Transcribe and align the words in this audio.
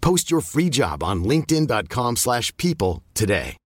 Post 0.00 0.32
your 0.32 0.42
free 0.42 0.68
job 0.68 1.02
on 1.02 1.24
linkedin.com/people 1.24 2.16
slash 2.16 2.56
people 2.56 3.02
today. 3.14 3.56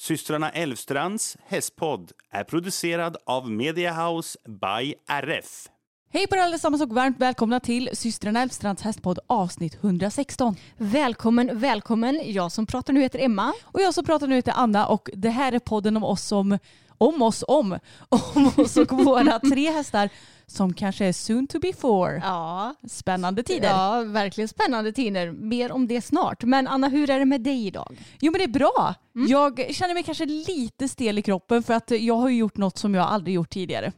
Systrarna 0.00 0.50
Elvstrands 0.50 1.36
hästpodd 1.46 2.12
är 2.30 2.44
producerad 2.44 3.16
av 3.26 3.50
Mediahouse 3.50 4.38
by 4.48 4.94
RF. 5.08 5.66
Hej 6.12 6.26
på 6.26 6.36
er 6.36 6.40
allesammans 6.40 6.82
och 6.82 6.88
varmt 6.88 7.18
välkomna 7.18 7.60
till 7.60 7.90
systrarna 7.92 8.42
Elfstrands 8.42 8.82
hästpodd 8.82 9.18
avsnitt 9.26 9.74
116. 9.74 10.56
Välkommen, 10.76 11.60
välkommen. 11.60 12.20
Jag 12.24 12.52
som 12.52 12.66
pratar 12.66 12.92
nu 12.92 13.00
heter 13.00 13.18
Emma. 13.18 13.52
Och 13.64 13.80
jag 13.80 13.94
som 13.94 14.04
pratar 14.04 14.26
nu 14.26 14.34
heter 14.34 14.52
Anna 14.56 14.86
och 14.86 15.10
det 15.12 15.30
här 15.30 15.52
är 15.52 15.58
podden 15.58 15.96
om 15.96 16.04
oss 16.04 16.22
som 16.22 16.58
om 16.98 17.22
oss 17.22 17.44
om, 17.48 17.78
om 18.08 18.52
oss 18.56 18.76
och 18.76 18.92
våra 18.92 19.38
tre 19.38 19.70
hästar 19.70 20.10
som 20.50 20.72
kanske 20.74 21.04
är 21.04 21.12
soon 21.12 21.46
to 21.46 21.58
be 21.58 21.72
four. 21.72 22.20
Ja, 22.24 22.74
Spännande 22.88 23.42
tider. 23.42 23.68
ja, 23.68 24.02
verkligen 24.06 24.48
spännande 24.48 24.92
tider. 24.92 25.30
Mer 25.32 25.72
om 25.72 25.88
det 25.88 26.00
snart. 26.00 26.42
Men 26.44 26.66
Anna, 26.68 26.88
hur 26.88 27.10
är 27.10 27.18
det 27.18 27.24
med 27.24 27.40
dig 27.40 27.66
idag? 27.66 27.96
Jo 28.20 28.32
men 28.32 28.38
det 28.38 28.44
är 28.44 28.48
bra. 28.48 28.94
Jag 29.28 29.74
känner 29.74 29.94
mig 29.94 30.02
kanske 30.02 30.26
lite 30.26 30.88
stel 30.88 31.18
i 31.18 31.22
kroppen 31.22 31.62
för 31.62 31.74
att 31.74 31.90
jag 31.90 32.14
har 32.16 32.28
gjort 32.28 32.56
något 32.56 32.78
som 32.78 32.94
jag 32.94 33.06
aldrig 33.06 33.34
gjort 33.34 33.50
tidigare. 33.50 33.92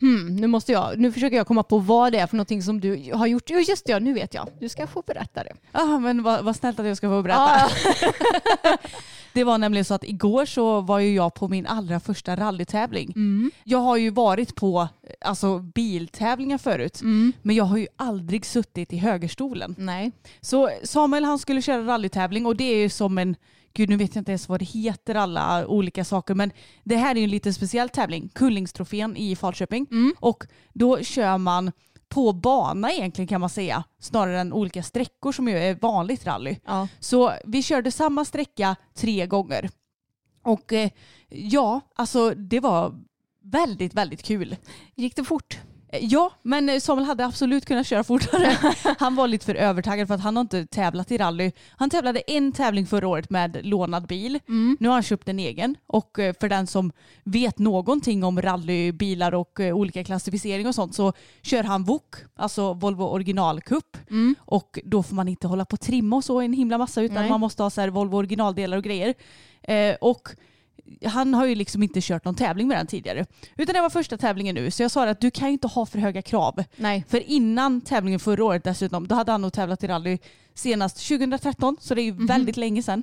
Hmm, 0.00 0.36
nu, 0.36 0.46
måste 0.46 0.72
jag, 0.72 0.98
nu 0.98 1.12
försöker 1.12 1.36
jag 1.36 1.46
komma 1.46 1.62
på 1.62 1.78
vad 1.78 2.12
det 2.12 2.18
är 2.18 2.26
för 2.26 2.36
någonting 2.36 2.62
som 2.62 2.80
du 2.80 3.12
har 3.14 3.26
gjort. 3.26 3.50
Jo, 3.50 3.58
just 3.58 3.86
det, 3.86 3.92
ja, 3.92 3.98
nu 3.98 4.12
vet 4.12 4.34
jag. 4.34 4.48
Du 4.60 4.68
ska 4.68 4.86
få 4.86 5.02
berätta 5.06 5.44
det. 5.44 5.52
Ja 5.72 5.98
men 5.98 6.22
vad, 6.22 6.44
vad 6.44 6.56
snällt 6.56 6.80
att 6.80 6.86
jag 6.86 6.96
ska 6.96 7.08
få 7.08 7.22
berätta. 7.22 7.60
Det 9.32 9.44
var 9.44 9.58
nämligen 9.58 9.84
så 9.84 9.94
att 9.94 10.04
igår 10.04 10.44
så 10.46 10.80
var 10.80 10.98
ju 10.98 11.14
jag 11.14 11.34
på 11.34 11.48
min 11.48 11.66
allra 11.66 12.00
första 12.00 12.36
rallytävling. 12.36 13.14
Jag 13.64 13.78
har 13.78 13.96
ju 13.96 14.10
varit 14.10 14.54
på 14.54 14.88
alltså, 15.20 15.58
biltävlingar 15.58 16.58
förut 16.58 17.00
men 17.42 17.56
jag 17.56 17.64
har 17.64 17.76
ju 17.76 17.86
aldrig 17.96 18.46
suttit 18.46 18.92
i 18.92 18.96
högerstolen. 18.96 19.74
Nej. 19.78 20.12
Så 20.40 20.70
Samuel 20.84 21.24
han 21.24 21.38
skulle 21.38 21.62
köra 21.62 21.86
rallytävling 21.86 22.46
och 22.46 22.56
det 22.56 22.64
är 22.64 22.76
ju 22.76 22.88
som 22.88 23.18
en, 23.18 23.36
gud 23.72 23.88
nu 23.88 23.96
vet 23.96 24.14
jag 24.14 24.20
inte 24.20 24.30
ens 24.30 24.48
vad 24.48 24.60
det 24.60 24.64
heter 24.64 25.14
alla 25.14 25.66
olika 25.66 26.04
saker 26.04 26.34
men 26.34 26.50
det 26.84 26.96
här 26.96 27.14
är 27.14 27.18
ju 27.18 27.24
en 27.24 27.30
lite 27.30 27.52
speciell 27.52 27.88
tävling, 27.88 28.28
Kullingstrofén 28.34 29.16
i 29.16 29.36
Falköping 29.36 29.86
och 30.20 30.44
då 30.72 31.02
kör 31.02 31.38
man 31.38 31.72
på 32.08 32.32
bana 32.32 32.92
egentligen 32.92 33.28
kan 33.28 33.40
man 33.40 33.50
säga 33.50 33.84
snarare 33.98 34.40
än 34.40 34.52
olika 34.52 34.82
sträckor 34.82 35.32
som 35.32 35.48
ju 35.48 35.58
är 35.58 35.74
vanligt 35.74 36.26
rally. 36.26 36.56
Ja. 36.64 36.88
Så 37.00 37.32
vi 37.44 37.62
körde 37.62 37.90
samma 37.90 38.24
sträcka 38.24 38.76
tre 38.94 39.26
gånger. 39.26 39.70
Och 40.42 40.72
eh, 40.72 40.90
ja, 41.28 41.80
alltså 41.94 42.30
det 42.30 42.60
var 42.60 42.94
väldigt, 43.42 43.94
väldigt 43.94 44.22
kul. 44.22 44.56
Gick 44.94 45.16
det 45.16 45.24
fort? 45.24 45.58
Eh, 45.92 46.04
Ja, 46.04 46.32
men 46.42 46.68
eh, 46.68 46.80
Samuel 46.80 47.06
hade 47.06 47.26
absolut 47.26 47.64
kunnat 47.64 47.86
köra 47.86 48.04
fortare. 48.04 48.56
Han 48.98 49.14
var 49.14 49.28
lite 49.28 49.46
för 49.46 49.54
övertaggad 49.54 50.08
för 50.08 50.14
att 50.14 50.20
han 50.20 50.36
har 50.36 50.40
inte 50.40 50.66
tävlat 50.66 51.10
i 51.10 51.18
rally. 51.18 51.52
Han 51.70 51.90
tävlade 51.90 52.20
en 52.20 52.52
tävling 52.52 52.86
förra 52.86 53.08
året 53.08 53.30
med 53.30 53.58
lånad 53.62 54.06
bil. 54.06 54.38
Nu 54.80 54.88
har 54.88 54.94
han 54.94 55.02
köpt 55.02 55.28
en 55.28 55.38
egen 55.38 55.76
och 55.86 56.18
eh, 56.18 56.34
för 56.40 56.48
den 56.48 56.66
som 56.66 56.92
vet 57.24 57.58
någonting 57.58 58.24
om 58.24 58.42
rallybilar 58.42 59.34
och 59.34 59.60
olika 59.60 60.04
klassificering 60.04 60.66
och 60.66 60.74
sånt 60.74 60.94
så 60.94 61.12
kör 61.42 61.62
han 61.62 61.84
VOK, 61.84 62.14
alltså 62.36 62.74
Volvo 62.74 63.04
originalkupp. 63.04 63.96
Och 64.38 64.78
då 64.84 65.02
får 65.02 65.14
man 65.14 65.28
inte 65.28 65.46
hålla 65.46 65.64
på 65.64 65.74
och 65.74 65.80
trimma 65.80 66.16
och 66.16 66.24
så 66.24 66.40
en 66.40 66.52
himla 66.52 66.78
massa 66.78 67.02
utan 67.02 67.16
Nej. 67.16 67.30
man 67.30 67.40
måste 67.40 67.62
ha 67.62 67.70
så 67.70 67.90
Volvo 67.90 68.16
originaldelar 68.16 68.76
och 68.76 68.84
grejer. 68.84 69.14
Och 70.00 70.28
han 71.04 71.34
har 71.34 71.46
ju 71.46 71.54
liksom 71.54 71.82
inte 71.82 72.00
kört 72.02 72.24
någon 72.24 72.34
tävling 72.34 72.68
med 72.68 72.76
den 72.78 72.86
tidigare. 72.86 73.26
Utan 73.56 73.74
det 73.74 73.80
var 73.80 73.90
första 73.90 74.16
tävlingen 74.16 74.54
nu. 74.54 74.70
Så 74.70 74.82
jag 74.82 74.90
sa 74.90 75.08
att 75.08 75.20
du 75.20 75.30
kan 75.30 75.48
ju 75.48 75.52
inte 75.52 75.66
ha 75.68 75.86
för 75.86 75.98
höga 75.98 76.22
krav. 76.22 76.64
Nej. 76.76 77.04
För 77.08 77.30
innan 77.30 77.80
tävlingen 77.80 78.20
förra 78.20 78.44
året 78.44 78.64
dessutom, 78.64 79.06
då 79.08 79.14
hade 79.14 79.32
han 79.32 79.42
nog 79.42 79.52
tävlat 79.52 79.84
i 79.84 79.86
rally 79.86 80.18
senast 80.54 81.08
2013. 81.08 81.76
Så 81.80 81.94
det 81.94 82.02
är 82.02 82.04
ju 82.04 82.26
väldigt 82.26 82.56
länge 82.56 82.82
sedan. 82.82 83.02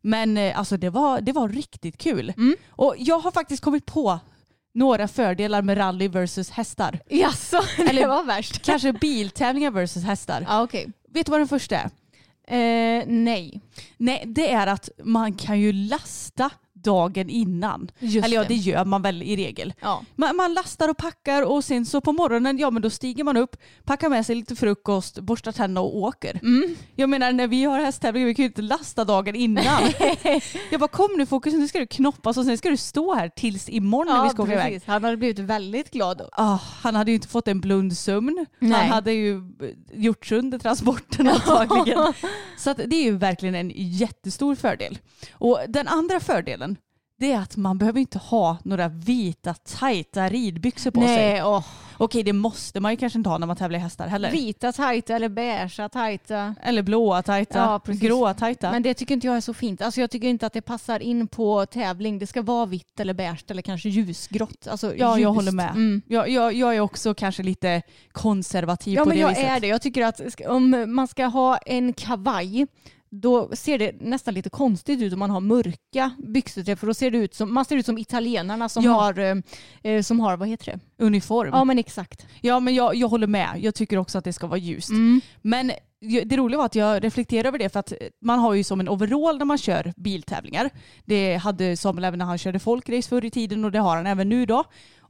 Men 0.00 0.36
eh, 0.36 0.58
alltså 0.58 0.76
det 0.76 0.90
var, 0.90 1.20
det 1.20 1.32
var 1.32 1.48
riktigt 1.48 1.98
kul. 1.98 2.32
Och 2.68 2.94
jag 2.98 3.18
har 3.18 3.30
faktiskt 3.30 3.62
kommit 3.62 3.86
på 3.86 4.18
några 4.74 5.08
fördelar 5.08 5.62
med 5.62 5.78
rally 5.78 6.08
versus 6.08 6.50
hästar. 6.50 6.98
Jaså, 7.08 7.60
det 7.76 7.82
Eller- 7.82 8.08
var 8.08 8.24
värst. 8.24 8.62
Kanske 8.64 8.92
biltävlingar 8.92 9.70
versus 9.70 10.04
hästar. 10.04 10.46
Ja, 10.48 10.62
okej. 10.62 10.92
Vet 11.08 11.26
du 11.26 11.30
vad 11.30 11.40
den 11.40 11.48
första 11.48 11.76
är? 11.76 11.90
Eh, 12.46 13.04
nej. 13.06 13.60
Nej, 13.96 14.22
det 14.26 14.50
är 14.52 14.66
att 14.66 14.88
man 15.04 15.34
kan 15.34 15.60
ju 15.60 15.72
lasta 15.72 16.50
dagen 16.84 17.30
innan. 17.30 17.90
Just 17.98 18.26
Eller 18.26 18.36
ja, 18.36 18.42
det. 18.42 18.48
det 18.48 18.54
gör 18.54 18.84
man 18.84 19.02
väl 19.02 19.22
i 19.22 19.36
regel. 19.36 19.72
Ja. 19.80 20.02
Man, 20.16 20.36
man 20.36 20.54
lastar 20.54 20.88
och 20.88 20.96
packar 20.96 21.42
och 21.42 21.64
sen 21.64 21.86
så 21.86 22.00
på 22.00 22.12
morgonen, 22.12 22.58
ja 22.58 22.70
men 22.70 22.82
då 22.82 22.90
stiger 22.90 23.24
man 23.24 23.36
upp, 23.36 23.56
packar 23.84 24.08
med 24.08 24.26
sig 24.26 24.36
lite 24.36 24.56
frukost, 24.56 25.18
borstar 25.18 25.52
tänderna 25.52 25.80
och 25.80 25.96
åker. 25.96 26.40
Mm. 26.42 26.76
Jag 26.94 27.08
menar 27.08 27.32
när 27.32 27.46
vi 27.46 27.64
har 27.64 27.80
hästtävling, 27.80 28.24
vi 28.24 28.34
kan 28.34 28.42
ju 28.42 28.48
inte 28.48 28.62
lasta 28.62 29.04
dagen 29.04 29.34
innan. 29.34 29.82
jag 30.70 30.80
bara 30.80 30.88
kom 30.88 31.08
nu 31.16 31.26
Fokus, 31.26 31.54
nu 31.54 31.68
ska 31.68 31.78
du 31.78 31.86
knoppas 31.86 32.36
och 32.36 32.44
sen 32.44 32.58
ska 32.58 32.70
du 32.70 32.76
stå 32.76 33.14
här 33.14 33.28
tills 33.28 33.68
imorgon 33.68 34.16
när 34.16 34.24
vi 34.24 34.30
ska 34.30 34.42
åka 34.42 34.52
iväg. 34.52 34.82
Han 34.86 35.04
hade 35.04 35.16
blivit 35.16 35.38
väldigt 35.38 35.90
glad. 35.90 36.18
då. 36.18 36.28
Ah, 36.32 36.58
han 36.82 36.94
hade 36.94 37.10
ju 37.10 37.14
inte 37.14 37.28
fått 37.28 37.48
en 37.48 37.60
blund 37.60 37.96
sömn. 37.96 38.46
Nej. 38.58 38.80
Han 38.80 38.88
hade 38.88 39.12
ju 39.12 39.42
gjort 39.92 40.26
sönder 40.26 40.58
transporten 40.58 41.28
antagligen. 41.48 42.12
Så 42.58 42.70
att 42.70 42.76
det 42.76 42.96
är 42.96 43.02
ju 43.02 43.16
verkligen 43.16 43.54
en 43.54 43.72
jättestor 43.74 44.54
fördel. 44.54 44.98
Och 45.32 45.60
den 45.68 45.88
andra 45.88 46.20
fördelen 46.20 46.73
det 47.24 47.32
är 47.32 47.38
att 47.38 47.56
man 47.56 47.78
behöver 47.78 48.00
inte 48.00 48.18
ha 48.18 48.56
några 48.62 48.88
vita 48.88 49.54
tajta 49.54 50.28
ridbyxor 50.28 50.90
på 50.90 51.00
sig. 51.00 51.16
Nej, 51.16 51.44
åh. 51.44 51.64
Okej 51.96 52.22
det 52.22 52.32
måste 52.32 52.80
man 52.80 52.90
ju 52.92 52.96
kanske 52.96 53.18
inte 53.18 53.30
ha 53.30 53.38
när 53.38 53.46
man 53.46 53.56
tävlar 53.56 53.78
i 53.78 53.82
hästar 53.82 54.06
heller. 54.06 54.30
Vita 54.30 54.72
tajta 54.72 55.16
eller 55.16 55.28
beigea 55.28 55.88
tajta. 55.88 56.54
Eller 56.62 56.82
blåa 56.82 57.22
tajta, 57.22 57.58
Ja, 57.58 57.78
precis. 57.84 58.02
gråa 58.02 58.34
tajta. 58.34 58.70
Men 58.70 58.82
det 58.82 58.94
tycker 58.94 59.14
inte 59.14 59.26
jag 59.26 59.36
är 59.36 59.40
så 59.40 59.54
fint. 59.54 59.82
Alltså 59.82 60.00
jag 60.00 60.10
tycker 60.10 60.28
inte 60.28 60.46
att 60.46 60.52
det 60.52 60.62
passar 60.62 61.00
in 61.00 61.28
på 61.28 61.66
tävling. 61.66 62.18
Det 62.18 62.26
ska 62.26 62.42
vara 62.42 62.66
vitt 62.66 63.00
eller 63.00 63.14
beige 63.14 63.44
eller 63.48 63.62
kanske 63.62 63.88
ljusgrått. 63.88 64.66
Alltså 64.70 64.86
ja, 64.96 64.96
jag 64.96 65.18
ljust. 65.18 65.34
håller 65.34 65.52
med. 65.52 65.70
Mm. 65.70 66.02
Jag, 66.08 66.28
jag, 66.28 66.52
jag 66.54 66.76
är 66.76 66.80
också 66.80 67.14
kanske 67.14 67.42
lite 67.42 67.82
konservativ 68.12 68.94
Ja 68.94 69.02
på 69.02 69.08
men 69.08 69.16
det 69.16 69.20
jag 69.22 69.28
viset. 69.28 69.44
är 69.44 69.60
det. 69.60 69.66
Jag 69.66 69.82
tycker 69.82 70.04
att 70.04 70.20
om 70.48 70.84
man 70.94 71.08
ska 71.08 71.24
ha 71.26 71.56
en 71.56 71.92
kavaj 71.92 72.66
då 73.20 73.50
ser 73.56 73.78
det 73.78 74.00
nästan 74.00 74.34
lite 74.34 74.50
konstigt 74.50 75.02
ut 75.02 75.12
om 75.12 75.18
man 75.18 75.30
har 75.30 75.40
mörka 75.40 76.10
byxor 76.18 76.76
för 76.76 76.86
då 76.86 76.94
ser 76.94 77.10
det 77.10 77.18
ut 77.18 77.34
som, 77.34 77.54
man 77.54 77.64
ser 77.64 77.76
ut 77.76 77.86
som 77.86 77.98
italienarna 77.98 78.68
som 78.68 78.84
Ja. 78.84 78.92
har, 78.92 79.18
eh, 79.18 79.36
eh, 79.82 80.02
som 80.02 80.20
har, 80.20 80.36
vad 80.36 80.48
heter 80.48 80.72
det? 80.72 81.04
Uniform. 81.04 81.50
Ja 81.52 81.64
men 81.64 81.78
exakt. 81.78 82.26
Ja 82.40 82.60
men 82.60 82.74
jag, 82.74 82.94
jag 82.94 83.08
håller 83.08 83.26
med. 83.26 83.48
Jag 83.60 83.74
tycker 83.74 83.96
också 83.98 84.18
att 84.18 84.24
det 84.24 84.32
ska 84.32 84.46
vara 84.46 84.58
ljust. 84.58 84.90
Mm. 84.90 85.20
Men 85.42 85.72
det 86.24 86.36
roliga 86.36 86.58
var 86.58 86.66
att 86.66 86.74
jag 86.74 87.04
reflekterade 87.04 87.48
över 87.48 87.58
det 87.58 87.68
för 87.68 87.80
att 87.80 87.92
man 88.22 88.38
har 88.38 88.54
ju 88.54 88.64
som 88.64 88.80
en 88.80 88.88
overall 88.88 89.38
när 89.38 89.44
man 89.44 89.58
kör 89.58 89.92
biltävlingar. 89.96 90.70
Det 91.04 91.36
hade 91.36 91.76
Samuel 91.76 92.04
även 92.04 92.18
när 92.18 92.26
han 92.26 92.38
körde 92.38 92.58
folkrace 92.58 93.08
förr 93.08 93.24
i 93.24 93.30
tiden 93.30 93.64
och 93.64 93.72
det 93.72 93.78
har 93.78 93.96
han 93.96 94.06
även 94.06 94.28
nu 94.28 94.46
då. 94.46 94.64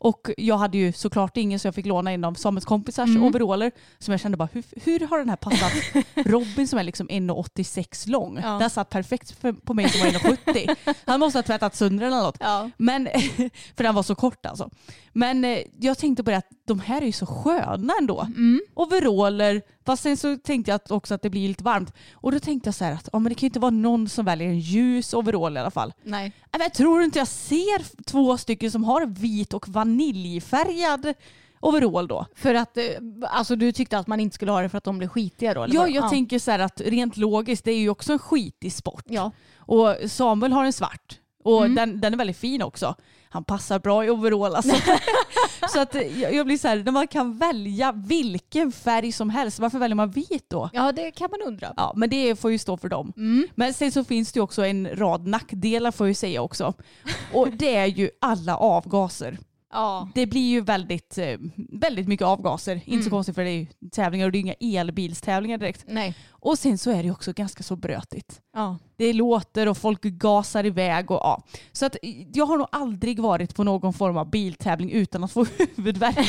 Och 0.04 0.30
jag 0.36 0.56
hade 0.58 0.78
ju 0.78 0.92
såklart 0.92 1.36
ingen 1.36 1.58
så 1.58 1.66
jag 1.66 1.74
fick 1.74 1.86
låna 1.86 2.12
en 2.12 2.24
av 2.24 2.34
Samuels 2.34 2.64
kompisars 2.64 3.08
Mm. 3.08 3.22
overaller 3.22 3.72
som 3.98 4.12
jag 4.12 4.20
kände 4.20 4.36
bara 4.36 4.48
hur, 4.52 4.64
hur 4.84 5.06
har 5.06 5.18
den 5.18 5.28
här 5.28 5.36
passat 5.36 5.72
Robin 6.26 6.68
som 6.68 6.78
är 6.78 6.82
liksom 6.82 7.08
1,86 7.08 8.08
lång. 8.08 8.40
Ja. 8.42 8.58
Den 8.58 8.70
satt 8.70 8.90
perfekt 8.90 9.30
för, 9.30 9.52
på 9.52 9.74
mig 9.74 9.88
som 9.88 10.00
var 10.00 10.06
1,70. 10.08 10.76
Han 11.06 11.20
måste 11.20 11.38
ha 11.38 11.42
tvättat 11.42 11.76
sönder 11.76 12.04
den 12.04 12.12
eller 12.12 12.22
något. 12.22 12.36
Ja. 12.40 12.70
Men, 12.76 13.08
för 13.76 13.84
den 13.84 13.94
var 13.94 14.02
så 14.02 14.14
kort 14.14 14.46
alltså. 14.46 14.70
Men 15.12 15.44
eh, 15.44 15.58
jag 15.80 15.98
tänkte 15.98 16.24
på 16.24 16.30
det 16.30 16.36
att 16.36 16.48
de 16.66 16.81
här 16.81 17.02
är 17.02 17.06
ju 17.06 17.12
så 17.12 17.26
sköna 17.26 17.93
ändå. 18.00 18.26
Overaller, 18.75 19.62
fast 19.87 20.02
sen 20.02 20.16
så 20.16 20.37
tänkte 20.37 20.70
jag 20.70 20.81
också 20.88 21.14
att 21.14 21.22
det 21.22 21.31
blir 21.31 21.49
lite 21.49 21.64
varmt. 21.64 21.93
Och 22.12 22.32
då 22.32 22.38
tänkte 22.40 22.69
jag 22.69 22.75
så 22.75 22.84
här 22.84 22.93
att 22.93 23.08
ja, 23.12 23.19
men 23.19 23.31
det 23.31 23.34
kan 23.34 23.40
ju 23.40 23.49
inte 23.49 23.61
vara 23.61 23.70
någon 23.70 24.08
som 24.08 24.25
väljer 24.25 24.49
en 24.49 24.58
ljus 24.61 25.14
overall 25.14 25.56
i 25.56 25.61
alla 25.61 25.70
fall. 25.70 25.93
Nej. 26.02 26.32
Men 26.52 26.61
jag 26.61 26.75
tror 26.75 27.02
inte 27.02 27.19
jag 27.19 27.28
ser 27.28 28.02
två 28.05 28.37
stycken 28.38 28.70
som 28.70 28.84
har 28.84 29.06
vit 29.06 29.55
och 29.55 29.69
vaniljfärgad 29.69 31.14
overall 31.61 32.06
då. 32.08 32.26
För 32.34 32.55
att 32.55 32.76
eh, 32.76 32.84
alltså, 33.22 33.56
du 33.56 33.72
tyckte 33.72 33.99
att 33.99 34.06
man 34.06 34.20
inte 34.20 34.34
skulle 34.34 34.52
ha 34.52 34.60
det 34.62 34.69
för 34.69 34.78
att 34.78 34.84
de 34.84 34.99
blir 34.99 35.08
skitiga 35.08 35.55
då? 35.55 35.62
eller 35.62 35.75
Ja, 35.75 35.88
jag 35.88 36.10
tänker 36.10 36.38
så 36.38 36.50
här 36.50 36.58
att 36.58 36.81
rent 36.81 37.17
logiskt, 37.17 37.64
det 37.64 37.72
är 37.72 37.78
ju 37.78 37.88
också 37.88 38.12
en 38.12 38.19
skitig 38.19 38.72
sport. 38.72 39.05
Ja. 39.08 39.31
Och 39.56 39.94
Samuel 40.06 40.52
har 40.52 40.64
en 40.64 40.72
svart. 40.72 41.20
Och 41.44 41.64
Mm. 41.64 41.75
den, 41.75 42.00
den 42.00 42.12
är 42.12 42.17
väldigt 42.19 42.37
fin 42.37 42.62
också. 42.62 42.94
Han 43.34 43.44
passar 43.44 43.78
bra 43.78 44.04
i 44.04 44.10
overall 44.10 44.54
alltså. 44.54 44.76
så 45.72 45.81
att 45.81 45.94
jag 46.32 46.46
blir 46.46 46.58
så 46.58 46.69
här, 46.69 46.76
när 46.76 46.92
man 46.92 47.06
kan 47.06 47.38
välja 47.38 47.92
vilken 47.92 48.72
färg 48.72 49.12
som 49.12 49.31
helst, 49.31 49.58
varför 49.58 49.78
väljer 49.78 49.94
man 49.94 50.10
vit 50.10 50.46
då? 50.50 50.70
ja, 50.72 50.92
det 50.92 51.10
kan 51.10 51.31
man 51.31 51.48
undra. 51.48 51.75
Ja, 51.76 51.92
men 51.96 52.10
det 52.10 52.36
får 52.36 52.50
ju 52.50 52.58
stå 52.58 52.76
för 52.76 52.88
dem. 52.88 53.12
Mm. 53.16 53.48
Men 53.54 53.75
sen 53.75 53.92
så 53.92 54.04
finns 54.04 54.32
det 54.32 54.38
ju 54.38 54.42
också 54.42 54.64
en 54.64 54.88
rad 54.96 55.26
nackdelar 55.26 55.90
får 55.90 56.06
jag 56.06 56.10
ju 56.10 56.14
säga 56.14 56.42
också. 56.42 56.75
Och 57.32 57.48
det 57.50 57.76
är 57.76 57.86
ju 57.86 58.10
alla 58.20 58.56
avgaser. 58.56 59.38
Ja. 59.74 60.08
Det 60.14 60.26
blir 60.26 60.50
ju 60.50 60.60
väldigt, 60.60 61.18
eh, 61.18 61.36
väldigt 61.72 62.08
mycket 62.08 62.26
avgaser. 62.26 62.74
Inte 62.76 62.90
Mm. 62.90 63.02
så 63.04 63.10
konstigt 63.10 63.34
för 63.34 63.44
det 63.44 63.50
är 63.50 63.58
ju 63.58 63.66
tävlingar 63.92 64.26
och 64.26 64.32
det 64.32 64.38
är 64.38 64.40
inga 64.40 64.80
elbilstävlingar 64.80 65.58
direkt. 65.58 65.84
Nej. 65.88 66.14
Och 66.30 66.58
sen 66.58 66.78
så 66.78 66.90
är 66.90 67.02
det 67.02 67.10
också 67.10 67.32
ganska 67.32 67.62
så 67.62 67.76
brötigt. 67.76 68.40
Ja. 68.54 68.78
Det 68.96 69.12
låter 69.12 69.68
och 69.68 69.76
folk 69.78 70.02
gasar 70.02 70.66
iväg 70.66 71.10
och 71.10 71.16
ja. 71.22 71.42
Så 71.72 71.86
att 71.86 71.96
jag 72.34 72.46
har 72.46 72.58
nog 72.58 72.66
aldrig 72.72 73.20
varit 73.20 73.54
på 73.54 73.64
någon 73.64 73.92
form 73.92 74.16
av 74.16 74.30
biltävling 74.30 74.90
utan 74.90 75.24
att 75.24 75.32
få 75.32 75.46
huvudvärk 75.76 76.28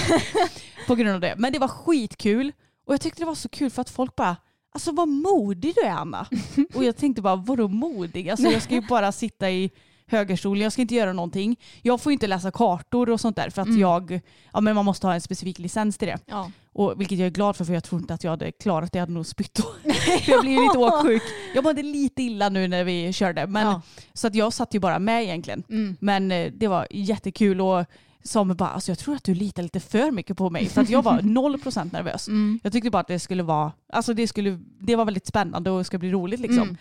på 0.87 0.95
grund 0.95 1.15
av 1.15 1.19
det. 1.21 1.33
Men 1.37 1.53
det 1.53 1.59
var 1.59 1.67
skitkul 1.67 2.51
och 2.87 2.93
jag 2.93 3.01
tyckte 3.01 3.21
det 3.21 3.25
var 3.25 3.35
så 3.35 3.49
kul 3.49 3.69
för 3.71 3.81
att 3.81 3.89
folk 3.89 4.15
bara 4.15 4.35
Alltså 4.73 4.91
vad 4.91 5.07
modig 5.07 5.73
du 5.75 5.81
är 5.87 5.91
Anna. 5.91 6.27
Och 6.75 6.83
jag 6.83 6.97
tänkte 6.97 7.21
bara 7.21 7.35
vadå 7.35 7.67
modig? 7.67 8.29
Alltså 8.29 8.47
jag 8.47 8.61
ska 8.61 8.73
ju 8.75 8.81
bara 8.81 9.11
sitta 9.11 9.51
i 9.51 9.69
högerstolen, 10.07 10.63
jag 10.63 10.71
ska 10.71 10.81
inte 10.81 10.95
göra 10.95 11.13
någonting. 11.13 11.59
Jag 11.81 12.01
får 12.01 12.11
inte 12.11 12.27
läsa 12.27 12.51
kartor 12.51 13.09
och 13.09 13.19
sånt 13.19 13.35
där 13.35 13.49
för 13.49 13.61
att 13.61 13.77
jag, 13.79 14.19
ja 14.53 14.61
men 14.61 14.75
man 14.75 14.85
måste 14.85 15.07
ha 15.07 15.13
en 15.13 15.21
specifik 15.21 15.59
licens 15.59 15.97
till 15.97 16.07
det. 16.07 16.19
Ja. 16.25 16.51
Och, 16.73 17.01
vilket 17.01 17.19
jag 17.19 17.25
är 17.25 17.31
glad 17.31 17.55
för 17.55 17.65
för 17.65 17.73
jag 17.73 17.83
tror 17.83 18.01
inte 18.01 18.13
att 18.13 18.23
jag 18.23 18.31
hade 18.31 18.51
klarat 18.51 18.91
det. 18.91 18.97
Jag 18.97 19.01
hade 19.01 19.13
nog 19.13 19.25
spytt 19.25 19.53
då. 19.53 19.63
jag 20.27 20.41
blev 20.41 20.61
lite 20.61 20.77
åksjuk. 20.77 21.23
Jag 21.55 21.63
mådde 21.63 21.83
lite 21.83 22.21
illa 22.23 22.49
nu 22.49 22.67
när 22.67 22.83
vi 22.83 23.13
körde. 23.13 23.47
Men, 23.47 23.67
Ja. 23.67 23.81
Så 24.13 24.27
att 24.27 24.35
jag 24.35 24.53
satt 24.53 24.73
ju 24.73 24.79
bara 24.79 24.99
med 24.99 25.23
egentligen. 25.23 25.63
Mm. 25.69 25.97
Men 25.99 26.31
eh, 26.31 26.51
det 26.53 26.67
var 26.67 26.87
jättekul 26.91 27.61
och 27.61 27.85
Samuel 28.23 28.57
bara, 28.57 28.69
alltså 28.69 28.91
jag 28.91 28.99
tror 28.99 29.15
att 29.15 29.23
du 29.23 29.33
litar 29.33 29.63
lite 29.63 29.79
för 29.79 30.11
mycket 30.11 30.37
på 30.37 30.49
mig. 30.49 30.65
För 30.65 30.81
att 30.81 30.89
jag 30.89 31.01
var 31.03 31.19
0% 31.21 31.93
nervös. 31.93 32.27
Mm. 32.27 32.59
Jag 32.63 32.73
tyckte 32.73 32.89
bara 32.89 32.99
att 32.99 33.07
det 33.07 33.19
skulle 33.19 33.43
vara, 33.43 33.71
alltså 33.93 34.13
det, 34.13 34.27
skulle, 34.27 34.59
det 34.79 34.95
var 34.95 35.05
väldigt 35.05 35.27
spännande 35.27 35.69
och 35.71 35.85
ska 35.85 35.97
bli 35.97 36.11
roligt 36.11 36.39
liksom. 36.39 36.63
Mm. 36.63 36.77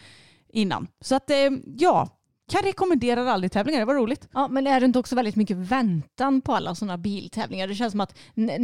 Innan. 0.52 0.86
Så 1.00 1.14
att 1.14 1.30
eh, 1.30 1.36
ja, 1.76 2.08
kan 2.50 2.62
rekommendera 2.62 3.24
rallytävlingar, 3.24 3.80
det 3.80 3.84
var 3.86 3.94
roligt. 3.94 4.28
Ja, 4.32 4.48
men 4.48 4.66
är 4.66 4.80
det 4.80 4.86
inte 4.86 4.98
också 4.98 5.16
väldigt 5.16 5.36
mycket 5.36 5.56
väntan 5.56 6.40
på 6.40 6.54
alla 6.54 6.74
sådana 6.74 6.98
biltävlingar? 6.98 7.68
Det 7.68 7.74
känns 7.74 7.90
som 7.90 8.00
att 8.00 8.14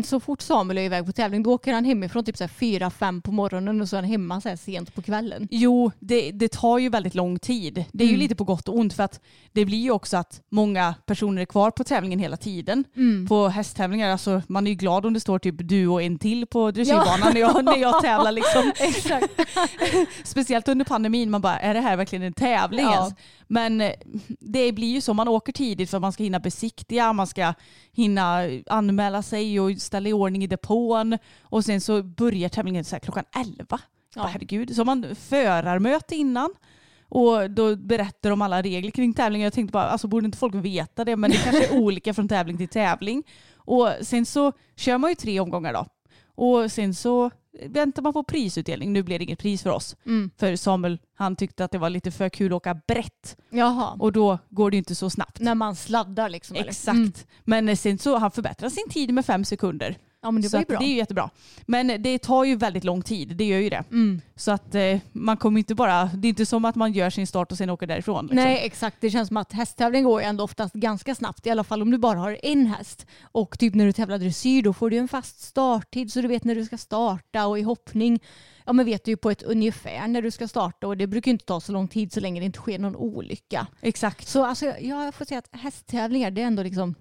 så 0.05 0.21
fort 0.21 0.41
Samuel 0.41 0.79
är 0.79 0.82
iväg 0.82 1.06
på 1.06 1.12
tävling 1.12 1.43
då 1.43 1.53
åker 1.53 1.73
han 1.73 1.85
hemifrån 1.85 2.25
typ 2.25 2.37
så 2.37 2.44
här 2.44 2.49
fyra, 2.49 2.91
fem 2.91 3.23
på 3.23 3.32
morgonen 3.32 3.81
och 3.81 3.88
så 3.88 3.97
är 3.97 4.00
han 4.00 4.11
hemma 4.11 4.41
så 4.41 4.49
här 4.49 4.56
sent 4.56 4.94
på 4.94 5.03
kvällen. 5.03 5.49
Jo, 5.50 5.91
det, 5.99 6.31
det 6.31 6.49
tar 6.53 6.79
ju 6.79 6.88
väldigt 6.88 7.15
lång 7.15 7.38
tid. 7.38 7.85
Det 7.93 8.05
är 8.05 8.09
ju 8.09 8.15
Mm. 8.15 8.21
lite 8.21 8.35
på 8.35 8.44
gott 8.44 8.69
och 8.69 8.79
ont 8.79 8.93
för 8.94 9.03
att 9.03 9.21
det 9.53 9.65
blir 9.65 9.79
ju 9.79 9.91
också 9.91 10.17
att 10.17 10.41
många 10.50 10.94
personer 11.06 11.43
är 11.43 11.47
kvar 11.47 11.71
på 11.71 11.85
tävlingen 11.85 12.19
hela 12.19 12.37
tiden. 12.37 12.85
Mm. 12.97 13.26
På 13.29 13.49
hästtävlingar, 13.49 14.11
alltså 14.11 14.43
man 14.49 14.67
är 14.67 14.71
ju 14.71 14.76
glad 14.76 15.06
om 15.06 15.15
det 15.15 15.21
står 15.21 15.38
typ 15.38 15.55
du 15.59 15.87
och 15.87 16.03
en 16.03 16.19
till 16.19 16.47
på 16.47 16.71
dressyrbanan 16.71 17.31
när, 17.35 17.41
jag, 17.41 17.65
när 17.65 17.76
jag 17.76 18.00
tävlar 18.03 18.33
liksom. 18.33 18.73
Exakt. 18.81 19.26
Speciellt 20.25 20.69
under 20.69 20.85
pandemin, 20.85 21.31
man 21.31 21.41
bara 21.41 21.59
är 21.59 21.75
det 21.75 21.81
här 21.81 21.97
verkligen 21.97 22.23
en 22.23 22.33
tävling 22.33 22.85
Ja. 22.85 22.94
ens? 22.94 23.15
Men 23.53 23.70
eh, 23.81 23.93
det 24.41 24.73
blir 24.73 24.93
ju 24.93 25.01
så, 25.01 25.15
man 25.15 25.29
åker 25.29 25.53
tidigt 25.53 25.91
för 25.91 25.97
att 25.97 26.03
man 26.03 26.13
ska 26.13 26.23
hinna 26.23 26.41
besiktiga, 26.41 27.13
man 27.13 27.27
ska 27.27 27.55
hinna 27.93 28.43
anmäla 28.67 29.23
sig 29.23 29.61
och 29.61 29.81
ställa 29.81 30.09
i 30.09 30.13
ordning 30.13 30.45
i 30.45 30.47
depån 30.47 31.19
och 31.43 31.65
sen 31.65 31.81
så 31.81 32.03
börjar 32.03 32.49
tävlingen 32.49 32.85
så 32.85 33.01
klockan 33.01 33.25
11. 33.37 33.65
Ja. 33.69 33.79
Ja. 34.15 34.27
Herregud, 34.27 34.75
så 34.75 34.81
har 34.81 34.85
man 34.85 35.15
förarmöte 35.15 36.17
innan 36.17 36.55
och 37.09 37.51
då 37.51 37.77
berättar 37.77 38.31
de 38.31 38.43
alla 38.43 38.63
regler 38.63 38.91
kring 38.91 39.15
tävlingen. 39.15 39.45
Jag 39.45 39.53
tänkte 39.53 39.73
bara, 39.73 39.85
alltså 39.85 40.09
borde 40.09 40.27
inte 40.27 40.39
folk 40.39 40.55
veta 40.55 41.05
det? 41.05 41.17
Men 41.17 41.31
det 41.31 41.37
kanske 41.37 41.67
är 41.67 41.79
olika 41.83 42.15
från 42.15 42.29
tävling 42.29 42.57
till 42.57 42.69
tävling. 42.69 43.23
Och 43.55 43.89
sen 44.03 44.27
så 44.27 44.53
kör 44.77 44.99
man 44.99 45.11
ju 45.11 45.15
tre 45.15 45.41
omgångar 45.41 45.73
då. 45.73 45.87
Och 46.35 46.73
sen 46.73 46.95
så 46.95 47.31
väntar 47.67 48.02
man 48.02 48.12
på 48.12 48.23
prisutdelning. 48.23 48.93
Nu 48.93 49.02
blir 49.02 49.19
det 49.19 49.25
inget 49.25 49.38
pris 49.38 49.62
för 49.62 49.70
oss. 49.70 49.97
Mm. 50.06 50.31
För 50.37 50.56
Samuel, 50.56 50.99
han 51.14 51.37
tyckte 51.37 51.64
att 51.64 51.70
det 51.70 51.79
var 51.79 51.91
lite 51.91 52.11
för 52.11 52.29
kul 52.29 52.52
att 52.52 52.56
åka 52.56 52.75
brett. 52.75 53.37
Jaha. 53.50 53.97
Och 53.99 54.12
då 54.12 54.38
går 54.49 54.70
det 54.70 54.75
ju 54.75 54.79
inte 54.79 54.94
så 54.94 55.11
snabbt. 55.11 55.41
När 55.41 55.55
man 55.55 55.76
sladdar 55.76 56.29
liksom. 56.29 56.56
eller? 56.56 56.69
Exakt. 56.69 56.97
Mm. 56.97 57.12
Men 57.44 57.76
sen 57.76 57.99
så 57.99 58.17
han 58.19 58.31
förbättrat 58.31 58.73
sin 58.73 58.88
tid 58.88 59.14
med 59.14 59.26
fem 59.26 59.44
sekunder. 59.44 59.97
Ja 60.23 60.31
men 60.31 60.43
det 60.43 60.49
så 60.49 60.57
var 60.57 60.61
ju 60.61 60.67
bra. 60.67 60.79
det 60.79 60.85
är 60.85 60.89
ju 60.89 60.97
jättebra. 60.97 61.31
Men 61.67 62.03
det 62.03 62.19
tar 62.19 62.45
ju 62.45 62.57
väldigt 62.57 62.85
lång 62.85 63.03
tid, 63.03 63.37
det 63.37 63.45
gör 63.45 63.59
ju 63.59 63.71
det. 63.71 63.85
Mm. 63.91 64.21
Så 64.37 64.51
att 64.51 64.75
eh, 64.75 64.99
man 65.13 65.37
kommer 65.37 65.59
inte 65.59 65.75
bara, 65.75 66.05
det 66.05 66.29
är 66.29 66.31
inte 66.31 66.47
som 66.47 66.65
att 66.65 66.75
man 66.75 66.93
gör 66.93 67.11
sin 67.11 67.27
start 67.27 67.53
och 67.53 67.59
sen 67.59 67.71
åker 67.71 67.87
därifrån. 67.87 68.25
Liksom. 68.25 68.37
Nej 68.37 68.61
exakt, 68.67 68.97
det 69.01 69.11
känns 69.11 69.29
som 69.29 69.37
att 69.37 69.53
hästtävling 69.53 70.05
går 70.05 70.21
ju 70.21 70.27
ändå 70.27 70.45
oftast 70.45 70.75
ganska 70.75 71.15
snabbt. 71.15 71.47
I 71.47 71.51
alla 71.51 71.65
fall 71.65 71.83
om 71.83 71.91
du 71.91 71.99
bara 71.99 72.19
har 72.19 72.39
en 72.43 72.67
häst. 72.67 73.07
Och 73.23 73.59
typ 73.59 73.75
när 73.75 73.87
du 73.87 73.93
tävlar 73.93 74.19
dressyr 74.19 74.63
då 74.63 74.73
får 74.73 74.91
du 74.91 74.97
en 74.97 75.09
fast 75.09 75.41
starttid 75.41 76.13
så 76.13 76.21
du 76.21 76.29
vet 76.29 76.45
när 76.45 76.55
du 76.55 76.65
ska 76.65 76.79
starta 76.79 77.47
och 77.47 77.59
i 77.59 77.63
hoppning 77.63 78.21
ja 78.67 78.73
men 78.73 78.87
vet 78.87 79.05
du 79.05 79.11
ju 79.11 79.17
på 79.17 79.31
ett 79.31 79.43
ungefär 79.43 80.09
när 80.09 80.23
du 80.23 80.31
ska 80.31 80.49
starta 80.49 80.87
och 80.87 80.97
det 80.97 81.07
brukar 81.07 81.31
inte 81.31 81.45
ta 81.45 81.61
så 81.61 81.73
lång 81.73 81.89
tid 81.89 82.13
så 82.13 82.21
länge 82.21 82.41
det 82.41 82.47
inte 82.47 82.59
sker 82.59 82.79
någon 82.79 82.97
olycka. 82.97 83.67
Exakt. 83.81 84.29
Så 84.29 84.45
alltså, 84.45 84.67
ja, 84.67 85.05
jag 85.05 85.15
får 85.15 85.25
säga 85.25 85.39
att 85.39 85.49
hästtävlingar 85.53 86.31
det 86.31 86.43
är 86.43 86.47
ändå 86.47 86.63
liksom, 86.63 86.95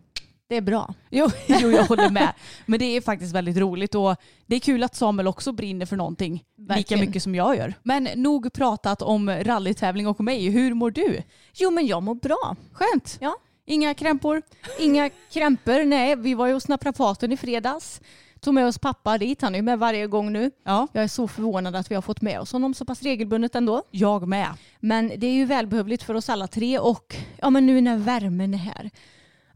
det 0.49 0.55
är 0.55 0.61
bra. 0.61 0.93
Jo, 1.09 1.27
jo, 1.47 1.69
jag 1.71 1.85
håller 1.85 2.09
med. 2.09 2.33
Men 2.65 2.79
det 2.79 2.85
är 2.85 3.01
faktiskt 3.01 3.35
väldigt 3.35 3.57
roligt 3.57 3.95
och 3.95 4.15
det 4.45 4.55
är 4.55 4.59
kul 4.59 4.83
att 4.83 4.95
Samuel 4.95 5.27
också 5.27 5.51
brinner 5.51 5.85
för 5.85 5.95
någonting 5.97 6.33
lika 6.33 6.73
Verkligen. 6.73 7.05
mycket 7.05 7.23
som 7.23 7.35
jag 7.35 7.57
gör. 7.57 7.73
Men 7.83 8.03
nog 8.15 8.53
pratat 8.53 9.01
om 9.01 9.29
rallytävling 9.29 10.07
och 10.07 10.21
mig. 10.23 10.49
Hur 10.49 10.73
mår 10.73 10.91
du? 10.91 11.21
Jo 11.53 11.71
men 11.71 11.87
jag 11.87 12.03
mår 12.03 12.15
bra. 12.15 12.55
Skönt. 12.73 13.17
Ja. 13.21 13.35
Inga 13.65 13.93
krämpor? 13.93 14.41
Inga 14.79 15.09
krämpor, 15.09 15.83
nej. 15.85 16.15
Vi 16.15 16.33
var 16.33 16.47
ju 16.47 16.53
hos 16.53 16.67
naprapaten 16.67 17.31
i 17.31 17.37
fredags. 17.37 18.01
Tog 18.39 18.53
med 18.53 18.67
oss 18.67 18.77
pappa 18.77 19.17
dit, 19.17 19.41
han 19.41 19.53
är 19.55 19.59
ju 19.59 19.63
med 19.63 19.79
varje 19.79 20.07
gång 20.07 20.31
nu. 20.33 20.51
Ja, 20.65 20.87
Jag 20.93 21.03
är 21.03 21.07
så 21.07 21.27
förvånad 21.27 21.75
att 21.75 21.91
vi 21.91 21.95
har 21.95 22.01
fått 22.01 22.21
med 22.21 22.39
oss 22.39 22.51
honom 22.51 22.73
så 22.73 22.85
pass 22.85 23.01
regelbundet 23.03 23.55
ändå. 23.55 23.83
jag 23.91 24.27
med. 24.27 24.47
Men 24.79 25.11
det 25.17 25.27
är 25.27 25.31
ju 25.33 25.45
välbehövligt 25.45 26.03
för 26.03 26.13
oss 26.13 26.29
alla 26.29 26.47
tre 26.47 26.79
och 26.79 27.15
ja, 27.37 27.49
men 27.49 27.65
nu 27.65 27.81
när 27.81 27.97
värmen 27.97 28.53
är 28.53 28.57
här. 28.57 28.89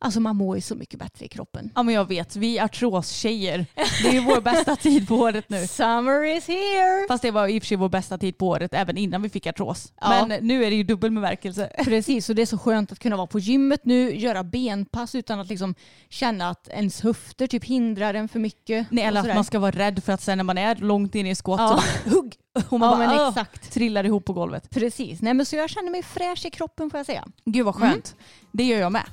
Alltså 0.03 0.19
man 0.19 0.35
mår 0.35 0.55
ju 0.55 0.61
så 0.61 0.75
mycket 0.75 0.99
bättre 0.99 1.25
i 1.25 1.27
kroppen. 1.27 1.69
Ja 1.75 1.83
men 1.83 1.95
jag 1.95 2.07
vet, 2.07 2.35
vi 2.35 2.59
artros-tjejer. 2.59 3.65
Det 4.03 4.07
är 4.09 4.13
ju 4.13 4.19
vår 4.19 4.41
bästa 4.41 4.75
tid 4.75 5.07
på 5.07 5.15
året 5.15 5.49
nu. 5.49 5.67
Summer 5.67 6.23
is 6.37 6.47
here! 6.47 7.07
Fast 7.07 7.21
det 7.21 7.31
var 7.31 7.47
i 7.47 7.59
och 7.59 7.63
för 7.63 7.67
sig 7.67 7.77
vår 7.77 7.89
bästa 7.89 8.17
tid 8.17 8.37
på 8.37 8.47
året 8.47 8.73
även 8.73 8.97
innan 8.97 9.21
vi 9.21 9.29
fick 9.29 9.47
artros. 9.47 9.93
Ja. 10.01 10.25
Men 10.27 10.47
nu 10.47 10.65
är 10.65 10.69
det 10.69 10.75
ju 10.75 10.83
dubbel 10.83 11.11
bemärkelse. 11.11 11.69
Precis, 11.83 12.29
och 12.29 12.35
det 12.35 12.41
är 12.41 12.45
så 12.45 12.57
skönt 12.57 12.91
att 12.91 12.99
kunna 12.99 13.15
vara 13.17 13.27
på 13.27 13.39
gymmet 13.39 13.85
nu, 13.85 14.15
göra 14.15 14.43
benpass 14.43 15.15
utan 15.15 15.39
att 15.39 15.47
liksom 15.49 15.75
känna 16.09 16.49
att 16.49 16.67
ens 16.67 17.01
höfter 17.01 17.47
typ 17.47 17.65
hindrar 17.65 18.13
en 18.13 18.27
för 18.29 18.39
mycket. 18.39 18.87
Nej, 18.91 19.03
eller 19.03 19.19
att 19.19 19.35
man 19.35 19.43
ska 19.43 19.59
vara 19.59 19.71
rädd 19.71 20.03
för 20.03 20.13
att 20.13 20.21
sen 20.21 20.37
när 20.37 20.43
man 20.43 20.57
är 20.57 20.75
långt 20.75 21.15
inne 21.15 21.29
i 21.29 21.35
skott 21.35 21.59
Ja. 21.59 21.83
så 22.03 22.09
hugg! 22.09 22.35
Och 22.69 22.79
man 22.79 23.01
Ja 23.01 23.07
bara, 23.17 23.29
exakt. 23.29 23.71
trillar 23.71 24.03
ihop 24.03 24.25
på 24.25 24.33
golvet. 24.33 24.69
Precis, 24.69 25.21
nej 25.21 25.33
men 25.33 25.45
så 25.45 25.55
jag 25.55 25.69
känner 25.69 25.91
mig 25.91 26.03
fräsch 26.03 26.45
i 26.45 26.49
kroppen 26.49 26.89
får 26.89 26.97
jag 26.99 27.05
säga. 27.05 27.25
Gud 27.45 27.65
vad 27.65 27.75
skönt. 27.75 28.15
Det 28.51 28.63
gör 28.63 28.79
jag 28.79 28.91
med. 28.91 29.03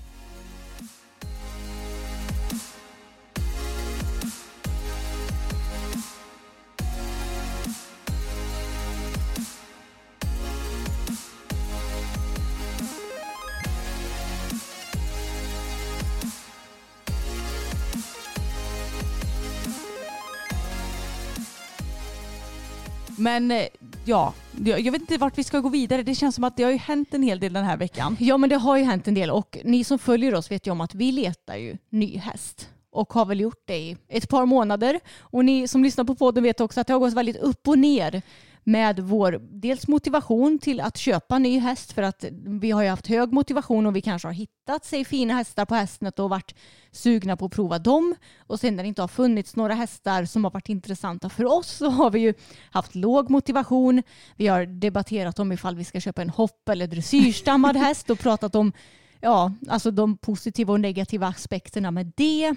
Men 23.21 23.51
eh, 23.51 23.67
ja, 24.05 24.35
jag 24.65 24.81
jag 24.81 24.93
vet 24.93 25.01
inte 25.01 25.19
vart 25.19 25.39
vi 25.39 25.45
ska 25.45 25.61
gå 25.61 25.69
vidare. 25.69 26.03
Det 26.03 26.15
känns 26.15 26.35
som 26.35 26.45
att 26.45 26.57
det 26.57 26.63
har 26.63 26.71
ju 26.71 26.77
hänt 26.77 27.15
en 27.15 27.23
hel 27.23 27.41
del 27.41 27.53
den 27.53 27.65
här 27.65 27.77
veckan. 27.77 28.17
Ja 28.21 28.37
men 28.37 28.51
det 28.51 28.57
har 28.57 28.77
ju 28.77 28.85
hänt 28.85 29.09
en 29.09 29.15
del 29.15 29.31
och 29.31 29.59
ni 29.65 29.85
som 29.85 29.99
följer 29.99 30.35
oss 30.35 30.51
vet 30.51 30.67
ju 30.67 30.71
om 30.71 30.81
att 30.81 30.95
vi 30.95 31.13
letar 31.13 31.57
ju 31.57 31.77
ny 31.91 32.17
häst 32.17 32.69
och 32.93 33.13
har 33.13 33.25
väl 33.25 33.41
gjort 33.41 33.63
det 33.67 33.79
i 33.79 33.97
ett 34.09 34.29
par 34.29 34.47
månader. 34.47 35.01
Och 35.19 35.45
ni 35.45 35.69
som 35.69 35.85
lyssnar 35.85 36.05
på 36.05 36.15
podden 36.15 36.43
vet 36.43 36.61
också 36.61 36.81
att 36.81 36.87
det 36.87 36.93
har 36.93 37.01
gått 37.01 37.13
väldigt 37.13 37.37
upp 37.37 37.69
och 37.69 37.79
ner 37.79 38.23
med 38.65 39.01
vår 39.01 39.41
dels 39.51 39.89
motivation 39.89 40.59
till 40.59 40.81
att 40.81 40.97
köpa 40.97 41.39
ny 41.39 41.59
häst 41.59 41.93
för 41.93 42.03
att 42.03 42.25
vi 42.61 42.71
har 42.71 42.83
ju 42.83 42.89
haft 42.89 43.07
hög 43.07 43.33
motivation 43.33 43.87
och 43.87 43.97
vi 43.97 44.01
kanske 44.01 44.29
har 44.29 44.33
hittat 44.33 44.85
sig 44.85 45.05
fina 45.05 45.35
hästar 45.35 45.65
på 45.65 45.75
hästnet 45.75 46.19
och 46.19 46.31
varit 46.31 46.55
sugna 46.91 47.37
på 47.37 47.45
att 47.45 47.53
prova 47.53 47.79
dem 47.79 48.15
och 48.39 48.61
sen 48.61 48.77
när 48.77 48.83
det 48.83 48.89
inte 48.89 49.03
har 49.03 49.09
funnits 49.09 49.57
några 49.57 49.75
hästar 49.75 50.25
som 50.25 50.45
har 50.45 50.51
varit 50.51 50.69
intressanta 50.69 51.29
för 51.29 51.45
oss 51.45 51.71
så 51.71 51.89
har 51.89 52.11
vi 52.11 52.21
ju 52.21 52.35
haft 52.71 52.95
låg 52.95 53.31
motivation. 53.31 54.03
Vi 54.37 54.47
har 54.47 54.67
debatterat 54.67 55.39
om 55.39 55.53
ifall 55.53 55.77
vi 55.77 55.85
ska 55.85 56.01
köpa 56.01 56.23
en 56.23 56.31
hopp 56.31 56.69
eller 56.69 56.87
dressyrstammad 56.87 57.77
häst 57.87 58.11
och 58.11 58.19
pratat 58.19 58.55
om 58.55 58.73
ja, 59.21 59.53
alltså 59.69 59.91
de 59.91 60.17
positiva 60.17 60.73
och 60.73 60.81
negativa 60.81 61.27
aspekterna 61.27 61.91
med 61.91 62.13
det. 62.17 62.55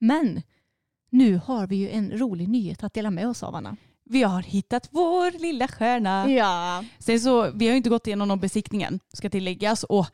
Men 0.00 0.42
nu 1.10 1.40
har 1.44 1.66
vi 1.66 1.76
ju 1.76 1.90
en 1.90 2.18
rolig 2.18 2.48
nyhet 2.48 2.84
att 2.84 2.94
dela 2.94 3.10
med 3.10 3.28
oss 3.28 3.42
av 3.42 3.54
Anna. 3.54 3.76
Vi 4.14 4.22
har 4.22 4.42
hittat 4.42 4.88
vår 4.90 5.38
lilla 5.38 5.68
stjärna. 5.68 6.30
Ja. 6.30 6.84
Sen 6.98 7.20
så, 7.20 7.50
vi 7.50 7.66
har 7.66 7.70
ju 7.72 7.76
inte 7.76 7.90
gått 7.90 8.06
igenom 8.06 8.28
någon 8.28 8.40
besiktningen 8.40 9.00
ska 9.12 9.30
tilläggas 9.30 9.84
och 9.84 10.06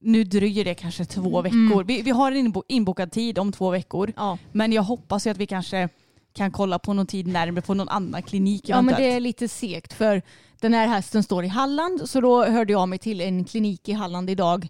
nu 0.00 0.24
dröjer 0.24 0.64
det 0.64 0.74
kanske 0.74 1.04
två 1.04 1.42
veckor. 1.42 1.84
Vi, 1.84 2.02
vi 2.02 2.10
har 2.10 2.32
en 2.32 2.52
inbo- 2.52 2.62
inbokad 2.68 3.12
tid 3.12 3.38
om 3.38 3.52
två 3.52 3.70
veckor. 3.70 4.12
Ja. 4.16 4.38
Men 4.52 4.72
jag 4.72 4.82
hoppas 4.82 5.26
ju 5.26 5.30
att 5.30 5.36
vi 5.36 5.46
kanske 5.46 5.88
kan 6.32 6.50
kolla 6.50 6.78
på 6.78 6.92
någon 6.92 7.06
tid 7.06 7.26
närmare 7.26 7.62
på 7.62 7.74
någon 7.74 7.88
annan 7.88 8.22
klinik 8.22 8.68
ja, 8.68 8.82
men 8.82 8.94
det 8.94 9.12
är 9.12 9.20
lite 9.20 9.48
segt 9.48 9.92
för 9.92 10.22
den 10.60 10.74
här 10.74 10.86
hästen 10.86 11.22
står 11.22 11.44
i 11.44 11.48
Halland 11.48 12.10
så 12.10 12.20
då 12.20 12.44
hörde 12.44 12.72
jag 12.72 12.88
mig 12.88 12.98
till 12.98 13.20
en 13.20 13.44
klinik 13.44 13.88
i 13.88 13.92
Halland 13.92 14.30
idag 14.30 14.68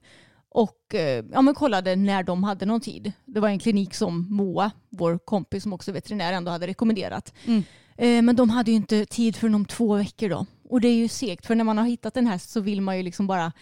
och 0.48 0.94
eh, 0.94 1.24
ja, 1.32 1.42
men 1.42 1.54
kollade 1.54 1.96
när 1.96 2.22
de 2.22 2.44
hade 2.44 2.66
någon 2.66 2.80
tid. 2.80 3.12
Det 3.24 3.40
var 3.40 3.48
en 3.48 3.58
klinik 3.58 3.94
som 3.94 4.26
Moa, 4.30 4.70
vår 4.90 5.18
kompis 5.18 5.62
som 5.62 5.72
också 5.72 5.90
är 5.90 5.92
veterinär, 5.92 6.32
ändå 6.32 6.50
hade 6.50 6.66
rekommenderat. 6.66 7.34
Mm. 7.46 7.62
Eh, 7.96 8.22
Men 8.22 8.36
de 8.36 8.50
hade 8.50 8.70
ju 8.70 8.76
inte 8.76 9.06
tid 9.06 9.36
för 9.36 9.54
om 9.54 9.64
två 9.64 9.94
veckor 9.96 10.28
då. 10.28 10.46
Och 10.68 10.80
det 10.80 10.88
är 10.88 10.94
ju 10.94 11.08
segt 11.08 11.46
för 11.46 11.54
när 11.54 11.64
man 11.64 11.78
har 11.78 11.84
hittat 11.84 12.16
en 12.16 12.26
häst 12.26 12.50
så 12.50 12.60
vill 12.60 12.80
man 12.80 12.96
ju 12.96 13.02
liksom 13.02 13.26
bara 13.26 13.52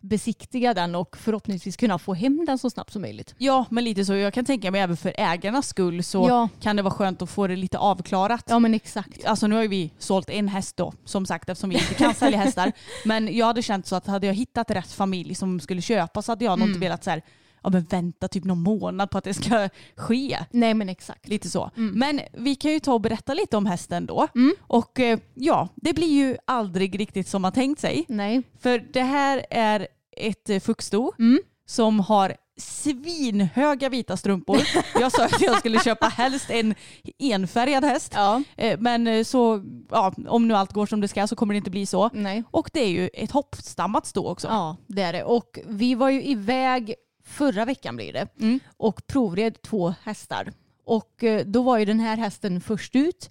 besiktiga 0.00 0.74
den 0.74 0.94
och 0.94 1.16
förhoppningsvis 1.16 1.76
kunna 1.76 1.98
få 1.98 2.14
hem 2.14 2.44
den 2.46 2.58
så 2.58 2.70
snabbt 2.70 2.92
som 2.92 3.02
möjligt. 3.02 3.34
Ja, 3.38 3.64
men 3.70 3.84
lite 3.84 4.04
så. 4.04 4.14
Jag 4.14 4.34
kan 4.34 4.44
tänka 4.44 4.70
mig 4.70 4.80
även 4.80 4.96
för 4.96 5.12
ägarnas 5.18 5.68
skull 5.68 6.04
så 6.04 6.26
Ja. 6.28 6.48
kan 6.60 6.76
det 6.76 6.82
vara 6.82 6.94
skönt 6.94 7.22
att 7.22 7.30
få 7.30 7.46
det 7.46 7.56
lite 7.56 7.78
avklarat. 7.78 8.44
Ja 8.48 8.58
men 8.58 8.74
exakt. 8.74 9.24
Alltså 9.24 9.46
nu 9.46 9.54
har 9.54 9.62
ju 9.62 9.68
vi 9.68 9.90
sålt 9.98 10.30
en 10.30 10.48
häst 10.48 10.76
då, 10.76 10.92
som 11.04 11.26
sagt 11.26 11.48
eftersom 11.48 11.70
vi 11.70 11.76
inte 11.76 11.94
kan 11.94 12.14
sälja 12.14 12.38
hästar. 12.38 12.72
Men 13.04 13.36
jag 13.36 13.46
hade 13.46 13.62
känt 13.62 13.86
så 13.86 13.96
att 13.96 14.06
hade 14.06 14.26
jag 14.26 14.34
hittat 14.34 14.70
rätt 14.70 14.92
familj 14.92 15.34
som 15.34 15.60
skulle 15.60 15.82
köpa 15.82 16.22
så 16.22 16.32
hade 16.32 16.44
jag 16.44 16.58
nog 16.58 16.68
inte 16.68 16.80
velat 16.80 17.04
så 17.04 17.10
här, 17.10 17.22
ja 17.64 17.70
men 17.70 17.82
vänta 17.84 18.28
typ 18.28 18.44
någon 18.44 18.62
månad 18.62 19.10
på 19.10 19.18
att 19.18 19.24
det 19.24 19.34
ska 19.34 19.68
ske. 19.96 20.38
Nej 20.50 20.74
men 20.74 20.88
exakt. 20.88 21.28
Lite 21.28 21.50
så. 21.50 21.70
Men 21.74 22.20
vi 22.32 22.54
kan 22.54 22.72
ju 22.72 22.80
ta 22.80 22.92
och 22.94 23.00
berätta 23.00 23.34
lite 23.34 23.56
om 23.56 23.66
hästen 23.66 24.06
då. 24.06 24.28
Mm. 24.34 24.54
Och 24.60 25.00
eh, 25.00 25.18
ja, 25.34 25.68
det 25.74 25.92
blir 25.92 26.12
ju 26.12 26.36
aldrig 26.44 27.00
riktigt 27.00 27.28
som 27.28 27.42
man 27.42 27.52
tänkt 27.52 27.80
sig. 27.80 28.04
Nej. 28.08 28.42
För 28.60 28.78
det 28.92 29.02
här 29.02 29.46
är 29.50 29.86
ett 30.16 30.50
eh, 30.50 30.60
fuxsto 30.60 31.12
Mm. 31.18 31.40
som 31.66 32.00
har 32.00 32.34
svinhöga 32.60 33.88
vita 33.88 34.16
strumpor. 34.16 34.60
Jag 35.00 35.12
sa 35.12 35.24
att 35.24 35.40
jag 35.40 35.58
skulle 35.58 35.80
köpa 35.80 36.06
helst 36.06 36.50
en 36.50 36.74
enfärgad 37.18 37.84
häst. 37.84 38.12
Ja. 38.16 38.42
Eh, 38.56 38.78
Men 38.80 39.24
så, 39.24 39.62
ja, 39.90 40.12
om 40.28 40.48
nu 40.48 40.54
allt 40.54 40.72
går 40.72 40.86
som 40.86 41.00
det 41.00 41.08
ska 41.08 41.26
så 41.26 41.36
kommer 41.36 41.54
det 41.54 41.58
inte 41.58 41.70
bli 41.70 41.86
så. 41.86 42.10
Nej. 42.12 42.42
Och 42.50 42.70
det 42.72 42.80
är 42.80 42.88
ju 42.88 43.08
ett 43.14 43.30
hoppstammat 43.30 44.06
stå 44.06 44.28
också. 44.28 44.48
Ja, 44.48 44.76
det 44.86 45.02
är 45.02 45.12
det. 45.12 45.24
Och 45.24 45.58
vi 45.66 45.94
var 45.94 46.10
ju 46.10 46.22
iväg 46.24 46.94
förra 47.24 47.64
veckan 47.64 47.96
blir 47.96 48.12
det 48.12 48.28
Mm. 48.40 48.60
och 48.76 49.06
provred 49.06 49.62
två 49.62 49.94
hästar. 50.02 50.52
Och 50.84 51.24
eh, 51.24 51.46
då 51.46 51.62
var 51.62 51.78
ju 51.78 51.84
den 51.84 52.00
här 52.00 52.16
hästen 52.16 52.60
först 52.60 52.96
ut. 52.96 53.30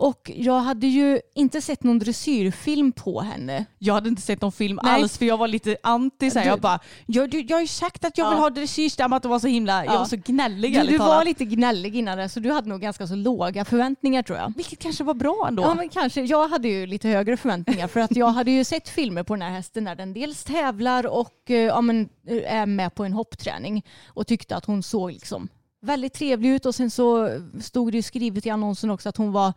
Och 0.00 0.30
jag 0.34 0.60
hade 0.60 0.86
ju 0.86 1.20
inte 1.34 1.60
sett 1.60 1.82
någon 1.84 1.98
dressyrfilm 1.98 2.92
på 2.92 3.20
henne. 3.20 3.64
Jag 3.78 3.94
hade 3.94 4.08
inte 4.08 4.22
sett 4.22 4.40
någon 4.42 4.52
film 4.52 4.80
Nej. 4.82 4.92
alls 4.92 5.18
för 5.18 5.24
jag 5.26 5.36
var 5.38 5.48
lite 5.48 5.76
anti. 5.82 6.30
Så 6.30 6.38
här. 6.38 6.44
Du- 6.46 6.50
Jag 6.50 6.60
bara, 6.60 6.78
jag, 7.06 7.30
du, 7.30 7.40
jag 7.40 7.56
har 7.56 7.60
ju 7.60 7.66
sagt 7.66 8.04
att 8.04 8.18
jag 8.18 8.24
Ja. 8.26 8.30
vill 8.30 8.38
ha 8.38 8.50
dressyrstammat 8.50 9.24
och 9.24 9.30
var 9.30 9.38
så 9.38 9.46
himla, 9.46 9.84
jag 9.84 9.94
Ja. 9.94 9.98
var 9.98 10.04
så 10.06 10.16
gnällig 10.24 10.74
Du, 10.74 10.86
du 10.86 10.98
var 10.98 11.24
lite 11.24 11.44
gnällig 11.44 11.96
innan 11.96 12.18
det 12.18 12.28
så 12.28 12.40
du 12.40 12.50
hade 12.52 12.68
nog 12.68 12.80
ganska 12.80 13.06
så 13.06 13.14
låga 13.14 13.64
förväntningar 13.64 14.22
tror 14.22 14.38
jag. 14.38 14.52
Vilket 14.56 14.78
kanske 14.78 15.04
var 15.04 15.14
bra 15.14 15.44
ändå. 15.48 15.62
Ja 15.62 15.74
men 15.74 15.88
kanske. 15.88 16.22
Jag 16.22 16.48
hade 16.48 16.68
ju 16.68 16.86
lite 16.86 17.08
högre 17.08 17.36
förväntningar 17.36 17.86
för 17.88 18.00
att 18.00 18.16
jag 18.16 18.28
hade 18.28 18.50
ju 18.50 18.64
sett 18.64 18.88
filmer 18.88 19.22
på 19.22 19.34
den 19.34 19.42
här 19.42 19.50
hästen 19.50 19.84
när 19.84 19.94
den 19.94 20.12
dels 20.14 20.44
tävlar 20.44 21.06
och 21.06 21.50
eh, 21.50 21.56
ja, 21.56 21.80
men, 21.80 22.08
eh, 22.28 22.54
är 22.54 22.66
med 22.66 22.94
på 22.94 23.04
en 23.04 23.12
hoppträning 23.12 23.84
och 24.06 24.26
tyckte 24.26 24.56
att 24.56 24.64
hon 24.64 24.82
såg 24.82 25.12
liksom 25.12 25.48
väldigt 25.80 26.12
trevlig 26.14 26.48
ut 26.50 26.66
och 26.66 26.74
sen 26.74 26.90
så 26.90 27.30
stod 27.60 27.92
det 27.92 27.96
ju 27.96 28.02
skrivet 28.02 28.46
i 28.46 28.50
annonsen 28.50 28.90
också 28.90 29.08
att 29.08 29.16
hon 29.16 29.32
var 29.32 29.52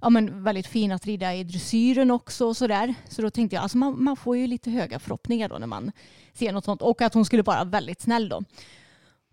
ja, 0.00 0.10
men, 0.10 0.44
väldigt 0.44 0.66
fin 0.66 0.92
att 0.92 1.06
rida 1.06 1.34
i 1.34 1.44
dressyren 1.44 2.10
också 2.10 2.46
och 2.46 2.56
sådär. 2.56 2.94
Så 3.08 3.22
då 3.22 3.30
tänkte 3.30 3.56
jag 3.56 3.62
alltså 3.62 3.78
man, 3.78 4.04
man 4.04 4.16
får 4.16 4.36
ju 4.36 4.46
lite 4.46 4.70
höga 4.70 4.98
förhoppningar 4.98 5.48
då 5.48 5.58
när 5.58 5.66
man 5.66 5.92
ser 6.34 6.52
något 6.52 6.64
sånt 6.64 6.82
och 6.82 7.02
att 7.02 7.14
hon 7.14 7.24
skulle 7.24 7.42
vara 7.42 7.64
väldigt 7.64 8.00
snäll 8.00 8.28
då. 8.28 8.42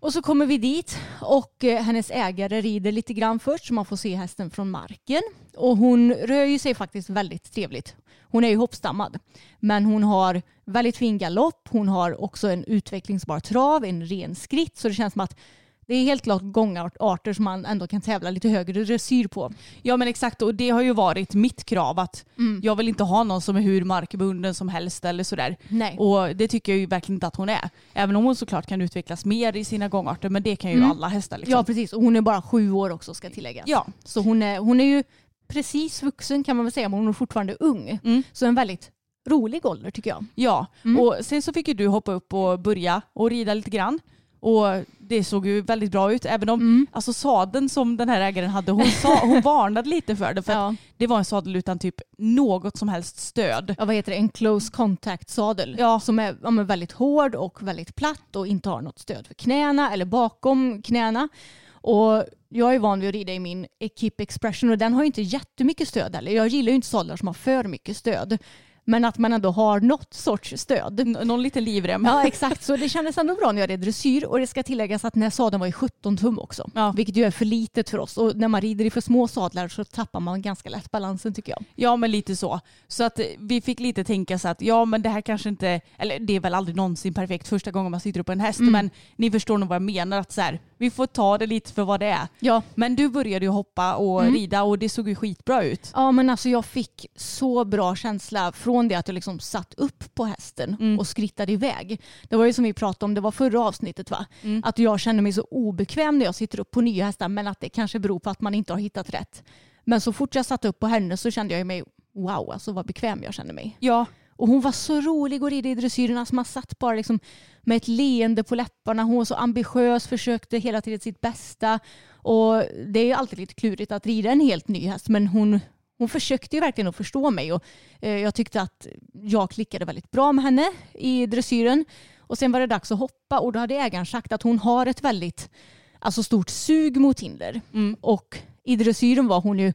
Och 0.00 0.12
så 0.12 0.22
kommer 0.22 0.46
vi 0.46 0.58
dit 0.58 0.98
och 1.20 1.64
eh, 1.64 1.82
hennes 1.82 2.10
ägare 2.10 2.60
rider 2.60 2.92
lite 2.92 3.14
grann 3.14 3.38
först 3.38 3.66
så 3.66 3.74
man 3.74 3.84
får 3.84 3.96
se 3.96 4.14
hästen 4.14 4.50
från 4.50 4.70
marken. 4.70 5.22
Och 5.56 5.76
hon 5.76 6.14
rör 6.14 6.44
ju 6.44 6.58
sig 6.58 6.74
faktiskt 6.74 7.10
väldigt 7.10 7.52
trevligt. 7.52 7.96
Hon 8.22 8.44
är 8.44 8.48
ju 8.48 8.56
hoppstammad. 8.56 9.18
Men 9.60 9.84
hon 9.84 10.02
har 10.02 10.42
väldigt 10.64 10.96
fin 10.96 11.18
galopp. 11.18 11.68
Hon 11.70 11.88
har 11.88 12.22
också 12.22 12.48
en 12.48 12.64
utvecklingsbar 12.64 13.40
trav, 13.40 13.84
en 13.84 14.06
ren 14.06 14.34
skritt. 14.34 14.76
Så 14.76 14.88
det 14.88 14.94
känns 14.94 15.12
som 15.12 15.20
att 15.20 15.36
det 15.86 15.94
är 15.94 16.04
helt 16.04 16.22
klart 16.22 16.42
gångarter 16.44 17.32
som 17.32 17.44
man 17.44 17.64
ändå 17.66 17.86
kan 17.86 18.00
tävla 18.00 18.30
lite 18.30 18.48
högre 18.48 18.84
dressyr 18.84 19.26
på. 19.28 19.52
Ja 19.82 19.96
men 19.96 20.08
exakt 20.08 20.42
och 20.42 20.54
det 20.54 20.70
har 20.70 20.82
ju 20.82 20.92
varit 20.92 21.34
mitt 21.34 21.64
krav 21.64 21.98
att 21.98 22.24
Mm. 22.38 22.60
jag 22.62 22.76
vill 22.76 22.88
inte 22.88 23.02
ha 23.04 23.24
någon 23.24 23.40
som 23.40 23.56
är 23.56 23.60
hur 23.60 23.84
markbunden 23.84 24.54
som 24.54 24.68
helst 24.68 25.04
eller 25.04 25.24
sådär. 25.24 25.56
Nej. 25.68 25.96
Och 25.98 26.36
det 26.36 26.48
tycker 26.48 26.72
jag 26.72 26.78
ju 26.78 26.86
verkligen 26.86 27.16
inte 27.16 27.26
att 27.26 27.36
hon 27.36 27.48
är. 27.48 27.70
Även 27.94 28.16
om 28.16 28.24
hon 28.24 28.36
såklart 28.36 28.66
kan 28.66 28.80
utvecklas 28.80 29.24
mer 29.24 29.56
i 29.56 29.64
sina 29.64 29.88
gångarter 29.88 30.28
men 30.28 30.42
det 30.42 30.56
kan 30.56 30.70
ju 30.70 30.76
Mm. 30.76 30.90
alla 30.90 31.08
hästar 31.08 31.38
liksom. 31.38 31.52
Ja 31.52 31.64
precis 31.64 31.92
och 31.92 32.02
hon 32.02 32.16
är 32.16 32.20
bara 32.20 32.42
sju 32.42 32.70
år 32.72 32.90
också 32.90 33.14
ska 33.14 33.30
tilläggas. 33.30 33.64
Ja. 33.66 33.86
Så 34.04 34.20
hon 34.20 34.42
är, 34.42 34.58
hon 34.58 34.80
är 34.80 34.84
ju 34.84 35.02
precis 35.48 36.02
vuxen 36.02 36.44
kan 36.44 36.56
man 36.56 36.64
väl 36.64 36.72
säga 36.72 36.88
men 36.88 36.98
hon 36.98 37.08
är 37.08 37.12
fortfarande 37.12 37.54
ung. 37.60 37.98
Mm. 38.04 38.22
Så 38.32 38.46
en 38.46 38.54
väldigt 38.54 38.90
rolig 39.28 39.66
ålder 39.66 39.90
tycker 39.90 40.10
jag. 40.10 40.24
Ja, 40.34 40.66
Mm. 40.84 41.00
och 41.00 41.16
sen 41.20 41.42
så 41.42 41.52
fick 41.52 41.68
ju 41.68 41.74
du 41.74 41.86
hoppa 41.86 42.12
upp 42.12 42.34
och 42.34 42.60
börja 42.60 43.02
och 43.12 43.30
rida 43.30 43.54
lite 43.54 43.70
grann. 43.70 44.00
Och 44.44 44.84
det 44.98 45.24
såg 45.24 45.46
ju 45.46 45.60
väldigt 45.60 45.90
bra 45.90 46.12
ut. 46.12 46.24
Även 46.24 46.48
om 46.48 46.60
Mm. 46.60 46.86
alltså 46.92 47.12
sadeln 47.12 47.68
som 47.68 47.96
den 47.96 48.08
här 48.08 48.20
ägaren 48.20 48.50
hade, 48.50 48.72
hon, 48.72 48.86
sa, 48.86 49.18
hon 49.26 49.40
varnade 49.44 49.88
lite 49.88 50.16
för 50.16 50.34
det. 50.34 50.42
För 50.42 50.52
Ja. 50.52 50.74
det 50.96 51.06
var 51.06 51.18
en 51.18 51.24
sadel 51.24 51.56
utan 51.56 51.78
typ 51.78 51.94
något 52.18 52.76
som 52.76 52.88
helst 52.88 53.16
stöd. 53.20 53.74
ja, 53.78 53.84
vad 53.84 53.94
heter 53.94 54.12
det, 54.12 54.18
en 54.18 54.28
close 54.28 54.72
contact 54.72 55.30
sadel 55.30 55.76
Ja. 55.78 56.00
som 56.00 56.18
är, 56.18 56.36
ja, 56.42 56.50
väldigt 56.50 56.92
hård 56.92 57.34
och 57.34 57.62
väldigt 57.62 57.94
platt 57.96 58.36
och 58.36 58.46
inte 58.46 58.68
har 58.68 58.80
något 58.82 58.98
stöd 58.98 59.26
för 59.26 59.34
knäna 59.34 59.92
eller 59.92 60.04
bakom 60.04 60.82
knäna. 60.82 61.28
Och 61.70 62.24
jag 62.48 62.74
är 62.74 62.78
van 62.78 63.00
vid 63.00 63.08
att 63.08 63.14
rida 63.14 63.32
i 63.32 63.38
min 63.38 63.66
Equip 63.80 64.20
Expression 64.20 64.70
och 64.70 64.78
den 64.78 64.92
har 64.94 65.02
ju 65.02 65.06
inte 65.06 65.22
jättemycket 65.22 65.88
stöd 65.88 66.14
heller. 66.14 66.32
Jag 66.32 66.48
gillar 66.48 66.68
ju 66.70 66.74
inte 66.76 66.88
sadlar 66.88 67.16
som 67.16 67.26
har 67.28 67.34
för 67.34 67.64
mycket 67.64 67.96
stöd. 67.96 68.38
Men 68.84 69.04
att 69.04 69.18
man 69.18 69.32
ändå 69.32 69.50
har 69.50 69.80
något 69.80 70.14
sorts 70.14 70.54
stöd. 70.56 71.06
Någon 71.06 71.42
liten 71.42 71.64
livrem. 71.64 72.04
Ja 72.04 72.26
exakt, 72.26 72.62
så 72.64 72.76
det 72.76 72.88
kändes 72.88 73.18
ändå 73.18 73.34
bra 73.34 73.52
när 73.52 73.60
jag 73.60 73.70
red 73.70 73.80
dressyr 73.80 74.24
och 74.24 74.38
det 74.38 74.46
ska 74.46 74.62
tilläggas 74.62 75.04
att 75.04 75.14
den 75.14 75.22
här 75.22 75.30
sadeln 75.30 75.60
var 75.60 75.66
i 75.66 75.72
17 75.72 76.16
tum 76.16 76.38
också. 76.38 76.70
Ja. 76.74 76.92
Vilket 76.96 77.16
ju 77.16 77.24
är 77.24 77.30
för 77.30 77.44
litet 77.44 77.90
för 77.90 77.98
oss 77.98 78.16
och 78.16 78.36
när 78.36 78.48
man 78.48 78.60
rider 78.60 78.84
i 78.84 78.90
för 78.90 79.00
små 79.00 79.28
sadlar 79.28 79.68
så 79.68 79.84
tappar 79.84 80.20
man 80.20 80.42
ganska 80.42 80.70
lätt 80.70 80.90
balansen 80.90 81.34
tycker 81.34 81.52
jag. 81.52 81.64
Ja 81.74 81.96
men 81.96 82.10
lite 82.10 82.36
så. 82.36 82.60
Så 82.88 83.04
att 83.04 83.20
vi 83.38 83.60
fick 83.60 83.80
lite 83.80 84.04
tänka 84.04 84.38
så 84.38 84.48
att 84.48 84.62
ja 84.62 84.84
men 84.84 85.02
det 85.02 85.08
här 85.08 85.20
kanske 85.20 85.48
inte, 85.48 85.80
eller 85.98 86.18
det 86.18 86.36
är 86.36 86.40
väl 86.40 86.54
aldrig 86.54 86.76
någonsin 86.76 87.14
perfekt 87.14 87.48
första 87.48 87.70
gången 87.70 87.90
man 87.90 88.00
sitter 88.00 88.20
upp 88.20 88.26
på 88.26 88.32
en 88.32 88.40
häst 88.40 88.60
Mm. 88.60 88.72
men 88.72 88.90
ni 89.16 89.30
förstår 89.30 89.58
nog 89.58 89.68
vad 89.68 89.76
jag 89.76 89.82
menar 89.82 90.18
att 90.20 90.32
så 90.32 90.40
här, 90.40 90.60
vi 90.78 90.90
får 90.90 91.06
ta 91.06 91.38
det 91.38 91.46
lite 91.46 91.72
för 91.72 91.84
vad 91.84 92.00
det 92.00 92.06
är. 92.06 92.28
Ja. 92.40 92.62
Men 92.74 92.96
du 92.96 93.08
började 93.08 93.44
ju 93.44 93.50
hoppa 93.50 93.94
och 93.94 94.22
Mm. 94.22 94.34
rida 94.34 94.62
och 94.62 94.78
det 94.78 94.88
såg 94.88 95.08
ju 95.08 95.14
skitbra 95.14 95.64
ut. 95.64 95.90
Ja 95.94 96.12
men 96.12 96.30
alltså 96.30 96.48
jag 96.48 96.64
fick 96.64 97.06
så 97.16 97.64
bra 97.64 97.96
känsla 97.96 98.52
från 98.52 98.88
det 98.88 98.94
att 98.94 99.08
jag 99.08 99.14
liksom 99.14 99.40
satt 99.40 99.74
upp 99.74 100.14
på 100.14 100.24
hästen 100.24 100.76
Mm. 100.80 100.98
och 100.98 101.06
skrittade 101.06 101.52
iväg. 101.52 102.00
Det 102.28 102.36
var 102.36 102.44
ju 102.44 102.52
som 102.52 102.64
vi 102.64 102.72
pratade 102.72 103.04
om, 103.04 103.14
det 103.14 103.20
var 103.20 103.30
förra 103.30 103.60
avsnittet 103.60 104.10
va? 104.10 104.26
Mm. 104.42 104.62
Att 104.64 104.78
jag 104.78 105.00
känner 105.00 105.22
mig 105.22 105.32
så 105.32 105.42
obekväm 105.50 106.18
när 106.18 106.24
jag 106.24 106.34
sitter 106.34 106.60
upp 106.60 106.70
på 106.70 106.80
nya 106.80 107.04
hästar 107.06 107.28
men 107.28 107.46
att 107.46 107.60
det 107.60 107.68
kanske 107.68 107.98
beror 107.98 108.18
på 108.18 108.30
att 108.30 108.40
man 108.40 108.54
inte 108.54 108.72
har 108.72 108.80
hittat 108.80 109.10
rätt. 109.10 109.42
Men 109.84 110.00
så 110.00 110.12
fort 110.12 110.34
jag 110.34 110.46
satt 110.46 110.64
upp 110.64 110.78
på 110.80 110.86
henne 110.86 111.16
så 111.16 111.30
kände 111.30 111.58
jag 111.58 111.66
mig 111.66 111.82
wow 112.14 112.50
alltså 112.50 112.72
vad 112.72 112.86
bekväm 112.86 113.22
jag 113.22 113.34
kände 113.34 113.52
mig. 113.52 113.76
Ja, 113.80 114.06
Och 114.36 114.48
hon 114.48 114.60
var 114.60 114.72
så 114.72 115.00
rolig 115.00 115.42
att 115.42 115.50
rida 115.50 115.68
i 115.68 115.74
dressyren. 115.74 116.18
Alltså 116.18 116.34
man 116.34 116.44
satt 116.44 116.78
bara 116.78 116.94
liksom 116.94 117.20
med 117.62 117.76
ett 117.76 117.88
leende 117.88 118.44
på 118.44 118.54
läpparna. 118.54 119.02
Hon 119.02 119.16
var 119.16 119.24
så 119.24 119.34
ambitiös, 119.34 120.06
försökte 120.06 120.58
hela 120.58 120.80
tiden 120.80 121.00
sitt 121.00 121.20
bästa. 121.20 121.80
Och 122.12 122.62
det 122.86 123.00
är 123.00 123.04
ju 123.04 123.12
alltid 123.12 123.38
lite 123.38 123.54
klurigt 123.54 123.92
att 123.92 124.06
rida 124.06 124.30
en 124.30 124.40
helt 124.40 124.68
ny 124.68 124.86
häst. 124.86 125.08
Men 125.08 125.26
hon, 125.26 125.60
hon 125.98 126.08
försökte 126.08 126.56
ju 126.56 126.60
verkligen 126.60 126.88
att 126.88 126.96
förstå 126.96 127.30
mig. 127.30 127.52
Och 127.52 127.64
eh, 128.00 128.18
jag 128.18 128.34
tyckte 128.34 128.60
att 128.60 128.86
jag 129.12 129.50
klickade 129.50 129.84
väldigt 129.84 130.10
bra 130.10 130.32
med 130.32 130.44
henne 130.44 130.72
i 130.94 131.26
dressyren. 131.26 131.84
Och 132.18 132.38
sen 132.38 132.52
var 132.52 132.60
det 132.60 132.66
dags 132.66 132.92
att 132.92 132.98
hoppa 132.98 133.38
och 133.38 133.52
då 133.52 133.58
hade 133.58 133.74
ägaren 133.74 134.06
sagt 134.06 134.32
att 134.32 134.42
hon 134.42 134.58
har 134.58 134.86
ett 134.86 135.04
väldigt 135.04 135.50
alltså 135.98 136.22
stort 136.22 136.50
sug 136.50 136.96
mot 136.96 137.20
hinder. 137.20 137.60
Mm. 137.72 137.96
Och 138.00 138.38
i 138.64 138.76
dressyren 138.76 139.26
var 139.26 139.40
hon 139.40 139.58
ju 139.58 139.72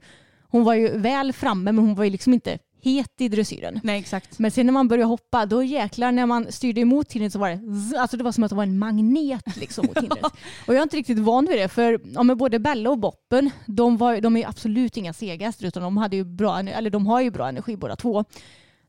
hon 0.52 0.64
var 0.64 0.74
ju 0.74 0.98
väl 0.98 1.34
framme 1.34 1.72
men 1.72 1.86
hon 1.86 1.96
var 1.96 2.04
ju 2.04 2.10
liksom 2.10 2.34
inte 2.34 2.60
het 2.82 3.14
i 3.18 3.28
dressyren. 3.30 3.80
Nej 3.84 4.00
exakt. 4.00 4.40
Men 4.40 4.52
sen 4.52 4.66
när 4.66 4.74
man 4.74 4.88
började 4.88 5.10
hoppa, 5.10 5.46
då 5.46 5.64
jäklar 5.64 6.12
när 6.12 6.26
man 6.26 6.52
styrde 6.52 6.82
emot 6.82 7.14
hindret 7.14 7.34
så 7.34 7.40
var 7.40 7.50
det, 7.50 7.58
zzz, 7.58 7.94
alltså 7.94 8.18
det 8.18 8.24
var 8.24 8.32
som 8.32 8.44
att 8.44 8.50
det 8.50 8.56
var 8.56 8.64
en 8.64 8.80
magnet 8.80 9.58
liksom 9.58 9.86
mot 9.86 9.98
hindret. 10.02 10.26
Och 10.68 10.74
jag 10.74 10.78
är 10.78 10.84
inte 10.84 10.98
riktigt 10.98 11.20
van 11.20 11.46
vid 11.46 11.58
det 11.58 11.68
för 11.68 12.00
ja, 12.14 12.24
men 12.24 12.38
både 12.38 12.60
Bella 12.60 12.90
och 12.90 13.00
Boppen, 13.00 13.50
de, 13.66 13.98
var, 13.98 14.22
de 14.22 14.38
är 14.38 14.48
absolut 14.48 14.98
inga 14.98 15.14
segast 15.14 15.64
utan 15.64 15.84
de, 15.84 15.98
hade 15.98 16.16
ju 16.16 16.24
bra, 16.24 16.60
eller 16.60 16.90
de 16.90 17.08
har 17.08 17.22
ju 17.22 17.32
bra 17.32 17.50
energi 17.50 17.78
båda 17.78 17.96
två. 17.96 18.26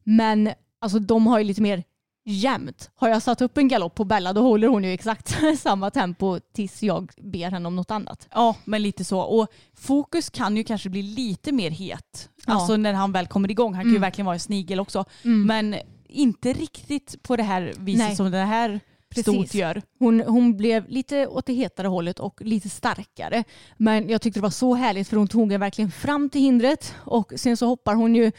Men 0.04 0.50
alltså 0.80 0.98
de 0.98 1.26
har 1.26 1.38
ju 1.38 1.44
lite 1.44 1.62
mer 1.62 1.84
jämnt. 2.30 2.90
Har 2.94 3.08
jag 3.08 3.22
satt 3.22 3.40
upp 3.40 3.58
en 3.58 3.68
galopp 3.68 3.94
på 3.94 4.04
Bella 4.04 4.32
då 4.32 4.42
håller 4.42 4.68
hon 4.68 4.84
ju 4.84 4.92
exakt 4.92 5.36
samma 5.58 5.90
tempo 5.90 6.38
tills 6.54 6.82
jag 6.82 7.10
ber 7.22 7.50
henne 7.50 7.66
om 7.68 7.76
något 7.76 7.90
annat. 7.90 8.28
Ja, 8.34 8.56
men 8.64 8.82
lite 8.82 9.04
så. 9.04 9.20
Och 9.20 9.48
fokus 9.74 10.30
kan 10.30 10.56
ju 10.56 10.64
kanske 10.64 10.88
bli 10.88 11.02
lite 11.02 11.52
mer 11.52 11.70
het. 11.70 12.28
Ja. 12.46 12.52
Alltså 12.52 12.76
när 12.76 12.92
han 12.92 13.12
väl 13.12 13.26
kommer 13.26 13.50
igång. 13.50 13.74
Han 13.74 13.82
kan 13.82 13.90
ju 13.90 13.96
Mm. 13.96 14.02
verkligen 14.02 14.26
vara 14.26 14.34
en 14.36 14.40
snigel 14.40 14.80
också. 14.80 15.04
Mm. 15.24 15.46
Men 15.46 15.80
inte 16.08 16.52
riktigt 16.52 17.22
på 17.22 17.36
det 17.36 17.42
här 17.42 17.72
viset 17.78 18.06
Nej. 18.06 18.16
som 18.16 18.30
det 18.30 18.38
här 18.38 18.80
Precis. 19.08 19.22
stort 19.34 19.54
gör. 19.54 19.82
Hon, 19.98 20.20
hon 20.20 20.56
blev 20.56 20.88
lite 20.88 21.26
åt 21.26 21.46
det 21.46 21.52
hetare 21.52 21.86
hållet 21.88 22.18
och 22.20 22.40
lite 22.42 22.68
starkare. 22.68 23.44
Men 23.76 24.08
jag 24.08 24.22
tyckte 24.22 24.40
det 24.40 24.42
var 24.42 24.50
så 24.50 24.74
härligt 24.74 25.08
för 25.08 25.16
hon 25.16 25.28
tog 25.28 25.52
en 25.52 25.60
verkligen 25.60 25.90
fram 25.90 26.30
till 26.30 26.40
hindret 26.40 26.94
och 26.98 27.32
sen 27.36 27.56
så 27.56 27.66
hoppar 27.66 27.94
hon 27.94 28.14
ju 28.14 28.32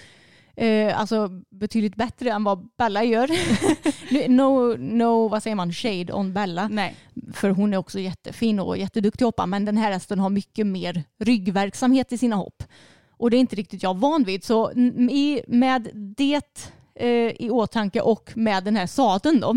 eh, 0.55 0.99
alltså 0.99 1.29
betydligt 1.49 1.95
bättre 1.95 2.31
än 2.31 2.43
vad 2.43 2.69
Bella 2.77 3.03
gör. 3.03 3.29
No, 4.27 4.77
no, 4.77 5.27
vad 5.27 5.43
säger 5.43 5.55
man, 5.55 5.73
shade 5.73 6.13
on 6.13 6.33
Bella. 6.33 6.67
Nej. 6.67 6.95
För 7.33 7.49
hon 7.49 7.73
är 7.73 7.77
också 7.77 7.99
jättefin 7.99 8.59
och 8.59 8.77
jätteduktig 8.77 9.25
hoppa 9.25 9.45
men 9.45 9.65
den 9.65 9.77
här 9.77 9.91
hästen 9.91 10.19
har 10.19 10.29
mycket 10.29 10.67
mer 10.67 11.03
ryggverksamhet 11.19 12.11
i 12.11 12.17
sina 12.17 12.35
hopp. 12.35 12.63
Och 13.11 13.29
det 13.31 13.37
är 13.37 13.39
inte 13.39 13.55
riktigt 13.55 13.83
jag 13.83 13.97
van 13.97 14.23
vid. 14.23 14.43
Så 14.43 14.71
i, 15.11 15.41
med 15.47 15.89
det 16.17 16.67
eh, 16.95 17.09
i 17.39 17.49
åtanke 17.51 18.01
och 18.01 18.31
med 18.35 18.63
den 18.63 18.75
här 18.75 18.87
sadeln 18.87 19.39
då 19.39 19.55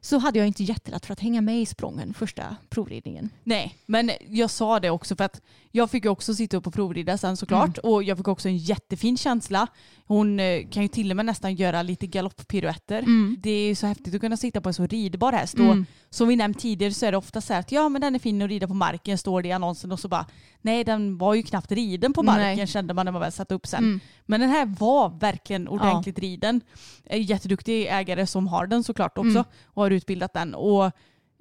så 0.00 0.18
hade 0.18 0.38
jag 0.38 0.48
inte 0.48 0.62
jättelätt 0.64 1.06
för 1.06 1.12
att 1.12 1.20
hänga 1.20 1.40
med 1.40 1.60
i 1.60 1.66
sprången 1.66 2.14
första 2.14 2.56
provridningen. 2.68 3.30
Nej, 3.44 3.76
men 3.86 4.10
jag 4.28 4.50
sa 4.50 4.80
det 4.80 4.90
också 4.90 5.16
för 5.16 5.24
att 5.24 5.40
jag 5.70 5.90
fick 5.90 6.06
också 6.06 6.34
sitta 6.34 6.56
upp 6.56 6.66
och 6.66 6.74
provrida 6.74 7.18
sen 7.18 7.36
såklart 7.36 7.78
Mm. 7.78 7.92
och 7.92 8.02
jag 8.02 8.16
fick 8.18 8.28
också 8.28 8.48
en 8.48 8.56
jättefin 8.56 9.16
känsla. 9.16 9.66
Hon 10.12 10.40
eh, 10.40 10.68
kan 10.68 10.82
ju 10.82 10.88
till 10.88 11.10
och 11.10 11.16
med 11.16 11.26
nästan 11.26 11.54
göra 11.54 11.82
lite 11.82 12.06
galopppiruetter. 12.06 12.98
Mm. 12.98 13.36
Det 13.42 13.50
är 13.50 13.66
ju 13.66 13.74
så 13.74 13.86
häftigt 13.86 14.14
att 14.14 14.20
kunna 14.20 14.36
sitta 14.36 14.60
på 14.60 14.68
en 14.68 14.74
så 14.74 14.86
ridbar 14.86 15.32
häst. 15.32 15.54
Mm. 15.54 15.70
Och 15.70 15.86
som 16.14 16.28
vi 16.28 16.36
nämnt 16.36 16.58
tidigare 16.58 16.92
så 16.92 17.06
är 17.06 17.12
det 17.12 17.18
ofta 17.18 17.40
så 17.40 17.52
här 17.52 17.60
att 17.60 17.72
ja 17.72 17.88
men 17.88 18.00
den 18.00 18.14
är 18.14 18.18
fin 18.18 18.42
att 18.42 18.48
rida 18.48 18.68
på 18.68 18.74
marken 18.74 19.18
står 19.18 19.42
det 19.42 19.48
i 19.48 19.52
annonsen 19.52 19.92
och 19.92 20.00
så 20.00 20.08
bara 20.08 20.26
nej 20.60 20.84
den 20.84 21.18
var 21.18 21.34
ju 21.34 21.42
knappt 21.42 21.72
riden 21.72 22.12
på 22.12 22.22
marken 22.22 22.56
Nej. 22.56 22.66
kände 22.66 22.94
man 22.94 23.06
när 23.06 23.12
man 23.12 23.20
väl 23.20 23.32
satte 23.32 23.54
upp 23.54 23.66
sen. 23.66 23.84
Mm. 23.84 24.00
Men 24.26 24.40
den 24.40 24.50
här 24.50 24.66
var 24.66 25.18
verkligen 25.20 25.68
ordentligt 25.68 26.18
riden. 26.18 26.60
En 27.04 27.22
jätteduktig 27.22 27.86
ägare 27.90 28.26
som 28.26 28.46
har 28.46 28.66
den 28.66 28.84
såklart 28.84 29.18
också 29.18 29.30
Mm. 29.30 29.44
och 29.64 29.82
har 29.82 29.90
utbildat 29.90 30.32
den. 30.32 30.54
Och, 30.54 30.92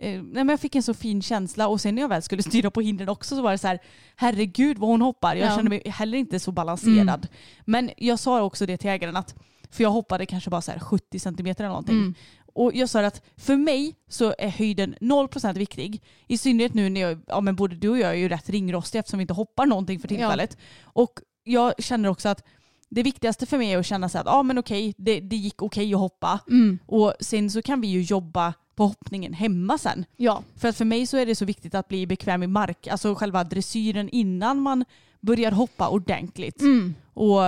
eh, 0.02 0.12
nej, 0.24 0.44
men 0.44 0.50
jag 0.50 0.60
fick 0.60 0.76
en 0.76 0.84
så 0.84 0.94
fin 0.94 1.22
känsla 1.22 1.68
och 1.68 1.82
sen 1.82 1.96
när 1.96 2.02
jag 2.02 2.10
väl 2.10 2.22
skulle 2.22 2.44
styra 2.44 2.72
på 2.72 2.82
hindren 2.82 3.10
också 3.10 3.36
så 3.36 3.42
var 3.42 3.52
det 3.52 3.58
så 3.58 3.68
här 3.68 3.80
herregud 4.16 4.78
vad 4.78 4.90
hon 4.90 5.02
hoppar. 5.02 5.36
Jag 5.36 5.52
Ja. 5.52 5.56
kände 5.56 5.70
mig 5.70 5.82
heller 5.86 6.18
inte 6.18 6.40
så 6.40 6.52
balanserad. 6.52 7.28
Men 7.66 7.90
jag 7.98 8.20
sa 8.20 8.42
också 8.42 8.66
det 8.66 8.78
till 8.78 8.90
ägaren 8.90 9.16
att 9.16 9.36
för 9.72 9.84
jag 9.84 9.92
hoppade 9.92 10.26
kanske 10.26 10.50
bara 10.50 10.62
så 10.62 10.72
här 10.72 10.80
70 10.80 11.20
centimeter 11.20 11.64
eller 11.64 11.70
någonting. 11.70 11.96
Mm. 11.98 12.14
Och 12.54 12.72
jag 12.76 12.90
sa 12.90 13.06
att 13.06 13.22
för 13.38 13.56
mig 13.56 13.96
så 14.10 14.34
är 14.38 14.50
höjden 14.50 14.96
0% 15.02 15.58
viktig. 15.58 16.04
I 16.28 16.38
synnerhet 16.38 16.74
nu 16.74 16.90
när 16.90 17.02
jag, 17.02 17.22
ja 17.28 17.42
men 17.42 17.56
både 17.56 17.76
du 17.76 17.90
och 17.90 18.00
jag 18.00 18.10
är 18.12 18.16
ju 18.16 18.30
rätt 18.30 18.50
ringrostiga 18.50 19.00
eftersom 19.00 19.18
vi 19.18 19.22
inte 19.22 19.34
hoppar 19.34 19.66
någonting 19.66 20.00
för 20.00 20.08
tillfället. 20.08 20.58
Och 20.84 21.20
jag 21.44 21.74
känner 21.84 22.10
också 22.10 22.30
att 22.30 22.44
det 22.90 23.04
viktigaste 23.04 23.46
för 23.46 23.58
mig 23.58 23.72
är 23.72 23.78
att 23.78 23.86
känna 23.86 24.10
så 24.10 24.18
att 24.18 24.26
ja 24.26 24.44
men 24.44 24.58
okej, 24.58 24.94
det, 24.98 25.20
det 25.20 25.36
gick 25.36 25.62
okej 25.62 25.94
att 25.94 26.00
hoppa. 26.00 26.40
Mm. 26.50 26.80
Och 26.86 27.14
sen 27.20 27.52
så 27.52 27.62
kan 27.62 27.82
vi 27.82 27.88
ju 27.88 28.02
jobba 28.02 28.54
på 28.76 28.88
hoppningen 28.88 29.34
hemma 29.34 29.78
sen. 29.78 30.06
Ja, 30.18 30.44
För 30.56 30.68
att 30.68 30.78
för 30.78 30.86
mig 30.86 31.06
så 31.08 31.18
är 31.18 31.26
det 31.26 31.36
så 31.36 31.46
viktigt 31.46 31.76
att 31.76 31.88
bli 31.88 32.08
bekväm 32.08 32.44
i 32.44 32.48
mark, 32.48 32.88
alltså 32.88 33.16
själva 33.16 33.44
dressyren 33.44 34.10
innan 34.10 34.60
man 34.62 34.86
börjar 35.20 35.52
hoppa 35.52 35.90
ordentligt. 35.90 36.62
mm. 36.62 36.96
Och 37.14 37.42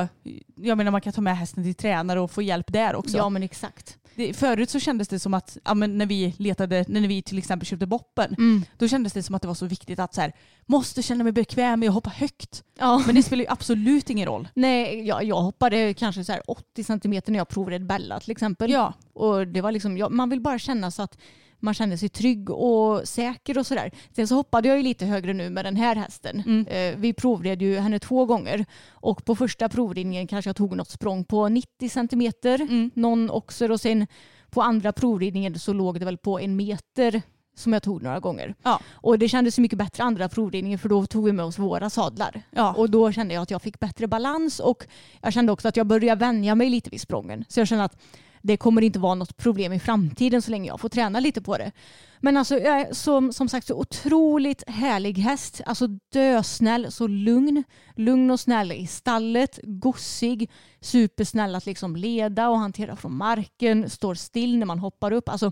jag 0.55 0.77
menar 0.77 0.91
man 0.91 1.01
kan 1.01 1.13
ta 1.13 1.21
med 1.21 1.37
hästen 1.37 1.63
till 1.63 1.75
tränare 1.75 2.19
och 2.19 2.31
få 2.31 2.41
hjälp 2.41 2.73
där 2.73 2.95
också. 2.95 3.17
ja 3.17 3.29
men 3.29 3.43
exakt. 3.43 3.97
Det, 4.15 4.33
förut 4.33 4.69
så 4.69 4.79
kändes 4.79 5.07
det 5.07 5.19
som 5.19 5.33
att, 5.33 5.57
ja, 5.65 5.73
men 5.73 5.97
när 5.97 6.05
vi 6.05 6.35
letade, 6.37 6.85
när 6.87 7.07
vi 7.07 7.21
till 7.21 7.37
exempel 7.37 7.65
köpte 7.67 7.85
boppen, 7.85 8.35
Mm. 8.37 8.65
då 8.77 8.87
kändes 8.87 9.13
det 9.13 9.23
som 9.23 9.35
att 9.35 9.41
det 9.41 9.47
var 9.47 9.55
så 9.55 9.65
viktigt 9.65 9.99
att 9.99 10.13
så 10.13 10.21
här, 10.21 10.33
måste 10.65 11.01
känna 11.03 11.23
mig 11.23 11.33
bekväm 11.33 11.79
med 11.79 11.89
att 11.89 11.95
hoppa 11.95 12.09
högt. 12.09 12.63
Ja. 12.79 13.03
Men 13.05 13.15
det 13.15 13.23
spelar 13.23 13.43
ju 13.43 13.49
absolut 13.49 14.09
ingen 14.09 14.25
roll. 14.27 14.47
Nej, 14.53 15.07
jag, 15.07 15.23
jag 15.23 15.41
hoppade 15.41 15.93
kanske 15.93 16.23
så 16.23 16.31
här 16.31 16.41
80 16.47 16.83
centimeter 16.83 17.31
när 17.31 17.39
jag 17.39 17.47
provade 17.49 17.79
Bella 17.79 18.19
till 18.19 18.31
exempel. 18.31 18.71
Ja, 18.71 18.93
Och 19.13 19.47
det 19.47 19.61
var 19.61 19.71
liksom, 19.71 19.97
ja, 19.97 20.09
man 20.09 20.29
vill 20.29 20.41
bara 20.41 20.59
känna 20.59 20.91
så 20.91 21.01
att 21.01 21.17
man 21.63 21.73
känner 21.73 21.97
sig 21.97 22.09
trygg 22.09 22.49
och 22.49 23.07
säker 23.07 23.57
och 23.57 23.67
sådär. 23.67 23.91
Sen 24.15 24.27
så 24.27 24.35
hoppade 24.35 24.67
jag 24.67 24.77
ju 24.77 24.83
lite 24.83 25.05
högre 25.05 25.33
nu 25.33 25.49
med 25.49 25.65
den 25.65 25.75
här 25.75 25.95
hästen. 25.95 26.43
Mm. 26.45 26.67
Eh, 26.67 26.99
vi 26.99 27.13
provred 27.13 27.61
ju 27.61 27.77
henne 27.79 27.99
två 27.99 28.25
gånger 28.25 28.65
och 28.91 29.25
på 29.25 29.35
första 29.35 29.69
provridningen 29.69 30.27
kanske 30.27 30.49
jag 30.49 30.55
tog 30.55 30.75
något 30.77 30.89
språng 30.89 31.25
på 31.25 31.49
90 31.49 31.89
centimeter, 31.89 32.61
Mm. 32.61 32.91
någon 32.93 33.29
oxer 33.29 33.71
och 33.71 33.81
sen 33.81 34.07
på 34.49 34.61
andra 34.61 34.91
provridningen 34.93 35.59
så 35.59 35.73
låg 35.73 35.99
det 35.99 36.05
väl 36.05 36.17
på 36.17 36.39
en 36.39 36.55
meter 36.55 37.21
som 37.55 37.73
jag 37.73 37.83
tog 37.83 38.03
några 38.03 38.19
gånger. 38.19 38.55
Ja. 38.63 38.79
Och 38.91 39.19
det 39.19 39.29
kändes 39.29 39.55
så 39.55 39.61
mycket 39.61 39.77
bättre 39.77 40.03
andra 40.03 40.29
provridningen 40.29 40.79
för 40.79 40.89
då 40.89 41.05
tog 41.05 41.25
vi 41.25 41.31
med 41.31 41.45
oss 41.45 41.59
våra 41.59 41.89
sadlar. 41.89 42.41
ja. 42.51 42.73
Och 42.73 42.89
då 42.89 43.11
kände 43.11 43.33
jag 43.33 43.41
att 43.43 43.51
jag 43.51 43.61
fick 43.61 43.79
bättre 43.79 44.07
balans 44.07 44.59
och 44.59 44.87
jag 45.21 45.33
kände 45.33 45.51
också 45.51 45.67
att 45.67 45.77
jag 45.77 45.87
började 45.87 46.19
vänja 46.19 46.55
mig 46.55 46.69
lite 46.69 46.89
vid 46.89 47.01
sprången. 47.01 47.45
Så 47.49 47.59
jag 47.59 47.67
kände 47.67 47.83
att 47.83 47.97
det 48.43 48.57
kommer 48.57 48.81
inte 48.81 48.99
vara 48.99 49.15
något 49.15 49.37
problem 49.37 49.73
i 49.73 49.79
framtiden 49.79 50.41
så 50.41 50.51
länge 50.51 50.67
jag 50.67 50.79
får 50.79 50.89
träna 50.89 51.19
lite 51.19 51.41
på 51.41 51.57
det. 51.57 51.71
Men 52.19 52.37
alltså 52.37 52.57
jag 52.57 52.81
är 52.81 52.93
som, 52.93 53.33
som 53.33 53.49
sagt 53.49 53.67
så 53.67 53.75
otroligt 53.75 54.63
härlig 54.69 55.17
häst. 55.17 55.61
Alltså 55.65 55.87
dösnäll, 56.13 56.91
så 56.91 57.07
lugn. 57.07 57.63
Lugn 57.95 58.31
och 58.31 58.39
snäll 58.39 58.71
i 58.71 58.87
stallet, 58.87 59.59
gossig, 59.63 60.51
supersnäll 60.81 61.55
att 61.55 61.65
liksom 61.65 61.95
leda 61.95 62.49
och 62.49 62.59
hantera 62.59 62.95
från 62.95 63.15
marken, 63.15 63.89
står 63.89 64.15
still 64.15 64.57
när 64.57 64.65
man 64.65 64.79
hoppar 64.79 65.11
upp. 65.11 65.29
Alltså, 65.29 65.51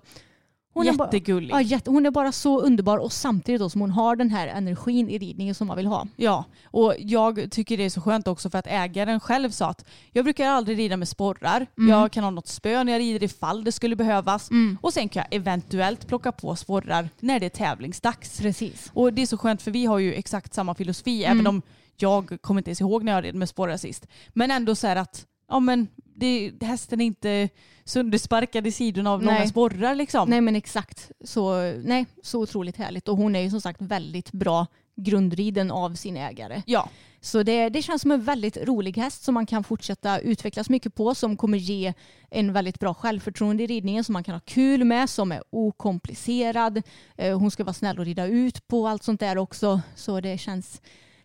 hon 0.74 0.88
är 0.88 0.94
bara- 0.94 1.08
Jättegullig. 1.08 1.54
Ja, 1.54 1.62
jätte, 1.62 1.90
hon 1.92 2.06
är 2.06 2.12
bara 2.12 2.32
så 2.32 2.62
underbar 2.62 2.98
och 2.98 3.12
samtidigt 3.14 3.62
då 3.62 3.70
som 3.70 3.82
hon 3.82 3.92
har 3.92 4.16
den 4.16 4.30
här 4.30 4.48
energin 4.48 5.10
i 5.10 5.18
ridningen 5.18 5.56
som 5.56 5.68
man 5.68 5.78
vill 5.78 5.86
ha. 5.86 6.08
Ja, 6.16 6.46
och 6.66 6.94
jag 7.00 7.48
tycker 7.52 7.78
det 7.78 7.84
är 7.86 7.90
så 7.90 8.02
skönt 8.02 8.28
också 8.28 8.50
för 8.50 8.58
att 8.58 8.68
ägaren 8.68 9.20
själv 9.20 9.50
sa 9.50 9.68
att 9.70 9.86
jag 10.12 10.26
brukar 10.26 10.48
aldrig 10.48 10.78
rida 10.78 10.98
med 10.98 11.08
sporrar. 11.08 11.68
Mm. 11.78 11.90
Jag 11.90 12.12
kan 12.12 12.24
ha 12.24 12.32
något 12.32 12.48
spö 12.48 12.84
när 12.84 12.92
jag 12.92 13.00
rider 13.00 13.24
ifall 13.24 13.64
det 13.64 13.72
skulle 13.72 13.96
behövas. 13.96 14.50
Och 14.82 14.94
sen 14.94 15.10
kan 15.10 15.24
jag 15.30 15.38
eventuellt 15.38 16.08
plocka 16.08 16.32
på 16.32 16.56
sporrar 16.56 17.10
när 17.20 17.40
det 17.40 17.46
är 17.46 17.50
tävlingsdags. 17.50 18.40
Precis. 18.40 18.92
Och 18.94 19.14
det 19.14 19.22
är 19.22 19.26
så 19.28 19.38
skönt 19.38 19.62
för 19.62 19.72
vi 19.72 19.86
har 19.86 20.00
ju 20.00 20.14
exakt 20.14 20.54
samma 20.54 20.76
filosofi 20.76 21.24
Mm. 21.26 21.38
även 21.38 21.48
om 21.48 21.62
jag 21.98 22.38
kommer 22.42 22.60
inte 22.60 22.70
ens 22.70 22.82
ihåg 22.82 23.04
när 23.04 23.12
jag 23.12 23.24
red 23.24 23.36
med 23.36 23.50
sporrar 23.50 23.78
sist. 23.78 24.08
Men 24.34 24.52
ändå 24.52 24.76
så 24.76 24.88
här 24.88 24.96
att 24.96 25.26
ja, 25.52 25.60
men 25.60 25.88
det, 26.16 26.52
hästen 26.62 27.02
är 27.02 27.06
inte 27.06 27.50
söndersparkad 27.86 28.68
i 28.68 28.72
sidorna 28.72 29.12
av 29.12 29.24
Nej. 29.24 29.34
långa 29.34 29.48
sporrar 29.48 29.96
liksom. 29.96 30.30
Nej 30.30 30.42
men 30.42 30.56
exakt. 30.56 31.12
Så, 31.24 31.72
nej, 31.84 32.06
så 32.24 32.42
otroligt 32.42 32.78
härligt. 32.78 33.08
Och 33.08 33.18
hon 33.18 33.36
är 33.36 33.40
ju 33.40 33.50
som 33.50 33.62
sagt 33.62 33.82
väldigt 33.82 34.32
bra 34.32 34.68
grundriden 34.96 35.72
av 35.72 35.96
sin 35.96 36.18
ägare. 36.18 36.62
Ja, 36.66 36.90
Så 37.22 37.44
det, 37.44 37.70
det 37.70 37.82
känns 37.82 38.02
som 38.02 38.12
en 38.12 38.24
väldigt 38.24 38.58
rolig 38.58 38.98
häst 38.98 39.24
som 39.24 39.34
man 39.34 39.46
kan 39.46 39.64
fortsätta 39.64 40.20
utvecklas 40.20 40.70
mycket 40.70 40.96
på 40.96 41.16
som 41.16 41.38
kommer 41.38 41.58
ge 41.58 41.94
en 42.30 42.54
väldigt 42.54 42.80
bra 42.80 42.94
självförtroende 42.94 43.64
i 43.64 43.68
ridningen 43.68 44.04
som 44.04 44.14
man 44.14 44.24
kan 44.24 44.34
ha 44.36 44.42
kul 44.46 44.84
med 44.84 45.10
som 45.10 45.32
är 45.32 45.44
okomplicerad. 45.50 46.82
Eh, 47.18 47.40
Hon 47.40 47.52
ska 47.52 47.64
vara 47.64 47.74
snäll 47.74 48.00
att 48.00 48.06
rida 48.06 48.26
ut 48.26 48.68
på 48.68 48.88
allt 48.88 49.04
sånt 49.04 49.20
där 49.20 49.38
också. 49.38 49.82
Så 49.96 50.22
det 50.22 50.38
känns, 50.38 50.82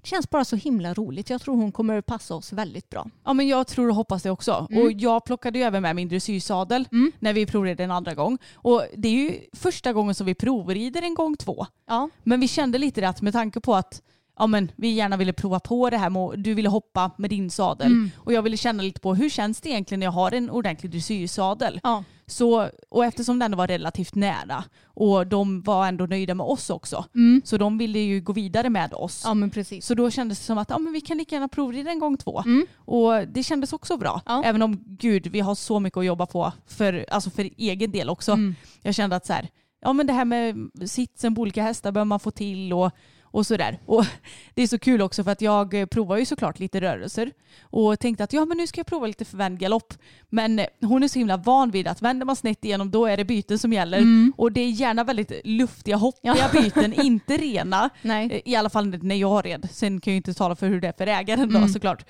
känns 0.06 0.30
bara 0.30 0.44
så 0.44 0.56
himla 0.56 0.94
roligt. 0.94 1.30
Jag 1.30 1.40
tror 1.42 1.56
hon 1.56 1.72
kommer 1.72 2.00
passa 2.00 2.34
oss 2.34 2.52
väldigt 2.52 2.90
bra. 2.90 3.06
Ja 3.24 3.32
men 3.32 3.48
jag 3.48 3.66
tror 3.66 3.88
och 3.88 3.94
hoppas 3.94 4.22
det 4.22 4.30
också. 4.30 4.66
Och 4.70 4.92
jag 4.92 5.24
plockade 5.24 5.58
ju 5.58 5.64
även 5.64 5.82
med 5.82 5.96
min 5.96 6.08
dressyrsadel 6.08 6.88
Mm. 6.92 7.12
när 7.18 7.32
vi 7.32 7.46
provred 7.46 7.80
en 7.80 7.90
andra 7.90 8.14
gång. 8.14 8.38
Och 8.54 8.82
det 8.96 9.08
är 9.08 9.12
ju 9.12 9.40
första 9.52 9.92
gången 9.92 10.14
som 10.14 10.26
vi 10.26 10.34
provrider 10.34 11.02
en 11.02 11.14
gång 11.14 11.36
två. 11.36 11.66
Ja. 11.86 12.10
Men 12.22 12.40
vi 12.40 12.48
kände 12.48 12.78
lite 12.78 13.08
att 13.08 13.22
med 13.22 13.32
tanke 13.32 13.60
på 13.60 13.74
att 13.74 14.02
ja, 14.38 14.46
men 14.46 14.70
vi 14.76 14.88
gärna 14.88 15.16
ville 15.16 15.32
prova 15.32 15.60
på 15.60 15.90
det 15.90 15.96
här 15.98 16.10
med 16.10 16.22
att 16.22 16.44
du 16.44 16.54
ville 16.54 16.68
hoppa 16.68 17.10
med 17.18 17.30
din 17.30 17.50
sadel 17.50 17.86
Mm. 17.92 18.10
och 18.16 18.32
jag 18.32 18.42
ville 18.42 18.56
känna 18.56 18.82
lite 18.82 19.00
på 19.00 19.14
hur 19.14 19.28
känns 19.30 19.60
det 19.60 19.68
egentligen 19.68 19.98
när 20.00 20.06
jag 20.06 20.12
har 20.12 20.32
en 20.32 20.50
ordentlig 20.50 20.92
dressyrsadel. 20.92 21.80
Ja. 21.82 22.04
Så, 22.28 22.70
och 22.88 23.04
eftersom 23.04 23.38
den 23.38 23.56
var 23.56 23.66
relativt 23.66 24.14
nära 24.14 24.64
och 24.84 25.26
de 25.26 25.62
var 25.62 25.86
ändå 25.86 26.06
nöjda 26.06 26.34
med 26.34 26.46
oss 26.46 26.70
också 26.70 27.04
Mm. 27.14 27.42
så 27.44 27.56
de 27.58 27.78
ville 27.78 27.98
ju 27.98 28.20
gå 28.20 28.32
vidare 28.32 28.70
med 28.70 28.94
oss. 28.94 29.22
ja 29.24 29.34
men 29.34 29.50
precis. 29.50 29.86
Så 29.86 29.94
då 29.94 30.10
kändes 30.10 30.38
det 30.38 30.44
som 30.44 30.58
att 30.58 30.70
ja, 30.70 30.78
men 30.78 30.92
vi 30.92 31.00
kan 31.00 31.18
lika 31.18 31.34
gärna 31.34 31.48
provrida 31.48 31.90
en 31.90 31.98
gång 31.98 32.16
två. 32.16 32.42
Mm. 32.46 32.66
Och 32.76 33.28
det 33.28 33.42
kändes 33.42 33.72
också 33.72 33.96
bra. 33.96 34.20
Ja. 34.26 34.42
Även 34.44 34.62
om 34.62 34.84
gud, 34.86 35.26
vi 35.26 35.40
har 35.40 35.54
så 35.54 35.80
mycket 35.80 35.96
att 35.96 36.04
jobba 36.04 36.26
på 36.26 36.52
för, 36.66 37.04
alltså 37.10 37.30
för 37.30 37.50
egen 37.56 37.90
del 37.90 38.08
också. 38.10 38.32
Mm. 38.32 38.54
Jag 38.82 38.94
kände 38.94 39.16
att 39.16 39.26
så 39.26 39.32
här, 39.32 39.48
ja 39.80 39.92
men 39.92 40.06
det 40.06 40.12
här 40.12 40.24
med 40.24 40.70
sitsen 40.86 41.34
på 41.34 41.40
olika 41.40 41.62
hästar 41.62 41.92
behöver 41.92 42.04
man 42.08 42.20
få 42.20 42.30
till 42.30 42.72
och, 42.72 42.90
och 43.30 43.46
sådär. 43.46 43.78
Och 43.86 44.04
det 44.54 44.62
är 44.62 44.66
så 44.66 44.78
kul 44.78 45.02
också 45.02 45.24
för 45.24 45.30
att 45.30 45.40
jag 45.40 45.74
eh, 45.74 45.86
provar 45.86 46.16
ju 46.16 46.24
såklart 46.24 46.58
lite 46.58 46.80
rörelser 46.80 47.32
och 47.60 48.00
tänkte 48.00 48.24
att 48.24 48.32
ja 48.32 48.44
men 48.44 48.56
nu 48.56 48.66
ska 48.66 48.78
jag 48.78 48.86
prova 48.86 49.06
lite 49.06 49.24
förvänd 49.24 49.58
galopp. 49.58 49.94
Men 50.28 50.58
eh, 50.58 50.66
hon 50.80 51.02
är 51.02 51.08
så 51.08 51.18
himla 51.18 51.36
van 51.36 51.70
vid 51.70 51.88
att 51.88 52.02
vänder 52.02 52.26
man 52.26 52.36
snett 52.36 52.64
igenom 52.64 52.90
då 52.90 53.06
är 53.06 53.16
det 53.16 53.24
byten 53.24 53.58
som 53.58 53.72
gäller 53.72 54.02
och 54.36 54.52
det 54.52 54.60
är 54.60 54.70
gärna 54.70 55.04
väldigt 55.04 55.32
luftiga 55.44 55.96
hoppiga 55.96 56.48
byten, 56.52 57.00
inte 57.00 57.36
rena. 57.36 57.90
Nej. 58.02 58.32
Eh, 58.32 58.52
I 58.52 58.56
alla 58.56 58.70
fall 58.70 58.98
när 59.02 59.16
jag 59.16 59.46
red. 59.46 59.68
Sen 59.72 60.00
kan 60.00 60.10
jag 60.10 60.14
ju 60.14 60.16
inte 60.16 60.34
tala 60.34 60.56
för 60.56 60.68
hur 60.68 60.80
det 60.80 60.88
är 60.88 60.92
för 60.98 61.06
ägaren 61.06 61.52
då 61.52 61.68
såklart. 61.68 62.04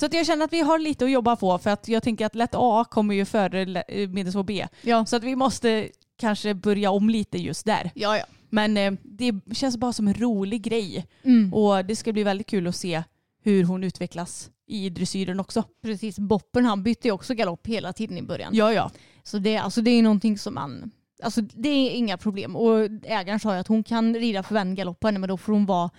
Så 0.00 0.06
att 0.06 0.14
jag 0.14 0.26
känner 0.26 0.44
att 0.44 0.52
vi 0.52 0.60
har 0.60 0.78
lite 0.78 1.04
att 1.04 1.10
jobba 1.10 1.36
på 1.36 1.58
för 1.58 1.70
att 1.70 1.88
jag 1.88 2.02
tänker 2.02 2.26
att 2.26 2.34
lätt 2.34 2.50
A 2.54 2.84
kommer 2.90 3.14
ju 3.14 3.24
före 3.24 3.84
medelsvår 4.08 4.42
B. 4.42 4.66
Ja. 4.82 5.06
Så 5.06 5.16
att 5.16 5.24
vi 5.24 5.36
måste 5.36 5.88
kanske 6.18 6.54
börja 6.54 6.90
om 6.90 7.10
lite 7.10 7.38
just 7.38 7.66
där. 7.66 7.90
Ja, 7.94 8.18
ja. 8.18 8.24
Men 8.56 8.76
eh, 8.76 8.92
det 9.02 9.34
känns 9.52 9.76
bara 9.76 9.92
som 9.92 10.08
en 10.08 10.14
rolig 10.14 10.62
grej. 10.62 11.06
Mm. 11.22 11.54
Och 11.54 11.84
det 11.84 11.96
ska 11.96 12.12
bli 12.12 12.24
väldigt 12.24 12.46
kul 12.46 12.66
att 12.66 12.76
se 12.76 13.02
hur 13.42 13.64
hon 13.64 13.84
utvecklas 13.84 14.50
i 14.66 14.90
dressyren 14.90 15.40
också. 15.40 15.64
Precis, 15.82 16.18
Boppen 16.18 16.64
han 16.64 16.82
bytte 16.82 17.08
ju 17.08 17.12
också 17.12 17.34
galopp 17.34 17.66
hela 17.66 17.92
tiden 17.92 18.18
i 18.18 18.22
början. 18.22 18.54
Ja, 18.54 18.72
ja. 18.72 18.90
Så 19.22 19.38
det, 19.38 19.56
alltså, 19.56 19.80
det 19.80 19.90
är 19.90 20.02
någonting 20.02 20.38
som 20.38 20.54
man... 20.54 20.90
Alltså 21.22 21.40
det 21.40 21.68
är 21.68 21.90
inga 21.90 22.16
problem. 22.16 22.56
Och 22.56 22.88
ägaren 23.02 23.40
sa 23.40 23.54
ju 23.54 23.60
att 23.60 23.68
hon 23.68 23.82
kan 23.82 24.14
rida 24.14 24.42
förvänd 24.42 24.76
galopp 24.76 25.00
på 25.00 25.08
henne 25.08 25.18
men 25.18 25.28
då 25.28 25.36
får 25.36 25.52
hon 25.52 25.66
vara 25.66 25.90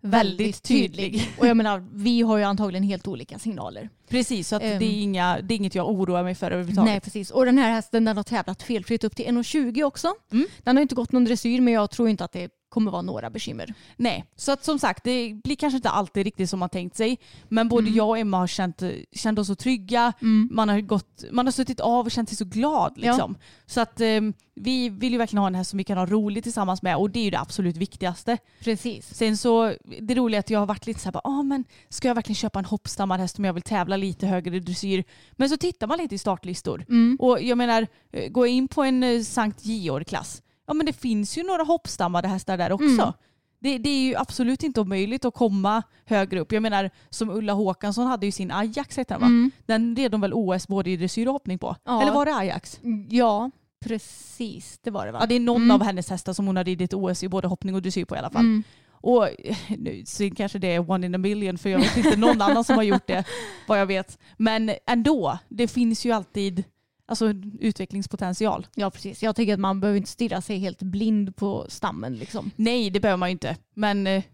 väldigt, 0.00 0.62
tydlig. 0.62 1.30
Och 1.38 1.46
jag 1.46 1.56
menar, 1.56 1.84
vi 1.92 2.20
har 2.22 2.38
ju 2.38 2.44
antagligen 2.44 2.82
helt 2.82 3.08
olika 3.08 3.38
signaler. 3.38 3.88
Precis, 4.08 4.48
så 4.48 4.56
att 4.56 4.62
Ehm. 4.62 4.78
det, 4.78 4.84
är 4.84 5.02
inga, 5.02 5.40
det 5.42 5.54
är 5.54 5.56
inget 5.56 5.74
jag 5.74 5.88
oroar 5.90 6.22
mig 6.24 6.34
för 6.34 6.50
överhuvudtaget. 6.50 6.90
Nej, 6.90 7.00
precis. 7.00 7.30
Och 7.30 7.44
den 7.44 7.58
här 7.58 7.70
hästen 7.70 8.04
den 8.04 8.16
har 8.16 8.24
tävlat 8.24 8.62
felfritt 8.62 9.04
upp 9.04 9.16
till 9.16 9.26
1,20 9.26 9.82
också. 9.82 10.14
Mm. 10.32 10.46
Den 10.62 10.76
har 10.76 10.82
inte 10.82 10.94
gått 10.94 11.12
någon 11.12 11.24
dressyr 11.24 11.60
men 11.60 11.74
jag 11.74 11.90
tror 11.90 12.08
inte 12.08 12.24
att 12.24 12.32
det 12.32 12.50
kommer 12.68 12.90
vara 12.90 13.02
några 13.02 13.30
bekymmer. 13.30 13.74
Nej, 13.96 14.24
så 14.36 14.52
att 14.52 14.64
som 14.64 14.78
sagt 14.78 15.04
det 15.04 15.34
blir 15.44 15.56
kanske 15.56 15.76
inte 15.76 15.90
alltid 15.90 16.24
riktigt 16.24 16.50
som 16.50 16.58
man 16.58 16.68
tänkt 16.68 16.96
sig. 16.96 17.18
Men 17.48 17.68
både 17.68 17.90
jag 17.90 18.08
och 18.08 18.18
Emma 18.18 18.38
har 18.38 18.46
känt, 18.46 18.82
känt 19.12 19.38
oss 19.38 19.46
så 19.46 19.54
trygga. 19.54 20.12
Man, 20.50 20.68
har 20.68 20.80
gått, 20.80 21.24
man 21.32 21.46
har 21.46 21.52
suttit 21.52 21.80
av 21.80 22.06
och 22.06 22.10
känt 22.10 22.28
sig 22.28 22.38
så 22.38 22.44
glad. 22.44 22.92
Liksom. 22.96 23.36
Så 23.66 23.80
att 23.80 24.00
eh, 24.00 24.20
vi 24.54 24.88
vill 24.88 25.12
ju 25.12 25.18
verkligen 25.18 25.40
ha 25.40 25.46
en 25.46 25.54
häst 25.54 25.70
som 25.70 25.78
vi 25.78 25.84
kan 25.84 25.98
ha 25.98 26.06
roligt 26.06 26.44
tillsammans 26.44 26.82
med 26.82 26.96
och 26.96 27.10
det 27.10 27.20
är 27.20 27.24
ju 27.24 27.30
det 27.30 27.40
absolut 27.40 27.76
viktigaste. 27.76 28.38
Precis. 28.60 29.14
Sen 29.14 29.36
så, 29.36 29.74
det 30.00 30.14
roliga 30.14 30.38
är 30.38 30.40
att 30.40 30.50
jag 30.50 30.58
har 30.58 30.66
varit 30.66 30.86
lite 30.86 31.00
så 31.00 31.04
här, 31.04 31.12
bara, 31.12 31.20
ah, 31.24 31.42
men 31.42 31.64
ska 31.88 32.08
jag 32.08 32.14
verkligen 32.14 32.36
köpa 32.36 32.58
en 32.58 32.64
hoppstammad 32.64 33.20
häst 33.20 33.38
om 33.38 33.44
jag 33.44 33.52
vill 33.52 33.62
tävla 33.62 33.96
lite 33.96 34.26
högre 34.26 34.56
i 34.56 34.60
dressyr? 34.60 35.04
Men 35.32 35.48
så 35.48 35.56
tittar 35.56 35.86
man 35.86 35.98
lite 35.98 36.14
i 36.14 36.18
startlistor. 36.18 36.84
Och 37.18 37.42
jag 37.42 37.58
menar, 37.58 37.86
eh, 38.12 38.28
gå 38.28 38.46
in 38.46 38.68
på 38.68 38.82
en 38.82 39.02
eh, 39.02 39.22
Sankt 39.22 39.66
Georg-klass. 39.66 40.42
Ja 40.66 40.74
men 40.74 40.86
det 40.86 40.92
finns 40.92 41.38
ju 41.38 41.42
några 41.42 41.62
hoppstammade 41.62 42.28
hästar 42.28 42.56
där 42.56 42.72
också. 42.72 43.14
Det, 43.58 43.78
det 43.78 43.88
är 43.88 44.00
ju 44.00 44.16
absolut 44.16 44.62
inte 44.62 44.80
omöjligt 44.80 45.24
att 45.24 45.34
komma 45.34 45.82
högre 46.04 46.40
upp. 46.40 46.52
Jag 46.52 46.62
menar 46.62 46.90
som 47.10 47.30
Ulla 47.30 47.52
Håkansson 47.52 48.06
hade 48.06 48.26
ju 48.26 48.32
sin 48.32 48.50
Ajax 48.50 48.98
heter 48.98 49.18
den 49.18 49.44
va? 49.44 49.50
Den 49.66 49.96
red 49.96 50.10
de 50.10 50.20
väl 50.20 50.32
OS 50.34 50.68
både 50.68 50.90
i 50.90 50.96
dressyr 50.96 51.26
och 51.26 51.32
hoppning 51.32 51.58
på? 51.58 51.76
Ja. 51.84 52.02
Eller 52.02 52.12
var 52.12 52.26
det 52.26 52.34
Ajax? 52.34 52.80
Ja, 53.08 53.50
precis. 53.84 54.78
Det 54.82 54.90
var 54.90 55.06
det 55.06 55.12
va? 55.12 55.18
Ja 55.20 55.26
det 55.26 55.34
är 55.34 55.40
någon 55.40 55.70
av 55.70 55.82
hennes 55.82 56.10
hästar 56.10 56.32
som 56.32 56.46
hon 56.46 56.56
har 56.56 56.64
ridit 56.64 56.94
OS 56.94 57.22
i 57.22 57.28
både 57.28 57.48
hoppning 57.48 57.74
och 57.74 57.82
dressyr 57.82 58.04
på 58.04 58.16
i 58.16 58.18
alla 58.18 58.30
fall. 58.30 58.44
Mm. 58.44 58.62
Och 58.90 59.28
eh, 59.44 59.56
nu 59.68 60.02
så 60.06 60.30
kanske 60.30 60.58
det 60.58 60.74
är 60.74 60.90
one 60.90 61.06
in 61.06 61.14
a 61.14 61.18
million 61.18 61.58
för 61.58 61.70
jag 61.70 61.78
vet 61.78 61.96
inte 61.96 62.16
någon 62.16 62.42
annan 62.42 62.64
som 62.64 62.76
har 62.76 62.82
gjort 62.82 63.06
det 63.06 63.24
vad 63.68 63.80
jag 63.80 63.86
vet. 63.86 64.18
Men 64.36 64.70
ändå, 64.86 65.38
det 65.48 65.68
finns 65.68 66.04
ju 66.06 66.12
alltid 66.12 66.64
alltså, 67.06 67.32
utvecklingspotential. 67.60 68.66
Ja, 68.74 68.90
precis. 68.90 69.22
Jag 69.22 69.36
tycker 69.36 69.54
att 69.54 69.60
man 69.60 69.80
behöver 69.80 69.96
inte 69.96 70.10
stirra 70.10 70.40
sig 70.40 70.58
helt 70.58 70.82
blind 70.82 71.36
på 71.36 71.66
stammen. 71.68 72.14
Liksom. 72.16 72.50
Nej 72.56 72.90
det 72.90 73.00
behöver 73.00 73.16
man 73.18 73.28
ju 73.28 73.32
inte. 73.32 73.56
Men 73.74 74.06
eh, 74.06 74.24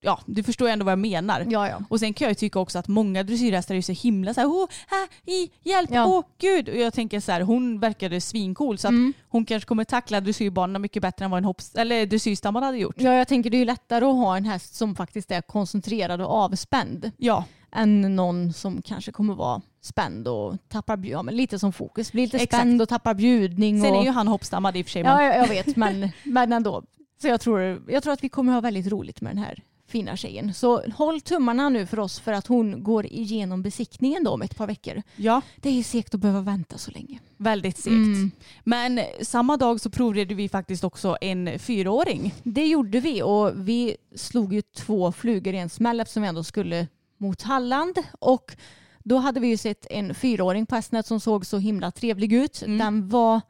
ja, 0.00 0.20
du 0.26 0.42
förstår 0.42 0.68
ändå 0.68 0.84
vad 0.84 0.92
jag 0.92 0.98
menar. 0.98 1.46
Ja, 1.50 1.68
ja. 1.68 1.80
Och 1.88 2.00
sen 2.00 2.14
kan 2.14 2.24
jag 2.24 2.30
ju 2.30 2.34
tycka 2.34 2.58
också 2.58 2.78
att 2.78 2.88
många 2.88 3.22
dressyrhästar 3.22 3.74
är 3.74 3.76
ju 3.76 3.82
så 3.82 3.92
himla 3.92 4.34
så 4.34 4.40
här, 4.40 4.48
oh, 4.48 4.64
ah, 4.88 5.30
i, 5.30 5.50
hjälp, 5.62 5.90
Ja. 5.92 6.06
åh 6.06 6.24
gud. 6.38 6.68
Och 6.68 6.76
jag 6.76 6.94
tänker 6.94 7.20
så 7.20 7.32
här, 7.32 7.40
hon 7.40 7.80
verkade 7.80 8.20
svincool 8.20 8.78
så 8.78 8.88
att 8.88 8.92
Mm. 8.92 9.12
hon 9.28 9.44
kanske 9.44 9.68
kommer 9.68 9.84
tackla 9.84 10.20
dressyrbanorna 10.20 10.78
mycket 10.78 11.02
bättre 11.02 11.24
än 11.24 11.30
vad 11.30 11.38
en 11.38 11.44
hopps 11.44 11.74
eller 11.74 12.60
hade 12.60 12.78
gjort. 12.78 12.94
Ja, 12.98 13.12
jag 13.14 13.28
tänker 13.28 13.50
det 13.50 13.56
är 13.56 13.58
ju 13.58 13.64
lättare 13.64 14.04
att 14.04 14.14
ha 14.14 14.36
en 14.36 14.44
häst 14.44 14.74
som 14.74 14.94
faktiskt 14.96 15.30
är 15.30 15.40
koncentrerad 15.42 16.20
och 16.20 16.30
avspänd 16.30 17.10
Ja, 17.16 17.44
än 17.72 18.16
någon 18.16 18.52
som 18.52 18.82
kanske 18.82 19.12
kommer 19.12 19.34
vara 19.34 19.62
spänd 19.80 20.28
och 20.28 20.56
tappar 20.68 20.96
bjud, 20.96 21.14
ja, 21.14 21.22
men 21.22 21.36
lite 21.36 21.58
som 21.58 21.72
fokus. 21.72 22.12
Blir 22.12 22.22
lite 22.22 22.36
Exakt. 22.36 22.54
spänd 22.54 22.82
och 22.82 22.88
tappar 22.88 23.14
bjudning. 23.14 23.80
sen 23.82 23.90
och... 23.90 24.00
är 24.00 24.04
ju 24.04 24.10
han 24.10 24.28
hoppstammad 24.28 24.76
i 24.76 24.82
och 24.82 24.86
för 24.86 24.90
sig. 24.90 25.02
Ja, 25.02 25.22
jag, 25.24 25.36
jag 25.36 25.48
vet, 25.48 25.76
men, 25.76 26.08
men 26.24 26.52
ändå. 26.52 26.82
Så 27.22 27.28
jag 27.28 27.40
tror, 27.40 27.82
jag 27.88 28.02
tror 28.02 28.12
att 28.12 28.24
vi 28.24 28.28
kommer 28.28 28.52
ha 28.52 28.60
väldigt 28.60 28.86
roligt 28.86 29.20
med 29.20 29.30
den 29.30 29.38
här 29.38 29.62
fina 29.88 30.16
tjejen. 30.16 30.54
Så 30.54 30.82
håll 30.96 31.20
tummarna 31.20 31.68
nu 31.68 31.86
för 31.86 31.98
oss 31.98 32.20
för 32.20 32.32
att 32.32 32.46
hon 32.46 32.82
går 32.84 33.06
igenom 33.06 33.62
besiktningen 33.62 34.24
då 34.24 34.30
om 34.30 34.42
ett 34.42 34.56
par 34.56 34.66
veckor. 34.66 35.02
ja, 35.16 35.42
Det 35.56 35.78
är 35.78 35.82
segt 35.82 36.14
att 36.14 36.20
behöva 36.20 36.40
vänta 36.40 36.78
så 36.78 36.90
länge. 36.90 37.18
väldigt 37.36 37.76
segt. 37.76 37.92
Mm. 37.94 38.30
Men 38.64 39.00
samma 39.22 39.56
dag 39.56 39.80
så 39.80 39.90
provredde 39.90 40.34
vi 40.34 40.48
faktiskt 40.48 40.84
också 40.84 41.16
en 41.20 41.58
fyraåring. 41.58 42.34
Det 42.42 42.66
gjorde 42.66 43.00
vi 43.00 43.22
och 43.22 43.68
vi 43.68 43.96
slog 44.14 44.54
ju 44.54 44.62
två 44.62 45.12
flugor 45.12 45.54
i 45.54 45.58
en 45.58 45.68
smäll 45.68 46.00
eftersom 46.00 46.22
vi 46.22 46.28
ändå 46.28 46.44
skulle 46.44 46.86
mot 47.18 47.42
Halland. 47.42 47.98
Och 48.18 48.56
då 49.04 49.16
hade 49.16 49.40
vi 49.40 49.48
ju 49.48 49.56
sett 49.56 49.86
en 49.90 50.14
fyraåring 50.14 50.66
på 50.66 50.74
Hästnät 50.74 51.06
som 51.06 51.20
såg 51.20 51.46
så 51.46 51.58
himla 51.58 51.90
trevlig 51.90 52.32
ut. 52.32 52.62
Mm. 52.62 52.78
Den 52.78 53.08
var 53.08 53.40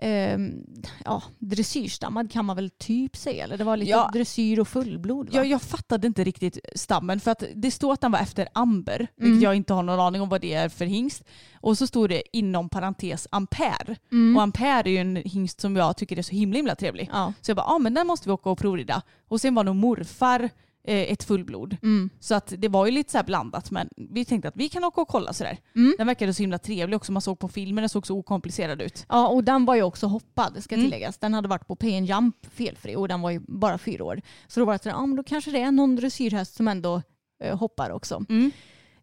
ehm, 0.00 0.64
ja, 1.04 1.22
dressyrstammad 1.38 2.32
kan 2.32 2.44
man 2.44 2.56
väl 2.56 2.70
typ 2.70 3.16
säga. 3.16 3.44
Eller 3.44 3.58
det 3.58 3.64
var 3.64 3.76
lite 3.76 3.90
Ja. 3.90 4.10
dressyr 4.12 4.58
och 4.60 4.68
fullblod. 4.68 5.26
Va? 5.30 5.36
Jag, 5.36 5.46
jag 5.46 5.62
fattade 5.62 6.06
inte 6.06 6.24
riktigt 6.24 6.58
stammen 6.74 7.20
för 7.20 7.30
att 7.30 7.42
det 7.54 7.70
står 7.70 7.92
att 7.92 8.00
den 8.00 8.12
var 8.12 8.18
efter 8.18 8.48
amber, 8.52 8.96
Mm. 8.96 9.30
vilket 9.30 9.42
jag 9.42 9.54
inte 9.54 9.72
har 9.74 9.82
någon 9.82 10.00
aning 10.00 10.20
om 10.22 10.28
vad 10.28 10.40
det 10.40 10.54
är 10.54 10.68
för 10.68 10.84
hingst. 10.84 11.24
Och 11.60 11.78
så 11.78 11.86
står 11.86 12.08
det 12.08 12.22
inom 12.36 12.68
parentes 12.68 13.26
ampere. 13.30 13.96
Mm. 14.12 14.36
Och 14.36 14.42
ampere 14.42 14.88
är 14.88 14.92
ju 14.92 14.98
en 14.98 15.16
hingst 15.16 15.60
som 15.60 15.76
jag 15.76 15.96
tycker 15.96 16.18
är 16.18 16.22
så 16.22 16.34
himla 16.34 16.56
himla 16.56 16.74
trevlig. 16.74 17.10
Ja. 17.12 17.32
Så 17.40 17.50
jag 17.50 17.56
bara, 17.56 17.66
ja 17.66 17.74
ah, 17.74 17.78
men 17.78 17.94
den 17.94 18.06
måste 18.06 18.28
vi 18.28 18.32
åka 18.32 18.50
och 18.50 18.58
provrida. 18.58 19.02
Och 19.28 19.40
sen 19.40 19.54
var 19.54 19.64
nog 19.64 19.76
morfar 19.76 20.40
eh, 20.42 20.50
ett 20.92 21.24
fullblod. 21.24 21.76
Mm. 21.82 22.10
Så 22.20 22.34
att 22.34 22.52
det 22.58 22.68
var 22.68 22.86
ju 22.86 22.92
lite 22.92 23.12
så 23.12 23.18
här 23.18 23.24
blandat 23.24 23.70
men 23.70 23.88
vi 23.96 24.24
tänkte 24.24 24.48
att 24.48 24.56
vi 24.56 24.68
kan 24.68 24.84
åka 24.84 25.00
och 25.00 25.08
kolla 25.08 25.32
sådär. 25.32 25.58
Mm. 25.76 25.94
Den 25.98 26.06
verkade 26.06 26.34
så 26.34 26.42
himla 26.42 26.58
trevlig 26.58 26.96
också, 26.96 27.12
man 27.12 27.22
såg 27.22 27.38
på 27.38 27.48
filmen, 27.48 27.82
den 27.82 27.88
såg 27.88 28.06
så 28.06 28.16
okomplicerad 28.18 28.82
ut. 28.82 29.06
Ja, 29.08 29.28
och 29.28 29.44
den 29.44 29.64
var 29.64 29.74
ju 29.74 29.82
också 29.82 30.06
hoppad 30.06 30.62
ska 30.64 30.74
Mm. 30.74 30.86
tilläggas. 30.86 31.18
Den 31.18 31.34
hade 31.34 31.48
varit 31.48 31.66
på 31.66 31.76
and 31.82 32.06
jump 32.06 32.36
felfri 32.52 32.96
och 32.96 33.08
den 33.08 33.20
var 33.20 33.30
ju 33.30 33.40
bara 33.40 33.78
fyra 33.78 34.04
år. 34.04 34.20
Så 34.46 34.60
då 34.60 34.66
var 34.66 34.72
det 34.72 34.82
så 34.82 34.88
ja 34.88 35.06
men 35.06 35.16
då 35.16 35.22
kanske 35.22 35.50
det 35.50 35.60
är 35.60 35.70
någon 35.72 35.96
dressyrhäst 35.96 36.54
som 36.54 36.68
ändå 36.68 37.02
eh, 37.42 37.58
hoppar 37.58 37.90
också. 37.90 38.24
Mm. 38.28 38.50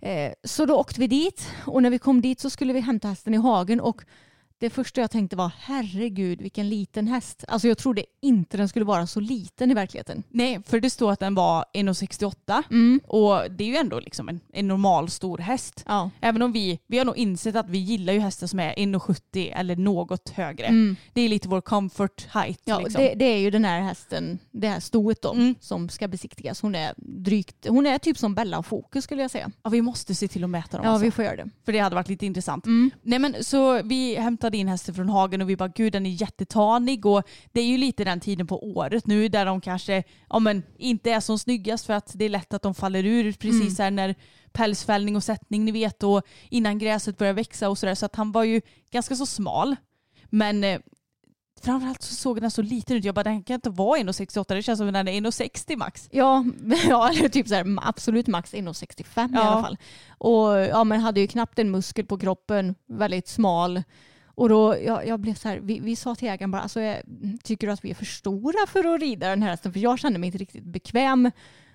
Eh, 0.01 0.31
så 0.43 0.65
då 0.65 0.75
åkte 0.75 0.99
vi 0.99 1.07
dit 1.07 1.47
och 1.65 1.81
när 1.81 1.89
vi 1.89 1.99
kom 1.99 2.21
dit 2.21 2.39
så 2.39 2.49
skulle 2.49 2.73
vi 2.73 2.79
hämta 2.79 3.07
hästen 3.07 3.33
i 3.33 3.37
hagen 3.37 3.79
och 3.79 4.01
det 4.59 4.69
första 4.69 5.01
jag 5.01 5.11
tänkte 5.11 5.35
var 5.35 5.51
herregud 5.59 6.41
vilken 6.41 6.69
liten 6.69 7.07
häst. 7.07 7.43
Alltså 7.47 7.67
jag 7.67 7.77
trodde 7.77 8.05
inte 8.21 8.57
den 8.57 8.69
skulle 8.69 8.85
vara 8.85 9.07
så 9.07 9.19
liten 9.19 9.71
i 9.71 9.73
verkligheten. 9.73 10.23
Nej, 10.29 10.59
för 10.65 10.79
det 10.79 10.89
står 10.89 11.11
att 11.11 11.19
den 11.19 11.35
var 11.35 11.65
1,68 11.73 12.63
Mm. 12.71 13.01
och 13.07 13.51
det 13.51 13.63
är 13.63 13.67
ju 13.67 13.75
ändå 13.75 13.99
liksom 13.99 14.29
en, 14.29 14.39
en 14.53 14.67
normal 14.67 15.09
stor 15.09 15.37
häst. 15.37 15.83
Ja. 15.87 16.09
Även 16.21 16.41
om 16.41 16.51
vi, 16.51 16.79
vi 16.87 16.97
har 16.97 17.05
nog 17.05 17.17
insett 17.17 17.55
att 17.55 17.69
vi 17.69 17.77
gillar 17.77 18.13
ju 18.13 18.19
hästar 18.19 18.47
som 18.47 18.59
är 18.59 18.73
1,70 18.73 19.51
eller 19.55 19.75
något 19.75 20.29
högre. 20.29 20.65
Mm. 20.65 20.95
Det 21.13 21.21
är 21.21 21.29
lite 21.29 21.47
vår 21.47 21.61
comfort 21.61 22.27
height. 22.33 22.61
Ja, 22.65 22.79
liksom. 22.79 23.01
det, 23.01 23.13
det 23.15 23.25
är 23.25 23.37
ju 23.37 23.51
den 23.51 23.65
här 23.65 23.81
hästen, 23.81 24.39
det 24.51 24.67
här 24.67 24.79
stoet 24.79 25.21
då, 25.21 25.33
Mm. 25.33 25.55
som 25.59 25.89
ska 25.89 26.07
besiktigas. 26.07 26.61
Hon 26.61 26.75
är 26.75 26.93
drygt, 26.97 27.67
hon 27.67 27.85
är 27.85 27.97
typ 27.97 28.17
som 28.17 28.35
Bella 28.35 28.57
och 28.57 28.65
Fokus 28.65 29.03
skulle 29.03 29.21
jag 29.21 29.31
säga. 29.31 29.51
ja, 29.63 29.69
vi 29.69 29.81
måste 29.81 30.15
se 30.15 30.27
till 30.27 30.43
att 30.43 30.49
mäta 30.49 30.77
dem 30.77 30.85
Ja, 30.85 30.91
alltså. 30.91 31.05
vi 31.05 31.11
får 31.11 31.23
göra 31.25 31.35
det. 31.35 31.49
För 31.65 31.71
det 31.71 31.79
hade 31.79 31.95
varit 31.95 32.09
lite 32.09 32.25
intressant. 32.25 32.65
Mm. 32.65 32.91
Nej 33.01 33.19
men 33.19 33.43
så 33.43 33.81
vi 33.83 34.15
hämtade 34.45 34.57
in 34.57 34.67
hästen 34.67 34.95
från 34.95 35.09
hagen 35.09 35.41
och 35.41 35.49
vi 35.49 35.55
bara 35.57 35.67
gud 35.75 35.93
den 35.93 36.05
är 36.05 36.21
jättetanig 36.21 37.05
och 37.05 37.23
det 37.53 37.61
är 37.61 37.65
ju 37.65 37.77
lite 37.77 38.03
den 38.03 38.19
tiden 38.19 38.47
på 38.47 38.63
året 38.63 39.07
nu 39.07 39.27
där 39.27 39.45
de 39.45 39.61
kanske 39.61 40.03
ja, 40.29 40.39
men, 40.39 40.63
inte 40.77 41.11
är 41.11 41.19
som 41.19 41.39
snyggast 41.39 41.85
för 41.85 41.93
att 41.93 42.11
det 42.15 42.25
är 42.25 42.29
lätt 42.29 42.53
att 42.53 42.61
de 42.61 42.73
faller 42.75 43.05
ur 43.05 43.31
precis 43.33 43.79
här 43.79 43.91
när 43.91 44.15
pälsfällning 44.53 45.15
och 45.15 45.23
sättning 45.23 45.65
ni 45.65 45.71
vet 45.71 46.03
och 46.03 46.21
innan 46.49 46.77
gräset 46.79 47.17
börjar 47.17 47.33
växa 47.33 47.69
och 47.69 47.77
sådär 47.77 47.95
så 47.95 48.05
att 48.05 48.15
han 48.15 48.31
var 48.31 48.43
ju 48.43 48.61
ganska 48.91 49.15
så 49.15 49.25
smal. 49.25 49.75
Men 50.29 50.63
eh, 50.63 50.79
framförallt 51.61 52.01
så 52.01 52.15
såg 52.15 52.41
den 52.41 52.51
så 52.51 52.61
liten 52.61 52.97
ut. 52.97 53.05
Jag 53.05 53.15
bara 53.15 53.23
den 53.23 53.43
kan 53.43 53.53
inte 53.53 53.69
vara 53.69 53.99
1,68 53.99 54.55
det 54.55 54.63
känns 54.63 54.77
som 54.77 54.93
den 54.93 55.07
är 55.07 55.11
1,60 55.11 55.77
max. 55.77 56.09
Ja, 56.11 56.45
ja 56.89 57.09
eller 57.09 57.29
typ 57.29 57.47
så 57.47 57.55
här, 57.55 57.77
absolut 57.81 58.27
max 58.27 58.53
1,65 58.53 59.29
i 59.29 59.33
Ja. 59.33 59.41
alla 59.41 59.61
fall. 59.61 59.77
Och 60.17 60.59
ja, 60.59 60.83
men 60.83 60.99
hade 60.99 61.19
ju 61.21 61.27
knappt 61.27 61.59
en 61.59 61.71
muskel 61.71 62.05
på 62.05 62.17
kroppen, 62.17 62.75
väldigt 62.87 63.27
smal. 63.27 63.83
Och 64.35 64.49
då, 64.49 64.75
jag, 64.85 65.07
jag 65.07 65.19
blev 65.19 65.33
så 65.33 65.49
här, 65.49 65.59
vi, 65.59 65.79
vi 65.79 65.95
sa 65.95 66.15
till 66.15 66.27
ägaren 66.27 66.51
bara, 66.51 66.61
alltså, 66.61 66.81
jag, 66.81 66.97
tycker 67.43 67.67
du 67.67 67.73
att 67.73 67.85
vi 67.85 67.89
är 67.89 67.95
för 67.95 68.05
stora 68.05 68.67
för 68.67 68.93
att 68.95 69.01
rida 69.01 69.29
den 69.29 69.41
här 69.43 69.49
hästen? 69.49 69.73
För 69.73 69.79
jag 69.79 69.99
kände 69.99 70.19
mig 70.19 70.27
inte 70.27 70.37
riktigt 70.37 70.63
bekväm 70.63 71.31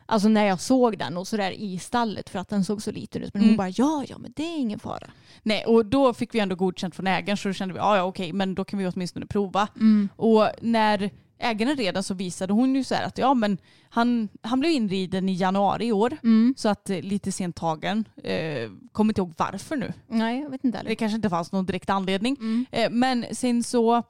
alltså 0.06 0.28
när 0.28 0.44
jag 0.46 0.60
såg 0.60 0.98
den 0.98 1.16
och 1.16 1.28
sådär 1.28 1.50
i 1.50 1.78
stallet 1.78 2.30
för 2.30 2.38
att 2.38 2.48
den 2.48 2.64
såg 2.64 2.82
så 2.82 2.90
liten 2.92 3.22
ut. 3.22 3.34
Men 3.34 3.42
hon 3.42 3.48
Mm. 3.48 3.56
bara, 3.56 3.68
ja, 3.68 4.04
ja, 4.08 4.18
men 4.18 4.32
det 4.36 4.42
är 4.42 4.58
ingen 4.58 4.78
fara. 4.78 5.10
Nej 5.42 5.64
och 5.64 5.86
då 5.86 6.14
fick 6.14 6.34
vi 6.34 6.38
ändå 6.38 6.56
godkänt 6.56 6.94
från 6.94 7.06
ägaren 7.06 7.36
så 7.36 7.48
då 7.48 7.54
kände 7.54 7.74
vi 7.74 7.78
ja 7.78 7.96
ja 7.96 8.02
okej 8.02 8.32
men 8.32 8.54
då 8.54 8.64
kan 8.64 8.78
vi 8.78 8.86
åtminstone 8.86 9.26
prova. 9.26 9.68
Och 10.16 10.48
när 10.60 11.10
ägaren 11.40 11.76
redan 11.76 12.02
så 12.02 12.14
visade 12.14 12.52
hon 12.52 12.74
ju 12.74 12.84
så 12.84 12.94
här 12.94 13.04
att 13.04 13.18
ja 13.18 13.34
men 13.34 13.58
han, 13.88 14.28
han 14.42 14.60
blev 14.60 14.72
inriden 14.72 15.28
i 15.28 15.32
januari 15.34 15.86
i 15.86 15.92
år. 15.92 16.16
Mm. 16.22 16.54
Så 16.56 16.68
att 16.68 16.90
eh, 16.90 17.00
lite 17.02 17.32
sent 17.32 17.56
tagen. 17.56 18.04
Eh, 18.24 18.70
kommer 18.92 19.10
inte 19.10 19.20
ihåg 19.20 19.32
varför 19.36 19.76
nu. 19.76 19.92
Nej, 20.08 20.40
jag 20.40 20.50
vet 20.50 20.64
inte 20.64 20.78
Det 20.78 20.82
heller. 20.82 20.94
kanske 20.94 21.16
inte 21.16 21.30
fanns 21.30 21.52
någon 21.52 21.66
direkt 21.66 21.90
anledning. 21.90 22.36
Mm. 22.40 22.66
Eh, 22.70 22.90
men 22.90 23.24
sen 23.32 23.62
så 23.62 23.96
eh, 23.96 24.02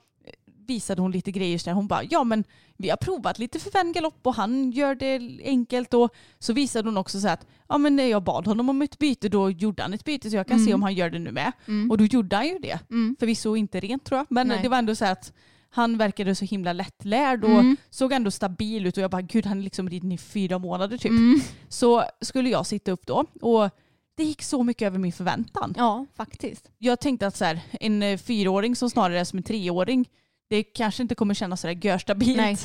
visade 0.67 1.03
hon 1.03 1.11
lite 1.11 1.31
grejer 1.31 1.65
där. 1.65 1.73
Hon 1.73 1.87
bara, 1.87 2.03
ja 2.11 2.25
men 2.25 2.45
vi 2.77 2.91
har 2.91 2.97
provat 2.97 3.39
lite 3.39 3.59
för 3.59 3.93
galopp 3.95 4.19
och 4.23 4.35
han 4.35 4.71
gör 4.71 4.95
det 4.95 5.41
enkelt. 5.45 5.95
Och 5.95 6.15
så 6.39 6.53
visade 6.53 6.89
hon 6.89 6.97
också 6.97 7.21
så 7.21 7.29
att 7.29 7.47
ja, 7.69 7.79
men 7.79 7.97
när 7.97 8.05
jag 8.07 8.23
bad 8.23 8.47
honom 8.47 8.69
om 8.69 8.83
ett 8.83 8.99
byte 8.99 9.29
då 9.29 9.51
gjorde 9.51 9.83
han 9.83 9.95
ett 9.95 10.05
byte 10.05 10.31
så 10.31 10.37
jag 10.37 10.47
kan 10.47 10.59
se 10.59 10.65
Mm. 10.71 10.75
om 10.75 10.83
han 10.83 10.95
gör 10.95 11.11
det 11.11 11.19
nu 11.19 11.33
med. 11.33 11.53
Mm. 11.69 11.91
Och 11.91 11.99
då 11.99 12.05
gjorde 12.05 12.37
han 12.37 12.47
ju 12.49 12.59
det. 12.59 12.79
Mm. 12.91 13.17
Förvisso 13.19 13.57
inte 13.57 13.81
rent 13.81 14.05
tror 14.05 14.19
jag, 14.19 14.27
men 14.31 14.49
Nej. 14.49 14.59
det 14.63 14.69
var 14.69 14.79
ändå 14.79 14.95
så 14.95 15.05
här 15.05 15.13
att 15.13 15.33
han 15.71 15.99
verkade 15.99 16.35
så 16.35 16.45
himla 16.45 16.73
lättlärd 16.73 17.45
och 17.45 17.51
Mm. 17.51 17.77
såg 17.91 18.13
ändå 18.13 18.31
stabil 18.31 18.87
ut 18.87 18.97
och 18.97 19.03
jag 19.03 19.11
bara 19.11 19.23
gud 19.23 19.47
han 19.47 19.59
är 19.59 19.63
liksom 19.63 19.91
ridden 19.91 20.13
i 20.13 20.19
fyra 20.19 20.59
månader 20.59 20.99
typ. 20.99 21.11
Mm. 21.11 21.41
Så 21.69 22.05
skulle 22.21 22.49
jag 22.49 22.67
sitta 22.67 22.91
upp 22.93 23.07
då 23.07 23.25
och 23.41 23.71
det 24.17 24.25
gick 24.25 24.43
så 24.43 24.63
mycket 24.63 24.87
över 24.87 24.99
min 24.99 25.13
förväntan. 25.13 25.75
Ja, 25.77 26.07
faktiskt. 26.17 26.71
Jag 26.79 27.01
tänkte 27.01 27.27
att 27.27 27.37
så 27.37 27.45
här, 27.45 27.61
en 27.81 28.03
eh, 28.03 28.19
fyraåring 28.19 28.77
som 28.77 28.91
snarare 28.91 29.21
är 29.21 29.25
som 29.25 29.37
en 29.37 29.43
treåring 29.43 30.09
det 30.49 30.63
kanske 30.63 31.03
inte 31.03 31.15
kommer 31.15 31.35
kännas 31.35 31.61
sådär 31.61 31.79
görstabilt. 31.87 32.37
Nej. 32.37 32.57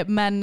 Eh, 0.00 0.08
men 0.08 0.40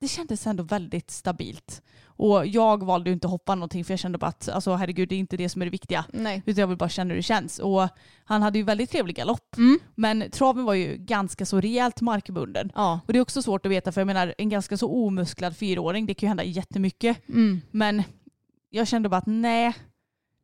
det 0.00 0.08
kändes 0.08 0.46
ändå 0.46 0.62
väldigt 0.62 1.10
stabilt. 1.10 1.82
Och 2.16 2.46
jag 2.46 2.84
valde 2.84 3.10
ju 3.10 3.14
inte 3.14 3.26
att 3.26 3.30
hoppa 3.30 3.54
någonting 3.54 3.84
för 3.84 3.92
jag 3.92 3.98
kände 3.98 4.18
bara 4.18 4.26
att 4.26 4.48
alltså, 4.48 4.74
herregud 4.74 5.08
det 5.08 5.14
är 5.14 5.18
inte 5.18 5.36
det 5.36 5.48
som 5.48 5.62
är 5.62 5.66
det 5.66 5.70
viktiga. 5.70 6.04
Nej. 6.12 6.42
Utan 6.46 6.60
jag 6.60 6.66
vill 6.68 6.76
bara 6.76 6.88
känna 6.88 7.08
hur 7.08 7.16
det 7.16 7.22
känns. 7.22 7.58
Och 7.58 7.88
han 8.24 8.42
hade 8.42 8.58
ju 8.58 8.64
väldigt 8.64 8.90
trevlig 8.90 9.16
galopp. 9.16 9.56
Mm. 9.56 9.78
Men 9.94 10.30
traven 10.30 10.64
var 10.64 10.74
ju 10.74 10.96
ganska 10.96 11.46
så 11.46 11.60
rejält 11.60 12.00
markbunden. 12.00 12.72
Ja. 12.74 13.00
Och 13.06 13.12
det 13.12 13.18
är 13.18 13.22
också 13.22 13.42
svårt 13.42 13.66
att 13.66 13.72
veta 13.72 13.92
för 13.92 14.00
jag 14.00 14.06
menar 14.06 14.34
en 14.38 14.48
ganska 14.48 14.76
så 14.76 14.88
omusklad 14.88 15.56
fyraåring 15.56 16.06
det 16.06 16.14
kan 16.14 16.26
ju 16.26 16.28
hända 16.28 16.44
jättemycket. 16.44 17.28
Mm. 17.28 17.60
Men 17.70 18.02
jag 18.70 18.88
kände 18.88 19.08
bara 19.08 19.16
att 19.16 19.26
nej, 19.26 19.74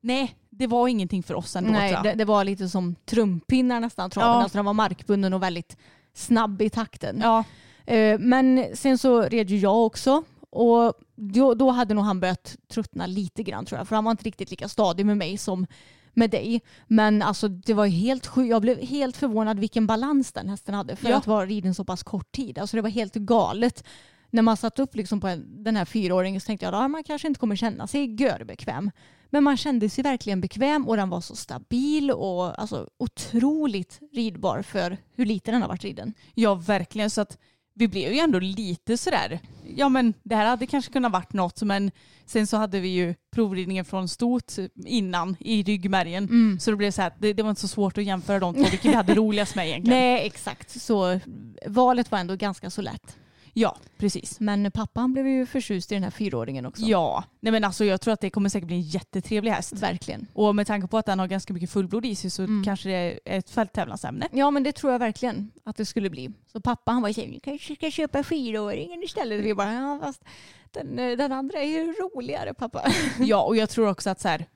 nej 0.01 0.37
det 0.51 0.67
var 0.67 0.89
ingenting 0.89 1.23
för 1.23 1.35
oss 1.35 1.57
ändå 1.57 1.71
Nej, 1.71 1.99
det, 2.03 2.15
det 2.15 2.25
var 2.25 2.45
lite 2.45 2.69
som 2.69 2.95
trumpinnar 2.95 3.81
nästan 3.81 4.11
traven. 4.11 4.31
Ja. 4.31 4.43
Alltså 4.43 4.59
den 4.59 4.65
var 4.65 4.73
markbunden 4.73 5.35
och 5.35 5.43
väldigt 5.43 5.77
snabb 6.15 6.63
i 6.63 6.71
takten. 6.71 7.21
Ja, 7.23 7.45
Eh, 7.89 8.19
Men 8.19 8.67
sen 8.75 8.99
så 8.99 9.23
red 9.23 9.51
ju 9.51 9.59
jag 9.59 9.87
också 9.87 10.23
och 10.51 10.95
då, 11.17 11.55
då 11.55 11.71
hade 11.71 11.95
nog 11.95 12.05
han 12.05 12.21
börjat 12.21 12.57
tröttna 12.69 13.07
lite 13.07 13.43
grann 13.43 13.65
tror 13.67 13.79
jag. 13.79 13.89
För 13.89 13.95
han 13.97 14.05
var 14.05 14.11
inte 14.11 14.25
riktigt 14.25 14.51
lika 14.51 14.69
stadig 14.69 15.07
med 15.07 15.17
mig 15.17 15.39
som 15.39 15.67
med 16.15 16.31
dig. 16.31 16.61
Men 16.87 17.23
alltså 17.23 17.49
det 17.49 17.75
var 17.75 17.87
helt 17.87 18.27
sjukt. 18.27 18.51
Jag 18.51 18.63
blev 18.63 18.79
helt 18.81 19.17
förvånad 19.17 19.59
vilken 19.59 19.87
balans 19.87 20.33
den 20.33 20.49
hästen 20.49 20.75
hade 20.75 20.97
för 20.97 21.09
Ja. 21.11 21.17
att 21.17 21.27
vara 21.27 21.47
riden 21.47 21.75
så 21.75 21.85
pass 21.85 22.03
kort 22.03 22.33
tid. 22.33 22.59
Alltså 22.59 22.77
det 22.77 22.83
var 22.83 22.91
helt 22.91 23.15
galet. 23.15 23.85
När 24.31 24.43
man 24.43 24.57
satt 24.57 24.79
upp 24.79 24.97
liksom 24.97 25.21
på 25.21 25.27
en, 25.29 25.65
den 25.65 25.77
här 25.77 25.85
fyraåringen 25.85 26.41
så 26.41 26.47
tänkte 26.47 26.67
jag 26.67 26.75
att 26.75 26.91
man 26.91 27.05
kanske 27.05 27.29
inte 27.29 27.41
kommer 27.41 27.57
känna 27.57 27.87
sig 27.87 28.23
görbekväm. 28.23 28.91
Men 29.31 29.45
man 29.45 29.57
kände 29.57 29.89
sig 29.91 30.05
verkligen 30.05 30.41
bekväm 30.41 30.89
och 30.89 30.97
den 30.97 31.09
var 31.11 31.21
så 31.21 31.37
stabil 31.37 32.11
och 32.11 32.61
alltså, 32.61 32.89
otroligt 32.99 34.01
ridbar 34.13 34.63
för 34.63 34.97
hur 35.15 35.27
lite 35.27 35.51
den 35.51 35.63
har 35.63 35.69
varit 35.69 35.85
riden. 35.85 36.15
ja 36.35 36.55
verkligen. 36.55 37.11
Så 37.11 37.21
att 37.21 37.39
vi 37.75 37.89
blev 37.89 38.13
ju 38.13 38.19
ändå 38.19 38.39
lite 38.39 38.97
sådär, 38.97 39.41
ja 39.79 39.89
men 39.89 40.15
det 40.23 40.35
här 40.37 40.47
hade 40.47 40.67
kanske 40.67 40.93
kunnat 40.93 41.13
varit 41.13 41.33
något 41.33 41.63
men 41.63 41.91
sen 42.27 42.47
så 42.47 42.57
hade 42.57 42.81
vi 42.81 42.89
ju 42.89 43.15
provridningen 43.31 43.85
från 43.85 44.09
stot 44.09 44.57
innan 44.87 45.37
i 45.41 45.63
ryggmärgen. 45.63 46.29
Så 46.61 46.71
det 46.71 46.77
blev 46.77 46.91
så 46.91 47.03
här, 47.03 47.13
det, 47.19 47.33
det 47.33 47.43
var 47.43 47.51
inte 47.51 47.63
så 47.63 47.69
svårt 47.69 47.99
att 47.99 48.05
jämföra 48.05 48.39
de 48.39 48.55
två, 48.55 48.63
vilket 48.63 48.85
vi 48.85 48.95
hade 48.95 49.15
roligast 49.23 49.55
med 49.55 49.69
egentligen. 49.69 49.99
Nej, 50.01 50.27
exakt. 50.27 50.81
Så 50.81 51.21
valet 51.67 52.11
var 52.11 52.19
ändå 52.19 52.37
ganska 52.37 52.71
så 52.71 52.83
lätt. 52.83 53.17
Ja, 53.55 53.77
precis. 53.99 54.41
Men 54.41 54.71
pappan 54.71 55.13
blev 55.13 55.27
ju 55.29 55.47
förtjust 55.47 55.93
i 55.93 55.95
den 55.95 56.05
här 56.05 56.11
fyraåringen 56.11 56.67
också. 56.67 56.83
Ja, 56.83 57.25
nej 57.41 57.53
men 57.53 57.65
alltså 57.65 57.85
jag 57.85 58.01
tror 58.01 58.15
att 58.15 58.21
det 58.21 58.31
kommer 58.31 58.49
säkert 58.49 58.67
bli 58.67 58.77
en 58.77 58.83
jättetrevlig 58.83 59.51
häst. 59.51 59.73
Verkligen. 59.73 60.27
Och 60.33 60.57
med 60.57 60.67
tanke 60.67 60.87
på 60.89 60.99
att 60.99 61.07
den 61.07 61.19
har 61.19 61.27
ganska 61.27 61.53
mycket 61.53 61.71
fullblod 61.71 62.07
i 62.07 62.15
sig 62.15 62.31
så 62.31 62.43
Mm. 62.43 62.65
kanske 62.65 62.89
det 62.89 62.95
är 62.95 63.19
ett 63.25 63.51
fälttävlansämne. 63.51 64.29
Ja 64.33 64.51
men 64.51 64.63
det 64.63 64.73
tror 64.73 64.93
jag 64.93 64.99
verkligen 64.99 65.51
att 65.65 65.77
det 65.77 65.85
skulle 65.85 66.11
bli. 66.11 66.31
Så 66.53 66.61
pappa 66.61 66.93
han 66.93 67.03
var 67.03 67.09
ju 67.09 67.27
vi 67.31 67.41
kanske 67.41 67.75
ska 67.75 67.91
köpa 67.91 68.23
fyraåringen 68.23 69.03
istället. 69.03 69.45
Vi 69.45 69.55
bara, 69.55 69.73
ja 69.73 69.99
fast 70.03 70.25
den, 70.71 70.99
eh, 70.99 71.17
den 71.17 71.33
andra 71.33 71.59
är 71.59 71.67
ju 71.69 71.93
roligare 71.93 72.55
pappa. 72.55 72.83
Ja, 73.21 73.43
och 73.43 73.57
jag 73.57 73.71
tror 73.71 73.89
också 73.89 74.11
att 74.11 74.21
så 74.21 74.29
här, 74.29 74.47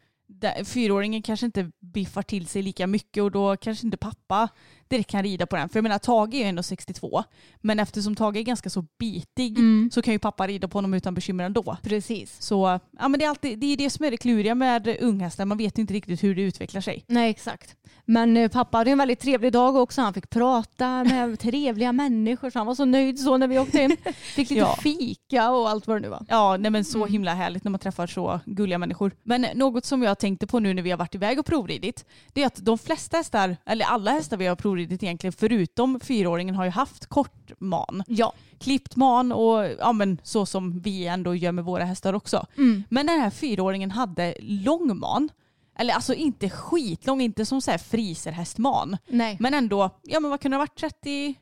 fyraåringen 0.64 1.22
kanske 1.22 1.46
inte 1.46 1.70
biffar 1.81 2.22
till 2.22 2.46
sig 2.46 2.62
lika 2.62 2.87
mycket 2.87 3.22
och 3.22 3.31
då 3.31 3.57
kanske 3.57 3.87
inte 3.87 3.96
pappa 3.96 4.48
direkt 4.92 5.11
kan 5.11 5.22
rida 5.22 5.46
på 5.46 5.57
den. 5.57 5.68
För 5.68 5.76
jag 5.78 5.83
menar 5.83 5.98
Tage 5.98 6.35
är 6.35 6.38
ju 6.38 6.44
ändå 6.44 6.62
62 6.62 7.24
men 7.61 7.78
eftersom 7.81 8.14
Tage 8.16 8.37
är 8.37 8.42
ganska 8.42 8.70
så 8.70 8.85
bitig 8.98 9.59
Mm. 9.59 9.90
så 9.92 10.02
kan 10.02 10.12
ju 10.14 10.18
pappa 10.18 10.46
rida 10.46 10.68
på 10.68 10.78
honom 10.78 10.94
utan 10.94 11.14
bekymmer 11.14 11.44
ändå. 11.44 11.76
Precis. 11.83 12.42
Så 12.42 12.81
ja, 12.98 13.09
men 13.09 13.18
det 13.20 13.24
är 13.24 13.28
alltid 13.28 13.59
det, 13.59 13.66
är 13.66 13.76
det 13.76 13.90
som 13.90 14.05
är 14.05 14.11
det 14.11 14.16
kluriga 14.16 14.55
med 14.55 14.96
unghästar. 15.00 15.44
Man 15.44 15.59
vet 15.59 15.78
inte 15.78 15.94
riktigt 15.94 16.22
hur 16.24 16.35
det 16.35 16.42
utvecklar 16.42 16.81
sig. 16.81 17.05
Nej 17.09 17.31
exakt. 17.31 17.76
Men 18.05 18.37
eh, 18.37 18.48
pappa 18.50 18.78
hade 18.78 18.90
en 18.90 18.98
väldigt 18.98 19.20
trevlig 19.20 19.52
dag 19.52 19.76
också. 19.76 20.00
Han 20.00 20.14
fick 20.14 20.31
prata 20.31 21.05
med 21.05 21.38
trevliga 21.40 21.92
människor 21.92 22.50
så 22.50 22.59
han 22.59 22.66
var 22.66 22.74
så 22.74 22.85
nöjd 22.85 23.18
så 23.20 23.37
när 23.37 23.48
vi 23.48 23.59
åkte 23.59 23.78
hem. 23.78 23.96
Fick 24.14 24.50
lite 24.50 24.61
Ja. 24.61 24.76
fika 24.83 25.50
och 25.50 25.68
allt 25.70 25.87
vad 25.87 25.96
det 25.96 26.00
nu 26.00 26.09
var. 26.09 26.26
Ja, 26.28 26.57
nej 26.57 26.70
men 26.70 26.85
så 26.85 26.98
Mm. 26.98 27.12
himla 27.12 27.35
härligt 27.35 27.64
när 27.64 27.70
man 27.70 27.78
träffar 27.81 28.07
så 28.07 28.40
gulliga 28.46 28.78
människor. 28.78 29.12
Men 29.22 29.46
något 29.55 29.85
som 29.85 30.02
jag 30.02 30.18
tänkte 30.18 30.46
på 30.46 30.59
nu 30.61 30.74
när 30.74 30.83
vi 30.83 30.90
har 30.90 30.98
varit 30.98 31.14
iväg 31.14 31.38
och 31.38 31.46
provridit, 31.46 32.05
det 32.33 32.42
är 32.42 32.46
att 32.46 32.57
de 32.64 32.78
flesta 32.78 33.16
hästar, 33.16 33.57
eller 33.66 33.85
alla 33.85 34.11
hästar 34.11 34.37
vi 34.37 34.46
har 34.46 34.57
provridit 34.57 34.81
egentligen, 34.82 35.32
förutom 35.32 36.00
fyraåringen 36.00 36.54
har 36.54 36.64
ju 36.64 36.70
haft 36.70 37.06
kort 37.06 37.52
man. 37.58 38.02
Ja. 38.06 38.32
Klippt 38.58 38.96
man 38.96 39.32
och 39.32 39.66
ja 39.78 39.92
men 39.92 40.18
så 40.22 40.46
som 40.46 40.80
vi 40.80 41.06
ändå 41.06 41.34
gör 41.34 41.52
med 41.52 41.64
våra 41.64 41.84
hästar 41.84 42.12
också. 42.12 42.46
Mm. 42.56 42.84
Men 42.90 43.06
den 43.06 43.20
här 43.20 43.30
fyraåringen 43.30 43.90
hade 43.90 44.34
lång 44.40 44.98
man. 44.98 45.28
Eller 45.78 45.94
alltså 45.94 46.14
inte 46.14 46.50
skitlång, 46.50 47.20
inte 47.20 47.46
som 47.46 47.60
så 47.60 47.70
här 47.70 47.78
friserhästman. 47.78 48.96
Nej. 49.08 49.36
Men 49.40 49.54
ändå, 49.54 49.90
ja 50.02 50.20
men 50.20 50.30
vad 50.30 50.40
kunde 50.40 50.54
det 50.54 50.58
ha 50.58 50.62
varit? 50.62 50.78
30 50.78 51.34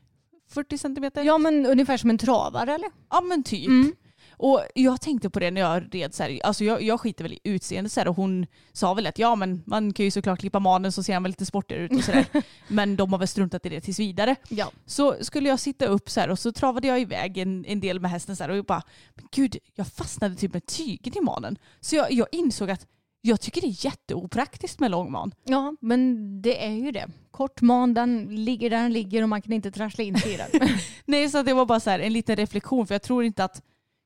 40 0.51 0.77
centimeter? 0.77 1.23
Ja 1.23 1.37
men 1.37 1.65
ungefär 1.65 1.97
som 1.97 2.09
en 2.09 2.17
travare 2.17 2.73
eller? 2.73 2.89
Ja 3.09 3.21
men 3.21 3.43
typ. 3.43 3.67
Mm. 3.67 3.93
Och 4.41 4.61
jag 4.75 5.01
tänkte 5.01 5.29
på 5.29 5.39
det 5.39 5.51
när 5.51 5.61
jag 5.61 5.83
red 5.91 6.13
så 6.13 6.23
här, 6.23 6.39
alltså 6.43 6.63
jag, 6.63 6.81
jag 6.81 7.01
skiter 7.01 7.23
väl 7.23 7.33
i 7.33 7.39
utseendet 7.43 7.91
så 7.91 7.99
här, 7.99 8.07
och 8.07 8.15
hon 8.15 8.45
sa 8.73 8.93
väl 8.93 9.07
att 9.07 9.19
ja 9.19 9.35
men 9.35 9.63
man 9.65 9.93
kan 9.93 10.05
ju 10.05 10.11
såklart 10.11 10.39
klippa 10.39 10.59
manen 10.59 10.91
så 10.91 11.03
ser 11.03 11.13
han 11.13 11.23
väl 11.23 11.29
lite 11.29 11.45
sportigare 11.45 11.83
ut 11.83 11.91
och 11.91 12.03
sådär. 12.03 12.25
men 12.67 12.95
de 12.95 13.11
har 13.11 13.19
väl 13.19 13.27
struntat 13.27 13.65
i 13.65 13.69
det 13.69 13.81
tills 13.81 13.99
vidare. 13.99 14.35
Ja. 14.49 14.71
Så 14.85 15.15
skulle 15.21 15.49
jag 15.49 15.59
sitta 15.59 15.85
upp 15.85 16.09
så 16.09 16.19
här 16.19 16.29
och 16.29 16.39
så 16.39 16.51
travade 16.51 16.87
jag 16.87 17.01
iväg 17.01 17.37
en, 17.37 17.65
en 17.65 17.79
del 17.79 17.99
med 17.99 18.11
hästen 18.11 18.35
så 18.35 18.43
här 18.43 18.49
och 18.49 18.57
jag 18.57 18.65
bara, 18.65 18.83
men 19.15 19.25
gud 19.31 19.57
jag 19.75 19.87
fastnade 19.87 20.35
typ 20.35 20.53
med 20.53 20.65
tyget 20.65 21.15
i 21.15 21.21
manen. 21.21 21.57
Så 21.79 21.95
jag, 21.95 22.11
jag 22.11 22.27
insåg 22.31 22.69
att 22.69 22.87
jag 23.21 23.41
tycker 23.41 23.61
det 23.61 23.67
är 23.67 23.85
jätteopraktiskt 23.85 24.79
med 24.79 24.91
lång 24.91 25.11
man. 25.11 25.31
Ja 25.43 25.75
men 25.81 26.41
det 26.41 26.65
är 26.65 26.73
ju 26.73 26.91
det. 26.91 27.07
Kort 27.31 27.61
man 27.61 27.93
den 27.93 28.45
ligger 28.45 28.69
där 28.69 28.77
den 28.77 28.93
ligger 28.93 29.23
och 29.23 29.29
man 29.29 29.41
kan 29.41 29.53
inte 29.53 29.71
trassla 29.71 30.03
in 30.03 30.15
i 30.15 30.37
den. 30.37 30.69
Nej 31.05 31.29
så 31.29 31.43
det 31.43 31.53
var 31.53 31.65
bara 31.65 31.79
så 31.79 31.89
här 31.89 31.99
en 31.99 32.13
liten 32.13 32.35
reflektion 32.35 32.87
för 32.87 32.95
jag 32.95 33.01
tror 33.01 33.23
inte 33.23 33.43
att 33.43 33.61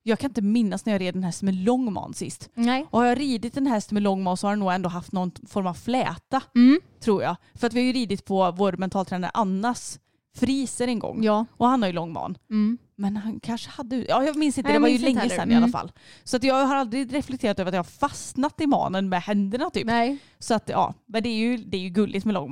jag 0.08 0.20
kan 0.20 0.30
inte 0.30 0.42
minnas 0.42 0.86
när 0.86 0.94
jag 0.94 1.02
red 1.02 1.16
en 1.16 1.24
häst 1.24 1.42
med 1.42 1.56
lång 1.56 1.94
man 1.94 2.14
sist. 2.14 2.50
Nej. 2.54 2.86
Och 2.90 3.00
har 3.00 3.06
jag 3.08 3.20
ridit 3.20 3.58
en 3.58 3.68
häst 3.68 3.92
med 3.92 4.04
lång 4.04 4.24
man 4.24 4.38
så 4.38 4.48
har 4.48 4.52
den 4.52 4.60
nog 4.60 4.72
ändå 4.74 4.90
haft 4.90 5.12
någon 5.12 5.32
form 5.48 5.68
av 5.68 5.74
fläta. 5.74 6.42
Mm. 6.56 6.80
Tror 7.00 7.24
jag. 7.24 7.36
För 7.54 7.68
att 7.68 7.74
vi 7.74 7.80
har 7.80 7.86
ju 7.86 7.94
ridit 7.94 8.26
på 8.26 8.52
vår 8.52 8.72
mentaltränare 8.72 9.32
Annas 9.34 10.00
friser 10.38 10.88
en 10.88 11.00
gång. 11.00 11.24
Ja. 11.24 11.46
Och 11.52 11.68
han 11.68 11.82
har 11.82 11.88
ju 11.90 11.94
lång 11.94 12.14
man. 12.14 12.38
Mm. 12.50 12.78
Men 12.96 13.18
han 13.18 13.40
kanske 13.40 13.70
hade, 13.70 13.96
ja 13.96 14.24
jag 14.24 14.36
minns 14.36 14.58
inte, 14.58 14.68
Nej, 14.70 14.78
det 14.78 14.82
var 14.82 14.88
ju 14.90 14.98
länge 14.98 15.20
heller. 15.20 15.36
sedan 15.36 15.52
i 15.52 15.56
alla 15.56 15.58
Mm. 15.66 15.72
fall. 15.72 15.92
Så 16.24 16.38
att 16.38 16.44
jag 16.44 16.66
har 16.66 16.76
aldrig 16.76 17.14
reflekterat 17.14 17.60
över 17.60 17.70
att 17.70 17.76
jag 17.76 17.80
har 17.80 18.10
fastnat 18.10 18.62
i 18.62 18.68
manen 18.68 19.10
med 19.10 19.22
händerna 19.22 19.70
typ. 19.70 19.86
Nej. 19.86 20.18
Så 20.40 20.54
att 20.54 20.70
ja, 20.70 20.94
men 21.06 21.24
det 21.24 21.30
är 21.30 21.36
ju, 21.38 21.58
det 21.58 21.78
är 21.78 21.82
ju 21.82 21.90
gulligt 21.90 22.26
med 22.26 22.34
lång 22.34 22.52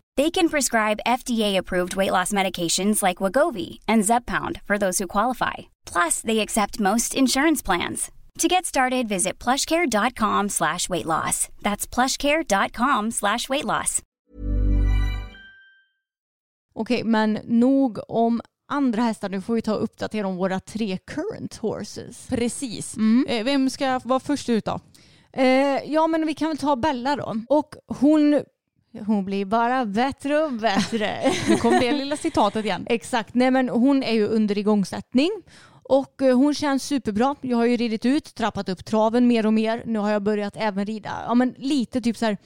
They 0.21 0.29
can 0.29 0.49
prescribe 0.49 0.99
FDA-approved 1.07 1.95
weight 1.95 2.11
loss 2.11 2.33
medications 2.33 3.01
like 3.01 3.23
Wagovi 3.23 3.79
and 3.87 4.03
Zepbound 4.03 4.61
for 4.67 4.77
those 4.77 4.99
who 4.99 5.07
qualify. 5.07 5.53
Plus, 5.93 6.21
they 6.21 6.39
accept 6.39 6.79
most 6.79 7.15
insurance 7.15 7.65
plans. 7.65 8.11
To 8.37 8.47
get 8.47 8.65
started, 8.65 9.07
visit 9.09 9.43
plushcare.com 9.43 10.49
slash 10.49 10.89
weight 10.89 11.05
loss. 11.05 11.49
That's 11.63 11.95
plushcare.com 11.95 13.11
slash 13.11 13.49
weight 13.49 13.65
loss. 13.65 14.01
Okej, 16.75 17.03
men 17.03 17.39
nog 17.43 17.99
om 18.07 18.41
andra 18.71 19.01
hästar. 19.01 19.29
Nu 19.29 19.41
får 19.41 19.53
vi 19.53 19.61
ta 19.61 19.75
och 19.75 19.83
uppdatera 19.83 20.27
om 20.27 20.35
våra 20.35 20.59
tre 20.59 20.97
current 20.97 21.55
horses. 21.55 22.27
Precis. 22.27 22.97
Mm. 22.97 23.25
Eh, 23.27 23.43
Vem 23.43 23.69
ska 23.69 23.99
vara 24.03 24.19
först 24.19 24.49
ut 24.49 24.65
då? 24.65 24.79
Eh, 25.33 25.83
ja, 25.85 26.07
men 26.07 26.25
vi 26.27 26.33
kan 26.33 26.47
väl 26.47 26.57
ta 26.57 26.75
Bella 26.75 27.15
då. 27.15 27.35
Och 27.49 27.75
hon, 27.87 28.43
hon 28.99 29.25
blir 29.25 29.45
bara 29.45 29.85
bättre 29.85 30.43
och 30.43 30.53
bättre. 30.53 31.31
Nu 31.49 31.57
kom 31.57 31.71
det 31.71 31.91
lilla 31.91 32.17
citatet 32.17 32.65
igen. 32.65 32.85
Exakt. 32.89 33.33
Nej, 33.33 33.51
men 33.51 33.69
hon 33.69 34.03
är 34.03 34.13
ju 34.13 34.27
under 34.27 34.57
igångsättning. 34.57 35.29
Och 35.83 36.21
eh, 36.21 36.37
hon 36.37 36.53
känns 36.53 36.83
superbra. 36.83 37.35
Jag 37.41 37.57
har 37.57 37.65
ju 37.65 37.77
ridit 37.77 38.05
ut, 38.05 38.35
trappat 38.35 38.69
upp 38.69 38.85
traven 38.85 39.27
mer 39.27 39.45
och 39.45 39.53
mer. 39.53 39.83
Nu 39.85 39.99
har 39.99 40.11
jag 40.11 40.23
börjat 40.23 40.53
även 40.57 40.85
rida 40.85 41.23
ja, 41.27 41.33
men 41.33 41.55
lite 41.57 42.01
typ 42.01 42.17
så 42.17 42.25
här 42.25 42.37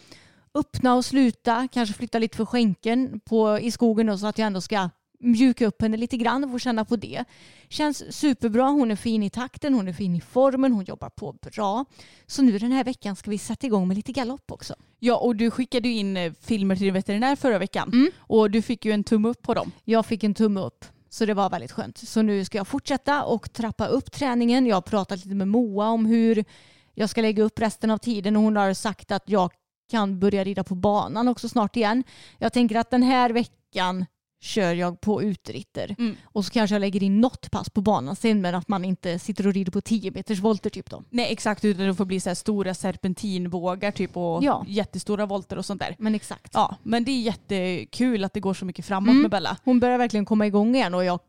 öppna 0.56 0.96
och 0.96 1.06
sluta, 1.06 1.68
kanske 1.72 1.96
flytta 1.96 2.20
lite 2.20 2.38
för 2.38 2.46
skänken 2.46 3.20
på, 3.20 3.60
i 3.60 3.72
skogen 3.72 4.08
då, 4.08 4.18
så 4.18 4.28
att 4.28 4.38
jag 4.38 4.48
ändå 4.48 4.62
ska 4.62 4.90
mjuka 5.20 5.68
upp 5.68 5.82
henne 5.82 5.98
lite 5.98 6.18
grann 6.18 6.44
och 6.44 6.52
få 6.52 6.60
känna 6.60 6.86
på 6.86 6.96
det. 6.96 7.26
Känns 7.70 8.16
superbra, 8.16 8.68
hon 8.68 8.92
är 8.92 8.96
fin 8.96 9.24
i 9.24 9.30
takten, 9.30 9.74
hon 9.74 9.88
är 9.88 9.94
fin 9.94 10.16
i 10.16 10.22
formen, 10.22 10.72
hon 10.72 10.86
jobbar 10.86 11.10
på 11.10 11.32
bra. 11.32 11.86
Så 12.28 12.42
nu 12.42 12.58
den 12.58 12.72
här 12.72 12.84
veckan 12.84 13.16
ska 13.16 13.32
vi 13.32 13.38
sätta 13.38 13.68
igång 13.68 13.88
med 13.88 13.98
lite 13.98 14.12
galopp 14.12 14.52
också. 14.52 14.76
Ja, 15.00 15.18
och 15.18 15.36
du 15.36 15.52
skickade 15.52 15.88
ju 15.88 15.96
in 15.96 16.18
eh, 16.18 16.34
filmer 16.42 16.76
till 16.76 16.86
din 16.86 16.94
veterinär 16.94 17.36
förra 17.36 17.60
veckan. 17.60 17.90
Mm. 17.94 18.12
Och 18.18 18.52
du 18.52 18.62
fick 18.62 18.86
ju 18.86 18.92
en 18.92 19.04
tumme 19.04 19.30
upp 19.30 19.42
på 19.42 19.54
dem. 19.54 19.72
Jag 19.84 20.06
fick 20.06 20.24
en 20.24 20.34
tumme 20.34 20.60
upp. 20.60 20.86
Så 21.10 21.26
det 21.26 21.34
var 21.34 21.50
väldigt 21.50 21.72
skönt. 21.72 21.98
Så 21.98 22.22
nu 22.22 22.46
ska 22.46 22.58
jag 22.58 22.68
fortsätta 22.68 23.24
och 23.24 23.54
trappa 23.54 23.88
upp 23.88 24.12
träningen. 24.12 24.66
Jag 24.66 24.76
har 24.76 24.82
pratat 24.82 25.26
lite 25.26 25.36
med 25.36 25.48
Moa 25.48 25.90
om 25.90 26.06
hur 26.06 26.46
jag 26.94 27.10
ska 27.10 27.22
lägga 27.22 27.44
upp 27.44 27.60
resten 27.60 27.92
av 27.92 27.98
tiden 27.98 28.36
och 28.36 28.42
hon 28.42 28.56
har 28.56 28.74
sagt 28.74 29.12
att 29.12 29.24
jag 29.26 29.52
kan 29.92 30.20
börja 30.20 30.44
rida 30.44 30.64
på 30.64 30.76
banan 30.76 31.28
också 31.28 31.50
snart 31.50 31.76
igen. 31.76 32.04
Jag 32.38 32.54
tänker 32.54 32.76
att 32.76 32.92
den 32.92 33.04
här 33.04 33.30
veckan 33.30 34.06
kör 34.46 34.74
jag 34.74 35.02
på 35.02 35.24
utritter 35.24 35.96
Mm. 36.00 36.16
och 36.24 36.46
så 36.46 36.52
kanske 36.52 36.76
jag 36.76 36.80
lägger 36.82 37.04
in 37.04 37.22
något 37.22 37.52
pass 37.52 37.70
på 37.70 37.82
banan 37.82 38.16
sen 38.16 38.42
men 38.42 38.56
att 38.56 38.68
man 38.68 38.86
inte 38.86 39.20
sitter 39.20 39.48
och 39.48 39.54
rider 39.54 39.72
på 39.72 39.82
10 39.82 40.12
meters 40.12 40.40
volter 40.40 40.70
typ 40.70 40.90
då. 40.90 41.04
Nej 41.10 41.32
exakt, 41.32 41.66
utan 41.66 41.86
det 41.88 41.96
får 41.96 42.06
bli 42.06 42.20
så 42.20 42.30
här 42.30 42.36
stora 42.36 42.74
serpentinvågar 42.74 43.92
typ 43.92 44.18
och 44.18 44.44
Ja. 44.44 44.66
jättestora 44.68 45.26
volter 45.26 45.58
och 45.58 45.66
sånt 45.66 45.82
där. 45.82 45.96
Men 46.00 46.16
exakt. 46.16 46.52
Ja, 46.54 46.76
men 46.84 47.04
det 47.04 47.12
är 47.12 47.22
jättekul 47.22 48.24
att 48.24 48.34
det 48.34 48.40
går 48.40 48.54
så 48.54 48.66
mycket 48.66 48.86
framåt 48.86 49.10
Mm. 49.10 49.22
med 49.22 49.32
Bella. 49.32 49.58
Hon 49.64 49.80
börjar 49.80 49.98
verkligen 49.98 50.26
komma 50.26 50.48
igång 50.48 50.76
igen 50.76 50.94
och 50.94 51.04
jag 51.06 51.20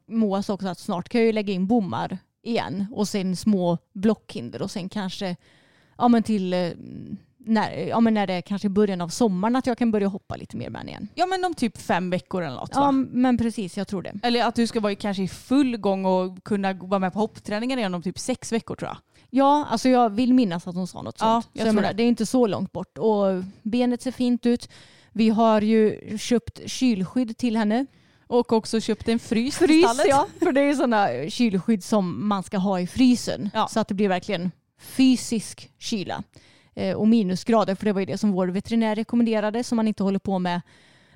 sa 0.44 0.52
också 0.54 0.68
att 0.68 0.78
snart 0.78 1.08
kan 1.08 1.20
jag 1.20 1.26
ju 1.26 1.32
lägga 1.32 1.52
in 1.52 1.66
bommar 1.66 2.18
igen 2.42 2.86
och 2.92 3.08
sen 3.08 3.36
små 3.36 3.78
blockhinder 3.92 4.62
och 4.62 4.70
sen 4.70 4.88
kanske 4.88 5.36
ja 5.98 6.08
men 6.08 6.22
till 6.22 6.52
eh, 6.52 6.68
när, 7.46 7.72
ja, 7.72 8.00
men 8.00 8.14
när 8.14 8.26
det 8.26 8.32
är 8.34 8.40
kanske 8.40 8.68
början 8.68 9.00
av 9.00 9.08
sommaren 9.08 9.56
att 9.56 9.66
jag 9.66 9.78
kan 9.78 9.90
börja 9.90 10.06
hoppa 10.08 10.36
lite 10.36 10.56
mer 10.56 10.70
med 10.70 10.78
henne 10.80 10.90
igen. 10.90 11.08
Ja 11.14 11.26
men 11.26 11.44
om 11.44 11.54
typ 11.54 11.78
fem 11.78 12.10
veckor 12.10 12.42
eller 12.42 12.56
något 12.56 12.70
Ja 12.74 12.80
va? 12.80 12.92
men 12.92 13.38
precis, 13.38 13.76
jag 13.76 13.88
tror 13.88 14.02
det. 14.02 14.12
Eller 14.22 14.44
att 14.44 14.54
du 14.54 14.66
ska 14.66 14.80
vara 14.80 14.92
i- 14.92 14.96
kanske 14.96 15.22
i 15.22 15.28
full 15.28 15.76
gång 15.76 16.04
och 16.04 16.44
kunna 16.44 16.72
vara 16.72 16.98
med 16.98 17.12
på 17.12 17.18
hoppträningen 17.18 17.78
igen 17.78 17.94
om 17.94 18.02
typ 18.02 18.18
sex 18.18 18.52
veckor 18.52 18.74
tror 18.76 18.88
jag. 18.88 18.96
Ja, 19.30 19.66
alltså 19.70 19.88
jag 19.88 20.10
vill 20.10 20.34
minnas 20.34 20.66
att 20.66 20.74
hon 20.74 20.86
sa 20.86 21.02
något 21.02 21.16
Ja, 21.20 21.42
sånt. 21.42 21.48
jag 21.52 21.60
Så 21.60 21.64
tror 21.64 21.74
menar, 21.74 21.88
det. 21.88 21.94
det 21.94 22.02
är 22.02 22.08
inte 22.08 22.26
så 22.26 22.46
långt 22.46 22.72
bort 22.72 22.98
och 22.98 23.42
benet 23.62 24.02
ser 24.02 24.12
fint 24.12 24.46
ut. 24.46 24.68
Vi 25.12 25.28
har 25.28 25.60
ju 25.60 26.00
köpt 26.18 26.60
kylskydd 26.70 27.36
till 27.36 27.56
henne. 27.56 27.86
Och 28.28 28.52
också 28.52 28.80
köpt 28.80 29.08
en 29.08 29.18
frys, 29.18 29.56
Frys 29.58 29.84
stallet. 29.84 30.06
ja, 30.08 30.26
för 30.38 30.52
det 30.52 30.60
är 30.60 30.74
sådana 30.74 31.08
kylskydd 31.30 31.84
som 31.84 32.28
man 32.28 32.42
ska 32.42 32.58
ha 32.58 32.80
i 32.80 32.86
frysen. 32.86 33.50
Ja. 33.54 33.68
Så 33.68 33.80
att 33.80 33.88
det 33.88 33.94
blir 33.94 34.08
verkligen 34.08 34.50
fysisk 34.80 35.70
kyla. 35.78 36.22
Eh, 36.76 36.96
och 36.96 37.08
minusgrader, 37.08 37.74
för 37.74 37.84
det 37.84 37.92
var 37.92 38.00
ju 38.00 38.06
det 38.06 38.18
som 38.18 38.32
vår 38.32 38.48
veterinär 38.48 38.94
rekommenderade 38.94 39.64
som 39.64 39.76
man 39.76 39.88
inte 39.88 40.02
håller 40.02 40.18
på 40.18 40.38
med. 40.38 40.60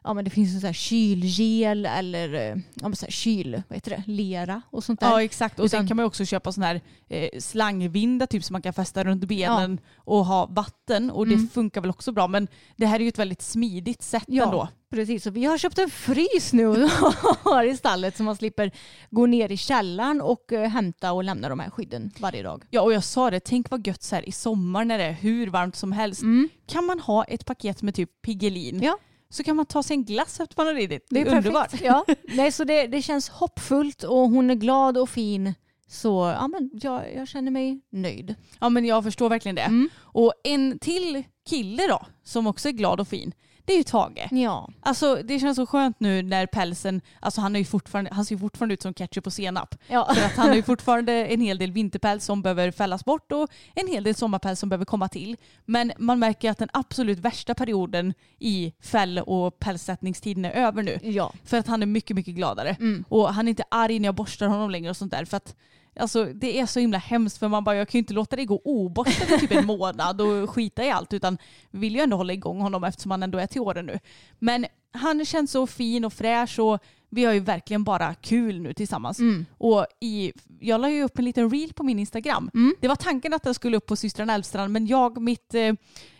Ja 0.05 0.15
men 0.15 0.25
det 0.25 0.31
finns 0.31 0.61
så 0.61 0.67
här 0.67 0.75
kylgel 0.75 1.87
eller 1.87 2.35
eh, 2.35 2.57
ja, 2.75 2.89
men 2.89 2.97
så 2.97 3.07
här 3.07 3.11
kyl, 3.13 3.63
vad 3.69 3.77
heter 3.77 3.91
det, 3.91 4.03
lera 4.07 4.63
och 4.71 4.85
sånt 4.85 5.01
där. 5.01 5.07
Ja 5.11 5.23
exakt 5.23 5.59
och 5.61 5.71
sen 5.71 5.79
Utan- 5.79 5.89
kan 5.89 5.97
man 5.97 6.07
också 6.07 6.25
köpa 6.25 6.53
sån 6.53 6.63
här 6.65 6.81
eh, 7.09 7.29
slangvinda 7.39 8.27
typ 8.27 8.45
som 8.45 8.55
man 8.55 8.63
kan 8.63 8.73
fästa 8.73 9.05
runt 9.05 9.25
benen 9.25 9.81
och 9.97 10.25
ha 10.27 10.47
vatten 10.47 11.11
och 11.11 11.27
det 11.27 11.35
Mm. 11.35 11.49
funkar 11.49 11.81
väl 11.81 11.91
också 11.91 12.13
bra 12.13 12.29
men 12.29 12.49
det 12.77 12.87
här 12.87 12.97
är 12.97 13.03
ju 13.03 13.09
ett 13.09 13.19
väldigt 13.19 13.43
smidigt 13.43 14.03
sätt 14.03 14.25
Ja, 14.27 14.45
ändå. 14.45 14.69
precis. 14.91 15.23
Så 15.23 15.31
vi 15.31 15.45
har 15.45 15.59
köpt 15.59 15.79
en 15.79 15.91
frys 15.91 16.53
nu 16.53 16.67
och 16.85 17.51
har 17.53 17.65
i 17.65 17.77
stallet 17.77 18.17
så 18.17 18.23
man 18.23 18.37
slipper 18.37 18.71
gå 19.11 19.27
ner 19.27 19.53
i 19.53 19.57
källaren 19.57 20.21
och 20.21 20.53
eh, 20.53 20.69
hämta 20.71 21.13
och 21.13 21.25
lämna 21.25 21.49
de 21.49 21.61
här 21.61 21.71
skydden 21.71 22.11
varje 22.19 22.43
dag. 22.43 22.65
Ja 22.71 22.81
och 22.83 22.93
jag 22.93 23.05
sa 23.05 23.31
det, 23.31 23.41
tänk 23.41 23.71
vad 23.71 23.87
gött 23.87 24.03
så 24.03 24.15
här 24.17 24.29
i 24.29 24.33
sommar 24.33 24.85
när 24.85 24.99
det 24.99 25.05
är 25.05 25.13
hur 25.13 25.47
varmt 25.47 25.77
som 25.77 25.93
helst. 25.93 26.23
Kan 26.67 26.85
man 26.85 27.01
ha 27.01 27.25
ett 27.25 27.47
paket 27.47 27.83
med 27.83 27.95
typ 27.95 28.23
Piggelin 28.23 28.75
Mm. 28.75 28.85
Ja. 28.87 28.99
Så 29.31 29.45
kan 29.45 29.57
man 29.57 29.67
ta 29.67 29.83
sig 29.83 29.95
en 29.95 30.05
glass 30.05 30.41
efter 30.41 30.55
man 30.57 30.67
har 30.67 30.75
ridit. 30.75 31.07
Det 31.11 31.21
är 31.21 31.37
underbart. 31.37 31.71
perfekt. 31.71 31.85
Ja. 31.85 32.05
Nej, 32.35 32.53
så 32.53 32.65
det, 32.65 32.87
det 32.87 33.03
känns 33.03 33.29
hoppfullt 33.29 34.03
och 34.03 34.31
hon 34.31 34.51
är 34.51 34.55
glad 34.55 34.99
och 34.99 35.09
fin. 35.09 35.55
Så 35.87 36.35
ja, 36.39 36.49
men 36.49 36.71
jag, 36.73 37.15
jag 37.15 37.29
känner 37.29 37.51
mig 37.51 37.81
nöjd. 37.91 38.35
Ja 38.61 38.69
men 38.69 38.85
jag 38.85 39.05
förstår 39.05 39.29
verkligen 39.29 39.55
det. 39.55 39.63
Mm. 39.63 39.89
Och 39.99 40.33
en 40.45 40.79
till 40.79 41.25
kille 41.49 41.87
då 41.87 42.07
som 42.25 42.47
också 42.47 42.69
är 42.69 42.73
glad 42.73 43.01
och 43.01 43.09
fin 43.09 43.33
det 43.65 43.73
är 43.73 43.77
ju 43.77 43.83
Tage. 43.83 44.29
Ja. 44.31 44.69
Alltså 44.81 45.23
det 45.25 45.39
känns 45.39 45.57
så 45.57 45.67
skönt 45.67 46.01
nu 46.01 46.23
när 46.23 46.47
pälsen, 46.47 47.01
alltså 47.21 47.41
han, 47.41 47.55
är 47.57 47.59
ju 47.59 47.65
fortfarande, 47.65 48.15
han 48.15 48.25
ser 48.25 48.35
ju 48.35 48.39
fortfarande 48.39 48.75
ut 48.75 48.83
som 48.83 48.95
ketchup 48.95 49.27
och 49.27 49.33
senap. 49.33 49.75
Ja. 49.89 50.15
För 50.15 50.27
att 50.27 50.37
han 50.37 50.49
har 50.49 50.57
ju 50.57 50.63
fortfarande 50.63 51.13
en 51.13 51.41
hel 51.41 51.59
del 51.59 51.73
vinterpäls 51.73 52.25
som 52.25 52.43
behöver 52.43 52.71
fällas 52.71 53.05
bort 53.05 53.33
och 53.33 53.51
en 53.75 53.87
hel 53.87 54.05
del 54.05 54.15
sommarpäls 54.15 54.61
som 54.61 54.69
behöver 54.69 54.85
komma 54.85 55.09
till. 55.09 55.37
Men 55.65 55.93
man 55.99 56.19
märker 56.19 56.51
att 56.51 56.59
den 56.59 56.69
absolut 56.73 57.19
värsta 57.19 57.55
perioden 57.55 58.15
i 58.39 58.73
fäll 58.81 59.19
och 59.19 59.59
pälssättningstiden 59.59 60.45
är 60.45 60.51
över 60.51 60.83
nu. 60.83 60.99
Ja. 61.03 61.33
För 61.45 61.57
att 61.59 61.67
han 61.67 61.83
är 61.83 61.87
mycket, 61.87 62.17
mycket 62.17 62.35
gladare. 62.35 62.77
Mm. 62.81 63.05
Och 63.09 63.35
han 63.35 63.49
är 63.49 63.51
inte 63.51 63.65
arg 63.69 63.99
när 63.99 64.09
jag 64.09 64.15
borstar 64.15 64.47
honom 64.47 64.71
längre 64.71 64.91
och 64.91 64.97
sånt 64.97 65.13
där. 65.13 65.25
För 65.25 65.37
att 65.37 65.55
Alltså, 65.97 66.25
det 66.25 66.61
är 66.61 66.67
så 66.67 66.81
himla 66.81 66.99
hemskt 66.99 67.39
för 67.39 67.49
man 67.49 67.65
bara, 67.65 67.77
jag 67.77 67.89
kan 67.89 67.99
ju 67.99 68.03
inte 68.03 68.15
låta 68.15 68.37
det 68.37 68.45
gå 68.45 68.61
oborstat 68.65 69.31
i 69.31 69.39
typ 69.39 69.53
en 69.53 69.67
månad 69.67 70.21
och 70.21 70.51
skita 70.51 70.85
i 70.85 70.91
allt 70.91 71.13
utan 71.13 71.39
vill 71.71 71.95
ju 71.95 72.01
ändå 72.01 72.17
hålla 72.17 72.33
igång 72.33 72.61
honom 72.61 72.85
eftersom 72.85 73.11
han 73.11 73.23
ändå 73.23 73.39
är 73.39 73.47
till 73.47 73.61
åren 73.61 73.87
nu. 73.87 73.99
Men 74.39 74.67
han 74.93 75.25
känns 75.25 75.51
så 75.51 75.67
fin 75.67 76.05
och 76.05 76.13
fräsch 76.13 76.59
och 76.59 76.79
vi 77.09 77.25
har 77.25 77.33
ju 77.33 77.41
verkligen 77.41 77.85
bara 77.85 78.15
kul 78.15 78.61
nu 78.61 78.75
tillsammans. 78.75 79.19
Mm. 79.19 79.47
Och 79.59 79.87
i, 80.01 80.33
jag 80.61 80.81
la 80.81 80.91
ju 80.91 81.03
upp 81.03 81.19
en 81.19 81.25
liten 81.25 81.51
reel 81.51 81.73
på 81.73 81.83
min 81.83 81.99
Instagram. 81.99 82.51
Mm. 82.55 82.75
Det 82.81 82.89
var 82.89 82.97
tanken 82.97 83.35
att 83.35 83.43
den 83.43 83.55
skulle 83.55 83.77
upp 83.77 83.87
på 83.87 83.97
systrarna 83.97 84.35
Elfstrand 84.35 84.73
men 84.73 84.87
jag, 84.87 85.23
mitt 85.23 85.55
eh, 85.55 85.73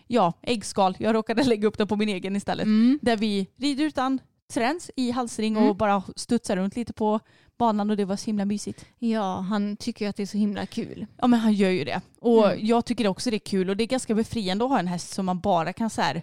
ja, 0.07 0.33
äggskal, 0.43 0.97
jag 0.99 1.15
råkade 1.15 1.45
lägga 1.49 1.69
upp 1.69 1.79
den 1.79 1.89
på 1.89 1.97
min 1.97 2.09
egen 2.09 2.37
istället. 2.37 2.65
Mm. 2.65 2.99
Där 3.03 3.17
vi 3.17 3.47
rider 3.57 3.85
utan 3.85 4.19
träns 4.51 4.91
i 4.97 5.11
halsring 5.11 5.57
och 5.57 5.63
Mm. 5.63 5.77
bara 5.77 6.03
studsar 6.17 6.57
runt 6.57 6.77
lite 6.77 6.93
på 6.93 7.21
banan 7.59 7.91
och 7.91 7.97
det 7.97 8.05
var 8.05 8.17
så 8.17 8.27
himla 8.27 8.45
mysigt. 8.45 8.87
ja, 8.99 9.41
han 9.41 9.77
tycker 9.77 10.05
ju 10.05 10.09
att 10.09 10.17
det 10.17 10.23
är 10.23 10.27
så 10.27 10.39
himla 10.39 10.67
kul. 10.67 11.07
Ja 11.17 11.27
men 11.27 11.41
han 11.41 11.53
gör 11.53 11.71
ju 11.71 11.85
det. 11.85 12.01
Och 12.21 12.47
Mm. 12.53 12.67
jag 12.67 12.85
tycker 12.85 13.07
också 13.07 13.31
det 13.31 13.37
är 13.37 13.39
kul 13.39 13.71
och 13.71 13.77
det 13.77 13.85
är 13.85 13.89
ganska 13.89 14.15
befriande 14.15 14.65
att 14.65 14.71
ha 14.71 14.79
en 14.79 14.87
häst 14.87 15.13
som 15.13 15.27
man 15.27 15.41
bara 15.41 15.73
kan 15.73 15.91
så 15.91 16.03
här, 16.03 16.15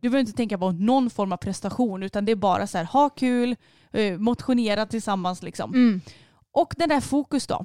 du 0.00 0.08
behöver 0.10 0.20
inte 0.20 0.32
tänka 0.36 0.58
på 0.58 0.70
någon 0.72 1.10
form 1.10 1.32
av 1.32 1.36
prestation 1.36 2.02
utan 2.02 2.24
det 2.24 2.32
är 2.32 2.36
bara 2.36 2.66
så 2.66 2.78
här, 2.78 2.84
ha 2.84 3.08
kul, 3.10 3.56
eh, 3.92 4.18
motionera 4.18 4.86
tillsammans 4.86 5.42
liksom. 5.42 5.74
Mm. 5.74 6.00
Och 6.52 6.74
den 6.78 6.88
där 6.88 7.00
fokus 7.00 7.46
då. 7.46 7.64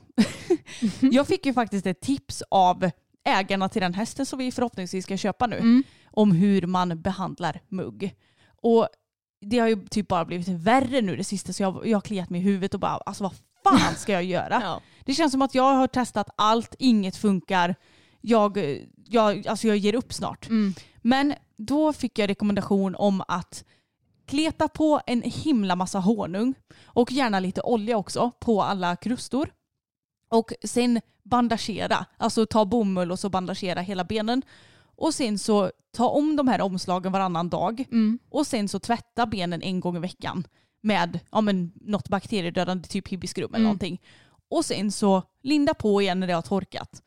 jag 1.12 1.28
fick 1.28 1.46
ju 1.46 1.54
faktiskt 1.54 1.86
ett 1.86 2.02
tips 2.02 2.44
av 2.52 2.90
ägarna 3.26 3.70
till 3.70 3.82
den 3.82 3.94
hästen 3.94 4.26
som 4.26 4.40
vi 4.40 4.52
förhoppningsvis 4.52 5.06
ska 5.06 5.18
köpa 5.18 5.48
nu. 5.48 5.56
Mm. 5.58 5.84
Om 6.12 6.32
hur 6.32 6.68
man 6.68 7.02
behandlar 7.02 7.62
mugg. 7.68 8.16
Och 8.62 8.88
det 9.42 9.60
har 9.60 9.68
ju 9.68 9.88
typ 9.88 10.08
bara 10.08 10.26
blivit 10.26 10.48
värre 10.48 11.02
nu 11.02 11.16
det 11.16 11.24
sista 11.24 11.54
så 11.54 11.64
jag, 11.64 11.88
jag 11.88 11.98
har 11.98 12.02
kliat 12.02 12.30
mig 12.30 12.42
i 12.42 12.44
huvudet 12.44 12.74
och 12.74 12.80
bara 12.80 12.98
alltså 12.98 13.24
vad 13.24 13.34
fan 13.64 13.96
ska 13.96 14.12
jag 14.12 14.24
göra? 14.24 14.62
Ja. 14.64 14.82
Det 15.06 15.14
känns 15.14 15.32
som 15.32 15.42
att 15.42 15.56
jag 15.56 15.76
har 15.76 15.88
testat 15.88 16.30
allt, 16.36 16.76
inget 16.80 17.16
funkar. 17.16 17.76
Jag, 18.22 18.58
jag, 19.06 19.48
alltså 19.48 19.68
jag 19.68 19.78
ger 19.78 19.96
upp 19.96 20.14
snart. 20.14 20.50
Mm. 20.50 20.74
Men 21.02 21.34
då 21.58 21.94
fick 21.94 22.20
jag 22.20 22.30
rekommendation 22.30 22.96
om 22.96 23.24
att 23.28 23.64
kleta 24.26 24.68
på 24.68 25.02
en 25.06 25.22
himla 25.22 25.76
massa 25.76 26.00
honung 26.00 26.54
och 26.84 27.12
gärna 27.12 27.40
lite 27.40 27.62
olja 27.62 27.98
också 27.98 28.32
på 28.40 28.64
alla 28.64 28.96
krustor. 28.96 29.54
Och 30.30 30.54
sen 30.64 31.02
bandagera, 31.24 32.06
alltså 32.18 32.46
ta 32.46 32.66
bomull 32.66 33.12
och 33.12 33.20
så 33.20 33.30
bandagera 33.30 33.82
hela 33.82 34.04
benen. 34.04 34.42
Och 35.00 35.14
sen 35.14 35.38
så 35.40 35.72
ta 35.92 36.08
om 36.10 36.36
de 36.36 36.48
här 36.48 36.62
omslagen 36.62 37.12
varannan 37.12 37.50
dag 37.50 37.86
Mm. 37.92 38.20
och 38.30 38.48
sen 38.48 38.68
så 38.68 38.80
tvätta 38.80 39.26
benen 39.26 39.62
en 39.62 39.80
gång 39.80 39.96
i 39.96 40.00
veckan 40.00 40.48
med 40.82 41.20
ja, 41.32 41.42
men, 41.42 41.72
något 41.76 42.10
bakteriedödande, 42.10 42.88
typ 42.88 43.08
hibiskum 43.08 43.44
eller 43.44 43.56
Mm. 43.56 43.64
någonting. 43.64 44.02
Och 44.50 44.66
sen 44.66 44.92
så 44.92 45.24
linda 45.44 45.74
på 45.74 46.02
igen 46.02 46.20
när 46.20 46.28
det 46.28 46.34
har 46.34 46.42
torkat. 46.42 47.02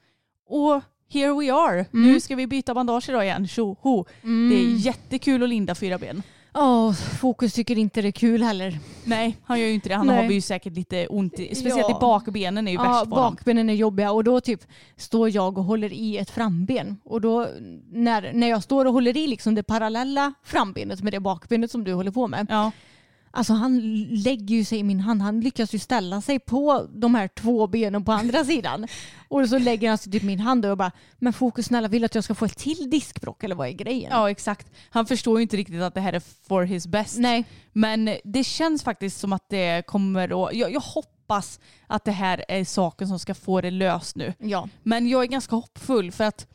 Och 0.47 0.80
here 1.09 1.32
we 1.32 1.53
are. 1.53 1.86
Nu 1.90 2.20
ska 2.20 2.36
vi 2.36 2.47
byta 2.47 2.74
bandage 2.74 3.09
idag 3.09 3.24
igen. 3.24 3.49
Tjoho. 3.49 4.05
Det 4.22 4.55
är 4.57 4.76
jättekul 4.86 5.43
att 5.43 5.49
linda 5.49 5.74
fyra 5.74 5.99
ben. 5.99 6.22
Åh, 6.55 6.92
Fokus 6.92 7.53
tycker 7.53 7.78
inte 7.78 8.03
det 8.03 8.09
är 8.09 8.12
kul 8.12 8.42
heller. 8.42 8.78
Nej, 9.05 9.36
han 9.44 9.61
gör 9.61 9.66
ju 9.66 9.72
inte 9.74 9.88
det. 9.88 9.94
Han 9.94 10.07
Nej. 10.07 10.16
har 10.24 10.32
ju 10.32 10.40
säkert 10.40 10.72
lite 10.76 11.07
ont, 11.07 11.38
i, 11.38 11.55
speciellt 11.55 11.86
Ja. 11.88 11.96
i 11.96 12.00
bakbenen 12.00 12.68
är 12.68 12.72
ju 12.72 12.78
Ja, 12.78 12.82
värst 12.82 12.94
honom. 13.00 13.11
bakbenen 13.34 13.70
är 13.70 13.74
jobbiga 13.74 14.12
och 14.12 14.24
då 14.24 14.40
typ 14.40 14.61
står 14.96 15.30
jag 15.30 15.59
och 15.59 15.64
håller 15.64 15.92
i 15.92 16.18
ett 16.18 16.30
framben. 16.30 16.96
Och 17.05 17.20
då 17.20 17.48
när, 17.92 18.32
när 18.32 18.48
jag 18.48 18.62
står 18.62 18.84
och 18.84 18.92
håller 18.92 19.16
i 19.16 19.26
liksom 19.26 19.55
det 19.55 19.62
parallella 19.62 20.34
frambenet 20.44 21.03
med 21.03 21.12
det 21.12 21.20
bakbenet 21.20 21.70
som 21.70 21.84
du 21.84 21.92
håller 21.94 22.11
på 22.11 22.28
med. 22.28 22.46
Ja. 22.50 22.70
Alltså 23.35 23.53
han 23.53 23.80
lägger 24.05 24.57
ju 24.57 24.64
sig 24.64 24.78
i 24.78 24.83
min 24.83 25.01
hand. 25.01 25.22
Han 25.22 25.41
lyckas 25.41 25.74
ju 25.74 25.78
ställa 25.78 26.20
sig 26.20 26.39
på 26.39 26.89
de 26.95 27.14
här 27.14 27.28
två 27.28 27.66
benen 27.66 28.05
på 28.05 28.12
andra 28.12 28.45
sidan. 28.45 28.87
Och 29.28 29.49
så 29.49 29.59
lägger 29.59 29.89
han 29.89 29.99
sig 29.99 30.12
typ 30.12 30.22
i 30.22 30.26
min 30.26 30.41
hand 30.41 30.64
och 30.64 30.70
jag 30.70 30.78
bara, 30.78 30.93
men 31.18 31.33
Fokus 31.33 31.66
snälla 31.66 31.89
vill 31.89 32.05
att 32.05 32.14
jag 32.14 32.24
ska 32.24 32.35
få 32.35 32.45
ett 32.45 32.59
till 32.59 32.91
diskbråck 32.91 33.45
eller 33.45 33.55
vad 33.55 33.68
är 33.68 33.72
grejen? 33.72 34.11
ja, 34.12 34.30
exakt. 34.30 34.66
Han 34.91 35.07
förstår 35.07 35.39
ju 35.39 35.43
inte 35.43 35.57
riktigt 35.57 35.83
att 35.83 35.95
det 35.95 36.01
här 36.01 36.12
är 36.12 36.22
for 36.49 36.62
his 36.62 36.87
best. 36.87 37.18
Nej. 37.18 37.45
Men 37.72 38.16
det 38.24 38.45
känns 38.45 38.83
faktiskt 38.83 39.20
som 39.20 39.33
att 39.33 39.49
det 39.49 39.87
kommer 39.87 40.47
att... 40.47 40.55
Jag, 40.55 40.72
jag 40.72 40.80
hoppas 40.80 41.61
att 41.87 42.05
det 42.05 42.12
här 42.12 42.45
är 42.49 42.64
saken 42.64 43.09
som 43.09 43.18
ska 43.18 43.35
få 43.35 43.61
det 43.61 43.70
löst 43.70 44.16
nu. 44.16 44.35
Ja. 44.39 44.68
Men 44.83 45.09
jag 45.09 45.22
är 45.22 45.26
ganska 45.26 45.57
hoppfull 45.57 46.12
för 46.12 46.24
att 46.24 46.47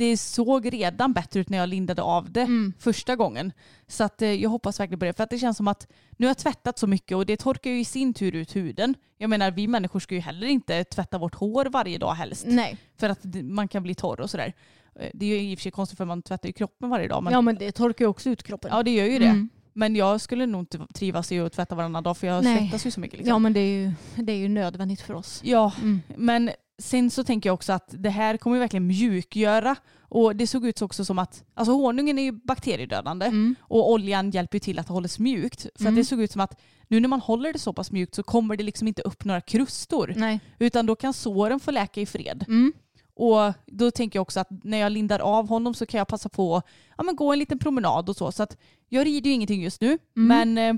det 0.00 0.16
såg 0.16 0.72
redan 0.72 1.12
bättre 1.12 1.40
ut 1.40 1.48
när 1.48 1.58
jag 1.58 1.68
lindade 1.68 2.02
av 2.02 2.30
det 2.32 2.40
Mm. 2.40 2.72
första 2.78 3.16
gången. 3.16 3.52
Så 3.86 4.04
att, 4.04 4.22
eh, 4.22 4.32
jag 4.32 4.50
hoppas 4.50 4.80
verkligen 4.80 4.98
på 4.98 5.04
det. 5.04 5.12
För 5.12 5.24
att 5.24 5.30
det 5.30 5.38
känns 5.38 5.56
som 5.56 5.68
att 5.68 5.86
nu 6.16 6.26
har 6.26 6.30
jag 6.30 6.38
tvättat 6.38 6.78
så 6.78 6.86
mycket 6.86 7.16
och 7.16 7.26
det 7.26 7.36
torkar 7.36 7.70
ju 7.70 7.80
i 7.80 7.84
sin 7.84 8.14
tur 8.14 8.34
ut 8.34 8.56
huden. 8.56 8.94
Jag 9.18 9.30
menar 9.30 9.50
vi 9.50 9.66
människor 9.68 10.00
ska 10.00 10.14
ju 10.14 10.20
heller 10.20 10.46
inte 10.46 10.84
tvätta 10.84 11.18
vårt 11.18 11.34
hår 11.34 11.64
varje 11.64 11.98
dag 11.98 12.14
helst. 12.14 12.44
Nej. 12.48 12.76
För 12.98 13.08
att 13.08 13.20
man 13.42 13.68
kan 13.68 13.82
bli 13.82 13.94
torr 13.94 14.20
och 14.20 14.30
sådär. 14.30 14.52
Eh, 15.00 15.10
Det 15.14 15.26
är 15.26 15.28
ju 15.40 15.50
i 15.50 15.54
och 15.54 15.58
för 15.58 15.62
sig 15.62 15.72
konstigt 15.72 15.96
för 15.98 16.04
man 16.04 16.22
tvättar 16.22 16.46
ju 16.48 16.52
kroppen 16.52 16.90
varje 16.90 17.08
dag. 17.08 17.22
Men, 17.22 17.32
Ja 17.32 17.40
men 17.40 17.54
det 17.58 17.72
torkar 17.72 18.04
ju 18.04 18.08
också 18.08 18.30
ut 18.30 18.42
kroppen. 18.42 18.70
ja 18.74 18.82
det 18.82 18.90
gör 18.90 19.06
ju 19.06 19.18
det. 19.18 19.24
Mm. 19.26 19.48
Men 19.72 19.96
jag 19.96 20.20
skulle 20.20 20.46
nog 20.46 20.62
inte 20.62 20.78
trivas 20.94 21.32
i 21.32 21.40
att 21.40 21.52
tvätta 21.52 21.74
varannan 21.74 22.02
dag 22.02 22.16
för 22.16 22.26
jag 22.26 22.44
Nej. 22.44 22.58
svettas 22.58 22.86
ju 22.86 22.90
så 22.90 23.00
mycket. 23.00 23.18
Liksom. 23.18 23.28
Ja 23.32 23.38
men 23.38 23.52
det 23.52 23.60
är, 23.60 23.78
ju, 23.80 23.92
det 24.16 24.32
är 24.32 24.36
ju 24.36 24.48
nödvändigt 24.48 25.00
för 25.00 25.14
oss. 25.14 25.40
Ja, 25.44 25.72
Mm. 25.78 26.00
men 26.16 26.50
sen 26.78 27.10
så 27.10 27.24
tänker 27.24 27.48
jag 27.48 27.54
också 27.54 27.72
att 27.72 27.88
det 27.98 28.10
här 28.10 28.36
kommer 28.36 28.56
ju 28.56 28.60
verkligen 28.60 28.86
mjukgöra. 28.86 29.76
Och 30.12 30.36
det 30.36 30.46
såg 30.46 30.66
ut 30.66 30.82
också 30.82 31.04
som 31.04 31.18
att, 31.18 31.44
alltså 31.54 31.72
honungen 31.72 32.18
är 32.18 32.22
ju 32.22 32.32
bakteriedödande 32.32 33.26
Mm. 33.26 33.54
och 33.60 33.90
oljan 33.92 34.30
hjälper 34.30 34.56
ju 34.56 34.60
till 34.60 34.78
att 34.78 34.86
det 34.86 34.92
hålls 34.92 35.18
mjukt. 35.18 35.66
För 35.78 35.88
att 35.88 35.96
det 35.96 36.04
såg 36.04 36.20
ut 36.22 36.32
som 36.32 36.40
att 36.40 36.60
nu 36.88 37.00
när 37.00 37.08
man 37.08 37.20
håller 37.20 37.52
det 37.52 37.58
så 37.58 37.72
pass 37.72 37.90
mjukt 37.92 38.14
så 38.14 38.22
kommer 38.22 38.56
det 38.56 38.62
liksom 38.64 38.88
inte 38.88 39.02
upp 39.02 39.24
några 39.24 39.40
krustor. 39.40 40.12
Nej. 40.16 40.40
Utan 40.58 40.86
då 40.86 40.96
kan 40.96 41.12
såren 41.12 41.60
få 41.60 41.70
läka 41.70 42.00
i 42.00 42.06
fred. 42.06 42.44
Mm. 42.48 42.72
Och 43.20 43.52
då 43.66 43.90
tänker 43.90 44.16
jag 44.16 44.22
också 44.22 44.40
att 44.40 44.48
när 44.50 44.78
jag 44.78 44.92
lindar 44.92 45.18
av 45.18 45.48
honom 45.48 45.74
så 45.74 45.86
kan 45.86 45.98
jag 45.98 46.08
passa 46.08 46.28
på 46.28 46.56
att 46.56 46.66
ja, 46.96 47.02
men 47.02 47.16
gå 47.16 47.32
en 47.32 47.38
liten 47.38 47.58
promenad 47.58 48.08
och 48.08 48.16
så. 48.16 48.32
Så 48.32 48.42
att 48.42 48.56
jag 48.88 49.06
rider 49.06 49.30
ju 49.30 49.34
ingenting 49.34 49.62
just 49.62 49.80
nu. 49.80 49.98
Men 50.14 50.58
eh, 50.58 50.74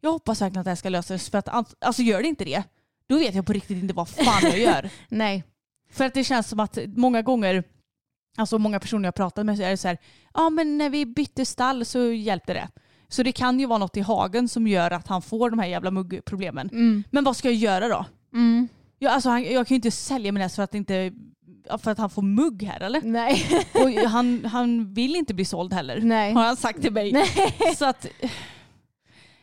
jag 0.00 0.12
hoppas 0.12 0.42
verkligen 0.42 0.60
att 0.60 0.64
det 0.64 0.70
här 0.70 0.76
ska 0.76 0.88
lösas. 0.88 1.30
För 1.30 1.38
att 1.38 1.74
alltså 1.78 2.02
gör 2.02 2.22
det 2.22 2.28
inte 2.28 2.44
det, 2.44 2.62
då 3.06 3.18
vet 3.18 3.34
jag 3.34 3.46
på 3.46 3.52
riktigt 3.52 3.82
inte 3.82 3.94
vad 3.94 4.08
fan 4.08 4.42
jag 4.42 4.58
gör. 4.58 4.90
Nej. 5.08 5.44
För 5.90 6.04
att 6.04 6.14
det 6.14 6.24
känns 6.24 6.48
som 6.48 6.60
att 6.60 6.78
många 6.86 7.22
gånger, 7.22 7.64
alltså 8.36 8.58
många 8.58 8.80
personer 8.80 9.04
jag 9.04 9.14
pratat 9.14 9.46
med 9.46 9.56
så 9.56 9.62
är 9.62 9.70
det 9.70 9.76
så 9.76 9.88
här, 9.88 9.98
ja 10.34 10.50
men 10.50 10.78
när 10.78 10.90
vi 10.90 11.06
bytte 11.06 11.44
stall 11.44 11.84
så 11.84 12.12
hjälpte 12.12 12.54
det. 12.54 12.68
Så 13.08 13.22
det 13.22 13.32
kan 13.32 13.60
ju 13.60 13.66
vara 13.66 13.78
något 13.78 13.96
i 13.96 14.00
hagen 14.00 14.48
som 14.48 14.66
gör 14.66 14.90
att 14.90 15.08
han 15.08 15.22
får 15.22 15.50
de 15.50 15.58
här 15.58 15.66
jävla 15.66 15.90
muggproblemen. 15.90 16.68
Mm. 16.72 17.04
Men 17.10 17.24
vad 17.24 17.36
ska 17.36 17.48
jag 17.48 17.54
göra 17.54 17.88
då? 17.88 18.04
Mm. 18.32 18.68
Jag, 18.98 19.12
alltså, 19.12 19.28
han, 19.28 19.44
jag 19.44 19.66
kan 19.66 19.74
ju 19.74 19.76
inte 19.76 19.90
sälja 19.90 20.32
min 20.32 20.42
häst 20.42 20.56
för 20.56 20.62
att, 20.62 20.74
inte, 20.74 21.12
för 21.82 21.90
att 21.90 21.98
han 21.98 22.10
får 22.10 22.22
mugg 22.22 22.62
här 22.62 22.80
eller? 22.80 23.00
Nej. 23.02 23.46
Och 23.74 23.90
han, 24.10 24.44
han 24.44 24.94
vill 24.94 25.16
inte 25.16 25.34
bli 25.34 25.44
såld 25.44 25.72
heller. 25.72 26.00
Nej. 26.00 26.32
Har 26.32 26.44
han 26.44 26.56
sagt 26.56 26.82
till 26.82 26.92
mig. 26.92 27.14
Så 27.76 27.84
att, 27.84 28.06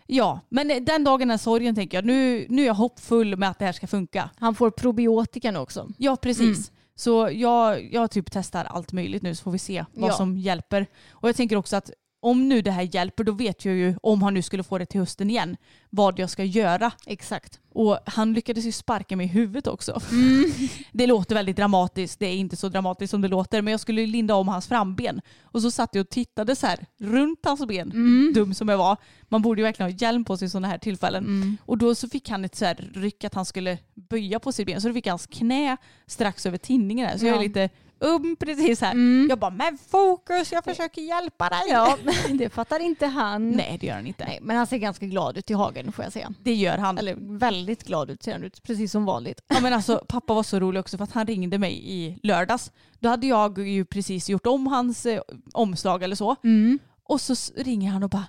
ja, 0.07 0.39
men 0.49 0.85
den 0.85 1.03
dagen 1.03 1.31
är 1.31 1.37
sorgen 1.37 1.75
tänker 1.75 1.97
jag. 1.97 2.05
Nu, 2.05 2.45
nu 2.49 2.61
är 2.61 2.65
jag 2.67 2.73
hoppfull 2.73 3.37
med 3.37 3.49
att 3.49 3.59
det 3.59 3.65
här 3.65 3.71
ska 3.73 3.87
funka. 3.87 4.29
Han 4.39 4.55
får 4.55 4.69
probiotikan 4.71 5.55
också. 5.55 5.89
Ja, 5.97 6.15
precis. 6.15 6.71
Så 6.95 7.29
jag, 7.33 7.93
jag 7.93 8.11
typ 8.11 8.31
testar 8.31 8.65
allt 8.65 8.91
möjligt 8.93 9.23
nu 9.23 9.35
så 9.35 9.43
får 9.43 9.51
vi 9.51 9.59
se 9.59 9.85
vad 9.93 10.09
Ja. 10.09 10.13
som 10.13 10.37
hjälper. 10.37 10.87
Och 11.11 11.29
jag 11.29 11.35
tänker 11.35 11.55
också 11.55 11.75
att 11.75 11.91
om 12.23 12.49
nu 12.49 12.61
det 12.61 12.71
här 12.71 12.95
hjälper 12.95 13.23
då 13.23 13.31
vet 13.31 13.65
jag 13.65 13.75
ju 13.75 13.95
om 14.01 14.21
han 14.21 14.33
nu 14.33 14.41
skulle 14.41 14.63
få 14.63 14.77
det 14.77 14.85
till 14.85 14.99
hösten 14.99 15.29
igen 15.29 15.57
vad 15.89 16.19
jag 16.19 16.29
ska 16.29 16.43
göra. 16.43 16.91
Exakt. 17.05 17.59
Och 17.73 17.97
han 18.05 18.33
lyckades 18.33 18.65
ju 18.65 18.71
sparka 18.71 19.15
mig 19.15 19.25
i 19.25 19.29
huvudet 19.29 19.67
också. 19.67 20.01
Mm. 20.11 20.51
Det 20.91 21.07
låter 21.07 21.35
väldigt 21.35 21.55
dramatiskt. 21.55 22.19
Det 22.19 22.25
är 22.25 22.35
inte 22.35 22.55
så 22.55 22.69
dramatiskt 22.69 23.11
som 23.11 23.21
det 23.21 23.27
låter. 23.27 23.61
Men 23.61 23.71
jag 23.71 23.79
skulle 23.79 24.05
linda 24.05 24.35
om 24.35 24.47
hans 24.47 24.67
framben. 24.67 25.21
Och 25.43 25.61
så 25.61 25.71
satt 25.71 25.95
jag 25.95 26.01
och 26.01 26.09
tittade 26.09 26.55
så 26.55 26.67
här 26.67 26.85
runt 26.99 27.39
hans 27.45 27.67
ben. 27.67 27.91
Mm. 27.91 28.33
Dum 28.35 28.53
som 28.53 28.69
jag 28.69 28.77
var. 28.77 28.97
Man 29.29 29.41
borde 29.41 29.61
ju 29.61 29.63
verkligen 29.63 29.91
ha 29.91 29.97
hjälm 29.97 30.25
på 30.25 30.37
sig 30.37 30.45
i 30.45 30.49
sådana 30.49 30.67
här 30.67 30.77
tillfällen. 30.77 31.23
Mm. 31.25 31.57
Och 31.65 31.77
då 31.77 31.95
så 31.95 32.09
fick 32.09 32.29
han 32.29 32.45
ett 32.45 32.55
så 32.55 32.65
här 32.65 32.91
ryck 32.93 33.23
att 33.23 33.33
han 33.33 33.45
skulle 33.45 33.77
böja 34.09 34.39
på 34.39 34.51
sitt 34.51 34.67
ben. 34.67 34.81
Så 34.81 34.87
då 34.87 34.93
fick 34.93 35.07
hans 35.07 35.27
knä 35.27 35.77
strax 36.07 36.45
över 36.45 36.57
tinningen. 36.57 37.09
Här. 37.09 37.17
Så 37.17 37.25
jag 37.25 37.35
är 37.37 37.41
lite 37.41 37.69
um 38.03 38.35
precis 38.39 38.81
här. 38.81 38.91
Mm. 38.91 39.27
Jag 39.29 39.39
bara, 39.39 39.51
men 39.51 39.77
fokus, 39.77 40.51
jag 40.51 40.63
försöker 40.63 41.01
hjälpa 41.01 41.49
dig. 41.49 41.61
Ja, 41.69 41.97
det 42.33 42.49
fattar 42.49 42.79
inte 42.79 43.05
han. 43.05 43.51
Nej 43.51 43.77
det 43.81 43.87
gör 43.87 43.95
han 43.95 44.07
inte. 44.07 44.25
Nej, 44.25 44.39
men 44.41 44.57
han 44.57 44.67
ser 44.67 44.77
ganska 44.77 45.05
glad 45.05 45.37
ut 45.37 45.51
i 45.51 45.53
hagen 45.53 45.91
får 45.91 46.03
jag 46.03 46.13
säga. 46.13 46.33
Det 46.43 46.53
gör 46.53 46.77
han. 46.77 46.97
Eller 46.97 47.15
väldigt 47.39 47.83
glad 47.83 48.09
ut 48.09 48.23
ser 48.23 48.31
han 48.31 48.43
ut, 48.43 48.63
precis 48.63 48.91
som 48.91 49.05
vanligt. 49.05 49.41
Ja, 49.47 49.59
men 49.61 49.73
alltså, 49.73 50.05
pappa 50.07 50.33
var 50.33 50.43
så 50.43 50.59
rolig 50.59 50.79
också 50.79 50.97
för 50.97 51.03
att 51.03 51.11
han 51.11 51.27
ringde 51.27 51.57
mig 51.57 51.81
i 51.83 52.19
lördags. 52.23 52.71
Då 52.99 53.09
hade 53.09 53.27
jag 53.27 53.67
ju 53.67 53.85
precis 53.85 54.29
gjort 54.29 54.45
om 54.47 54.67
hans 54.67 55.05
eh, 55.05 55.21
omslag 55.53 56.03
eller 56.03 56.15
så. 56.15 56.35
Mm. 56.43 56.79
Och 57.03 57.21
så 57.21 57.35
ringer 57.55 57.91
han 57.91 58.03
och 58.03 58.09
bara, 58.09 58.27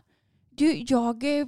du 0.51 0.85
jag, 0.89 1.41
eh, 1.41 1.47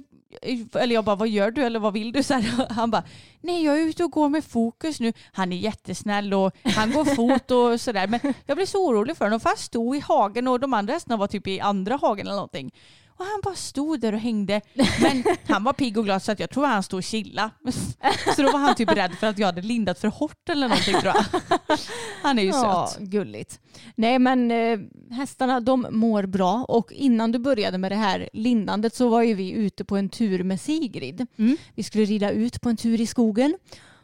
eller 0.73 0.93
jag 0.93 1.05
bara 1.05 1.15
vad 1.15 1.27
gör 1.27 1.51
du 1.51 1.63
eller 1.63 1.79
vad 1.79 1.93
vill 1.93 2.11
du? 2.11 2.23
Så 2.23 2.33
här, 2.33 2.73
han 2.73 2.91
bara, 2.91 3.03
nej 3.41 3.63
jag 3.65 3.79
är 3.79 3.83
ute 3.83 4.03
och 4.03 4.11
går 4.11 4.29
med 4.29 4.43
fokus 4.43 4.99
nu. 4.99 5.13
Han 5.31 5.53
är 5.53 5.57
jättesnäll 5.57 6.33
och 6.33 6.51
han 6.63 6.91
går 6.91 7.05
fot 7.05 7.51
och 7.51 7.81
sådär. 7.81 8.07
Men 8.07 8.19
jag 8.45 8.57
blev 8.57 8.65
så 8.65 8.87
orolig 8.87 9.17
för 9.17 9.25
honom 9.25 9.39
för 9.39 9.49
han 9.49 9.57
stod 9.57 9.95
i 9.95 9.99
hagen 9.99 10.47
och 10.47 10.59
de 10.59 10.73
andra 10.73 10.93
hästarna 10.93 11.17
var 11.17 11.27
typ 11.27 11.47
i 11.47 11.59
andra 11.59 11.95
hagen 11.95 12.27
eller 12.27 12.35
någonting. 12.35 12.71
Och 13.17 13.25
han 13.25 13.41
bara 13.43 13.55
stod 13.55 13.99
där 13.99 14.13
och 14.13 14.19
hängde. 14.19 14.61
Men 15.01 15.23
han 15.47 15.63
var 15.63 15.73
pigg 15.73 15.97
och 15.97 16.05
glad 16.05 16.23
så 16.23 16.31
att 16.31 16.39
jag 16.39 16.49
tror 16.49 16.65
han 16.65 16.83
stod 16.83 16.97
och 16.97 17.03
chilla. 17.03 17.51
Så 18.35 18.41
då 18.41 18.51
var 18.51 18.59
han 18.59 18.75
typ 18.75 18.91
rädd 18.91 19.13
för 19.13 19.27
att 19.27 19.37
jag 19.39 19.45
hade 19.45 19.61
lindat 19.61 19.99
för 19.99 20.07
hårt 20.07 20.49
eller 20.49 20.67
någonting 20.67 20.93
tror 21.01 21.13
jag. 21.15 21.25
Han 22.23 22.39
är 22.39 22.43
ju 22.43 22.49
Ja, 22.49 22.89
söt. 22.93 22.99
gulligt. 23.01 23.59
Nej 23.95 24.19
men 24.19 24.51
eh, 24.51 24.79
hästarna 25.11 25.59
de 25.59 25.87
mår 25.91 26.23
bra 26.25 26.65
och 26.67 26.91
innan 26.91 27.31
du 27.31 27.39
började 27.39 27.77
med 27.77 27.91
det 27.91 27.95
här 27.95 28.29
lindandet 28.33 28.95
så 28.95 29.09
var 29.09 29.21
ju 29.21 29.33
vi 29.33 29.51
ute 29.51 29.85
på 29.85 29.97
en 29.97 30.09
tur 30.09 30.43
med 30.43 30.61
Sigrid. 30.61 31.27
Mm. 31.37 31.57
Vi 31.75 31.83
skulle 31.83 32.05
rida 32.05 32.31
ut 32.31 32.61
på 32.61 32.69
en 32.69 32.77
tur 32.77 33.01
i 33.01 33.07
skogen 33.07 33.57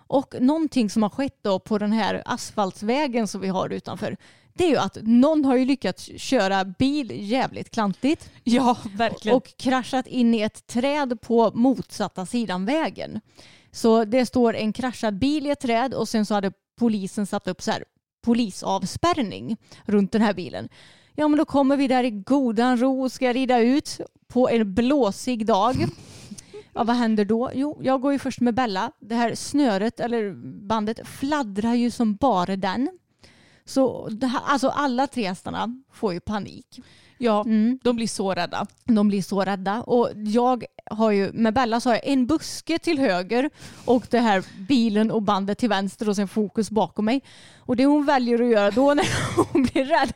och 0.08 0.36
någonting 0.40 0.90
som 0.90 1.04
har 1.04 1.10
skett 1.10 1.38
då 1.42 1.60
på 1.60 1.78
den 1.78 1.92
här 1.92 2.22
asfaltsvägen 2.26 3.28
som 3.28 3.42
vi 3.42 3.48
har 3.48 3.70
utanför 3.70 4.18
det 4.54 4.64
är 4.64 4.70
ju 4.70 4.78
att 4.78 4.98
någon 5.02 5.46
har 5.46 5.56
ju 5.56 5.66
lyckats 5.66 6.10
köra 6.18 6.66
bil 6.66 7.12
jävligt 7.32 7.70
klantigt 7.70 8.30
Ja, 8.44 8.78
verkligen. 8.96 9.38
och 9.38 9.58
kraschat 9.58 10.08
in 10.08 10.34
i 10.34 10.42
ett 10.42 10.68
träd 10.68 11.22
på 11.22 11.52
motsatta 11.54 12.26
sidan 12.26 12.66
vägen. 12.66 13.22
Så 13.72 14.06
det 14.06 14.26
står 14.26 14.56
en 14.56 14.74
kraschad 14.74 15.18
bil 15.20 15.48
i 15.48 15.50
ett 15.50 15.60
träd 15.60 15.94
och 15.94 16.10
sen 16.10 16.26
så 16.26 16.34
hade 16.34 16.52
polisen 16.80 17.26
satt 17.28 17.48
upp 17.48 17.62
så 17.62 17.72
här 17.72 17.84
polisavspärrning 18.26 19.58
runt 19.86 20.12
den 20.12 20.22
här 20.22 20.34
bilen. 20.34 20.70
Ja 21.16 21.28
men 21.28 21.38
då 21.38 21.46
kommer 21.46 21.78
vi 21.78 21.88
där 21.88 22.04
i 22.04 22.12
godan 22.12 22.78
ro 22.78 23.02
och 23.04 23.12
ska 23.12 23.34
rida 23.34 23.60
ut 23.60 24.02
på 24.28 24.50
en 24.50 24.74
blåsig 24.74 25.46
dag. 25.46 25.76
Ja, 26.76 26.84
vad 26.84 26.96
händer 26.96 27.26
då? 27.26 27.52
Jo, 27.54 27.80
jag 27.84 28.02
går 28.02 28.14
ju 28.14 28.20
först 28.20 28.40
med 28.40 28.54
Bella. 28.56 28.92
Det 29.00 29.16
här 29.16 29.36
snöret 29.36 30.00
eller 30.00 30.34
bandet 30.68 31.08
fladdrar 31.08 31.74
ju 31.74 31.92
som 31.92 32.16
bara 32.16 32.56
den. 32.56 32.90
Så 33.66 34.10
här, 34.22 34.40
alltså 34.46 34.68
alla 34.70 35.08
tre 35.08 35.28
hästarna 35.28 35.82
får 35.94 36.14
ju 36.14 36.20
panik. 36.20 36.80
ja, 37.18 37.42
Mm. 37.46 37.80
de 37.84 37.96
blir 37.96 38.08
så 38.08 38.34
rädda. 38.34 38.68
De 38.84 39.08
blir 39.08 39.22
så 39.22 39.42
rädda. 39.46 39.82
Och 39.82 40.10
jag 40.16 40.64
har 40.92 41.12
ju, 41.12 41.32
med 41.34 41.54
Bella 41.54 41.80
så 41.80 41.90
har 41.90 41.96
jag 41.96 42.08
en 42.08 42.26
buske 42.28 42.80
till 42.80 43.00
höger 43.00 43.50
och 43.86 44.08
det 44.10 44.20
här 44.20 44.46
bilen 44.68 45.12
och 45.12 45.22
bandet 45.22 45.58
till 45.58 45.70
vänster 45.70 46.10
och 46.10 46.16
sen 46.16 46.28
fokus 46.28 46.72
bakom 46.72 47.06
mig. 47.06 47.22
Och 47.60 47.76
det 47.76 47.86
hon 47.86 48.06
väljer 48.06 48.42
att 48.42 48.48
göra 48.50 48.72
då 48.72 48.94
när 48.94 49.08
hon 49.54 49.64
blir 49.64 49.86
rädd 49.86 50.14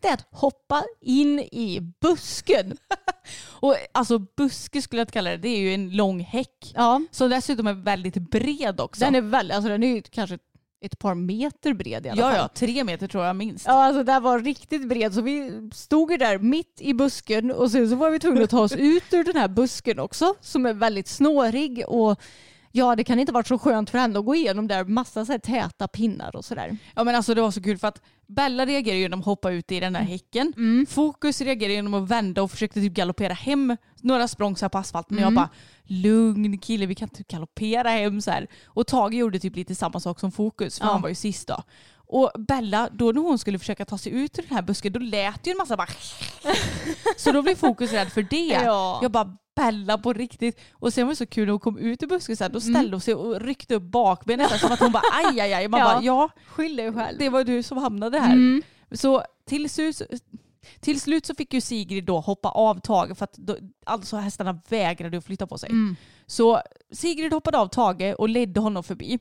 det 0.00 0.08
är 0.08 0.14
att 0.14 0.26
hoppa 0.30 0.82
in 1.00 1.38
i 1.40 1.80
busken. 2.00 2.76
Och 3.50 3.76
alltså 3.94 4.18
buske 4.18 4.82
skulle 4.82 5.00
jag 5.00 5.04
inte 5.04 5.12
kalla 5.12 5.30
det. 5.30 5.36
Det 5.36 5.48
är 5.48 5.58
ju 5.60 5.74
en 5.74 5.90
lång 5.96 6.20
häck. 6.20 6.72
Ja, 6.74 7.00
Som 7.10 7.30
dessutom 7.30 7.66
är 7.66 7.72
väldigt 7.72 8.14
bred 8.30 8.80
också. 8.80 9.04
den 9.04 9.14
är 9.14 9.20
väldigt, 9.20 9.54
alltså 9.56 9.68
den 9.68 9.82
är 9.82 9.94
ju 9.94 10.02
kanske 10.02 10.38
ett 10.82 10.98
par 10.98 11.14
meter 11.14 11.74
bred 11.74 12.06
i 12.06 12.08
alla 12.08 12.22
ja, 12.22 12.28
fall. 12.28 12.36
ja, 12.36 12.48
tre 12.48 12.84
meter 12.84 13.08
tror 13.08 13.24
jag 13.24 13.36
minst. 13.36 13.66
Ja, 13.66 13.84
alltså 13.84 14.04
den 14.04 14.22
var 14.22 14.38
riktigt 14.38 14.88
bred 14.88 15.14
så 15.14 15.20
vi 15.20 15.70
stod 15.72 16.10
ju 16.10 16.16
där 16.16 16.38
mitt 16.38 16.80
i 16.80 16.94
busken 16.94 17.50
och 17.50 17.70
sen 17.70 17.88
så 17.88 17.96
var 17.96 18.10
vi 18.10 18.18
tvungna 18.18 18.42
att 18.42 18.50
ta 18.50 18.60
oss 18.60 18.72
ut 18.72 19.12
ur 19.12 19.24
den 19.24 19.36
här 19.36 19.48
busken 19.48 19.98
också 19.98 20.34
som 20.40 20.66
är 20.66 20.72
väldigt 20.72 21.08
snårig 21.08 21.84
och 21.88 22.20
Ja, 22.74 22.96
det 22.96 23.04
kan 23.04 23.18
inte 23.18 23.32
varit 23.32 23.46
så 23.46 23.58
skönt 23.58 23.90
för 23.90 23.98
henne 23.98 24.18
att 24.18 24.24
gå 24.24 24.34
igenom 24.34 24.68
där 24.68 24.84
massa 24.84 25.24
så 25.24 25.32
här 25.32 25.38
täta 25.38 25.88
pinnar 25.88 26.36
och 26.36 26.44
sådär. 26.44 26.76
Ja 26.94 27.04
men 27.04 27.14
alltså 27.14 27.34
det 27.34 27.40
var 27.40 27.50
så 27.50 27.62
kul 27.62 27.78
för 27.78 27.88
att 27.88 28.02
Bella 28.34 28.66
reagerade 28.66 29.00
genom 29.00 29.20
att 29.20 29.26
hoppa 29.26 29.50
ut 29.50 29.72
i 29.72 29.80
den 29.80 29.94
här 29.96 30.02
häcken. 30.04 30.52
Fokus 30.88 31.40
reagerade 31.40 31.74
genom 31.74 31.94
att 31.94 32.08
vända 32.08 32.42
och 32.42 32.50
försökte 32.50 32.80
typ 32.80 32.92
galoppera 32.92 33.34
hem 33.34 33.76
några 34.00 34.28
språng 34.28 34.56
så 34.56 34.68
på 34.68 34.78
asfalten. 34.78 35.16
Och 35.18 35.22
jag 35.22 35.34
bara 35.34 35.48
lugn 35.84 36.58
kille 36.58 36.86
vi 36.86 36.94
kan 36.94 37.08
inte 37.08 37.22
galoppera 37.28 37.88
hem 37.90 38.20
så 38.20 38.30
här. 38.30 38.46
Och 38.66 38.86
Tage 38.86 39.14
gjorde 39.14 39.38
typ 39.38 39.56
lite 39.56 39.74
samma 39.74 40.00
sak 40.00 40.20
som 40.20 40.32
Fokus 40.32 40.78
för 40.78 40.86
Ja. 40.86 40.92
han 40.92 41.02
var 41.02 41.08
ju 41.08 41.14
sist 41.14 41.48
då. 41.48 41.62
Och 42.12 42.32
Bella, 42.38 42.88
då 42.92 43.12
när 43.12 43.20
hon 43.20 43.38
skulle 43.38 43.58
försöka 43.58 43.84
ta 43.84 43.98
sig 43.98 44.12
ut 44.12 44.38
ur 44.38 44.42
den 44.42 44.56
här 44.56 44.62
busken, 44.62 44.92
då 44.92 45.00
lät 45.00 45.46
ju 45.46 45.50
en 45.50 45.56
massa 45.56 45.76
bara... 45.76 45.88
så 47.16 47.32
då 47.32 47.42
blev 47.42 47.54
Fokus 47.54 47.92
rädd 47.92 48.12
för 48.12 48.22
det. 48.22 48.46
Ja. 48.64 48.98
Jag 49.02 49.10
bara 49.10 49.36
Bella 49.56 49.98
på 49.98 50.12
riktigt. 50.12 50.60
Och 50.72 50.92
sen 50.92 51.06
var 51.06 51.12
det 51.12 51.16
så 51.16 51.26
kul 51.26 51.44
när 51.44 51.50
hon 51.50 51.60
kom 51.60 51.78
ut 51.78 52.02
ur 52.02 52.06
busken 52.06 52.36
sen, 52.36 52.52
då 52.52 52.60
ställde 52.60 52.96
hon 52.96 53.00
sig 53.00 53.14
och 53.14 53.40
ryckte 53.40 53.74
upp 53.74 53.82
bakbenen 53.82 54.46
så 54.48 54.52
här, 54.52 54.58
som 54.60 54.72
att 54.72 54.80
hon 54.80 54.92
bara 54.92 55.02
aj 55.12 55.40
aj 55.40 55.52
aj. 55.54 55.68
Man 55.68 55.80
Ja. 55.80 55.86
bara 55.86 56.02
ja, 56.02 56.28
Skyll 56.46 56.76
dig 56.76 56.92
själv. 56.92 57.18
det 57.18 57.28
var 57.28 57.44
du 57.44 57.62
som 57.62 57.78
hamnade 57.78 58.18
här. 58.20 58.32
Mm. 58.32 58.62
Så 58.90 59.22
till 59.48 59.70
slut, 59.70 60.02
till 60.80 61.00
slut 61.00 61.26
så 61.26 61.34
fick 61.34 61.54
ju 61.54 61.60
Sigrid 61.60 62.04
då 62.04 62.20
hoppa 62.20 62.48
av 62.48 62.80
Tage 62.80 63.16
för 63.18 63.24
att 63.24 63.36
då, 63.36 63.56
alltså 63.86 64.16
hästarna 64.16 64.60
vägrade 64.68 65.18
att 65.18 65.24
flytta 65.24 65.46
på 65.46 65.58
sig. 65.58 65.70
Mm. 65.70 65.96
Så 66.26 66.60
Sigrid 66.92 67.32
hoppade 67.32 67.58
av 67.58 67.66
Tage 67.68 68.14
och 68.18 68.28
ledde 68.28 68.60
honom 68.60 68.82
förbi. 68.82 69.18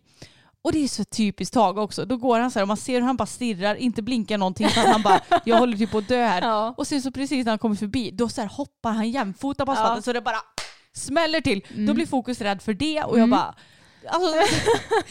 Och 0.63 0.71
det 0.71 0.83
är 0.83 0.87
så 0.87 1.03
typiskt 1.03 1.53
Tage 1.53 1.77
också. 1.77 2.05
Då 2.05 2.17
går 2.17 2.39
han 2.39 2.51
så 2.51 2.59
här 2.59 2.63
och 2.63 2.67
man 2.67 2.77
ser 2.77 2.93
hur 2.93 3.01
han 3.01 3.17
bara 3.17 3.25
stirrar, 3.25 3.75
inte 3.75 4.01
blinkar 4.01 4.37
någonting 4.37 4.69
för 4.69 4.81
han 4.81 5.01
bara 5.01 5.21
jag 5.45 5.57
håller 5.57 5.77
typ 5.77 5.91
på 5.91 5.97
att 5.97 6.07
dö 6.07 6.25
här. 6.25 6.41
Ja. 6.41 6.73
Och 6.77 6.87
sen 6.87 7.01
så 7.01 7.11
precis 7.11 7.45
när 7.45 7.51
han 7.51 7.59
kommer 7.59 7.75
förbi 7.75 8.11
då 8.11 8.29
så 8.29 8.41
hoppar 8.41 8.91
han 8.91 9.09
jämfota 9.09 9.65
på 9.65 9.71
asfalten 9.71 9.95
Ja. 9.95 10.01
så 10.01 10.13
det 10.13 10.21
bara 10.21 10.37
smäller 10.93 11.41
till. 11.41 11.65
Mm. 11.73 11.85
Då 11.85 11.93
blir 11.93 12.05
Fokus 12.05 12.41
rädd 12.41 12.61
för 12.61 12.73
det 12.73 13.03
och 13.03 13.19
jag 13.19 13.29
bara 13.29 13.55
Alltså, 14.07 14.33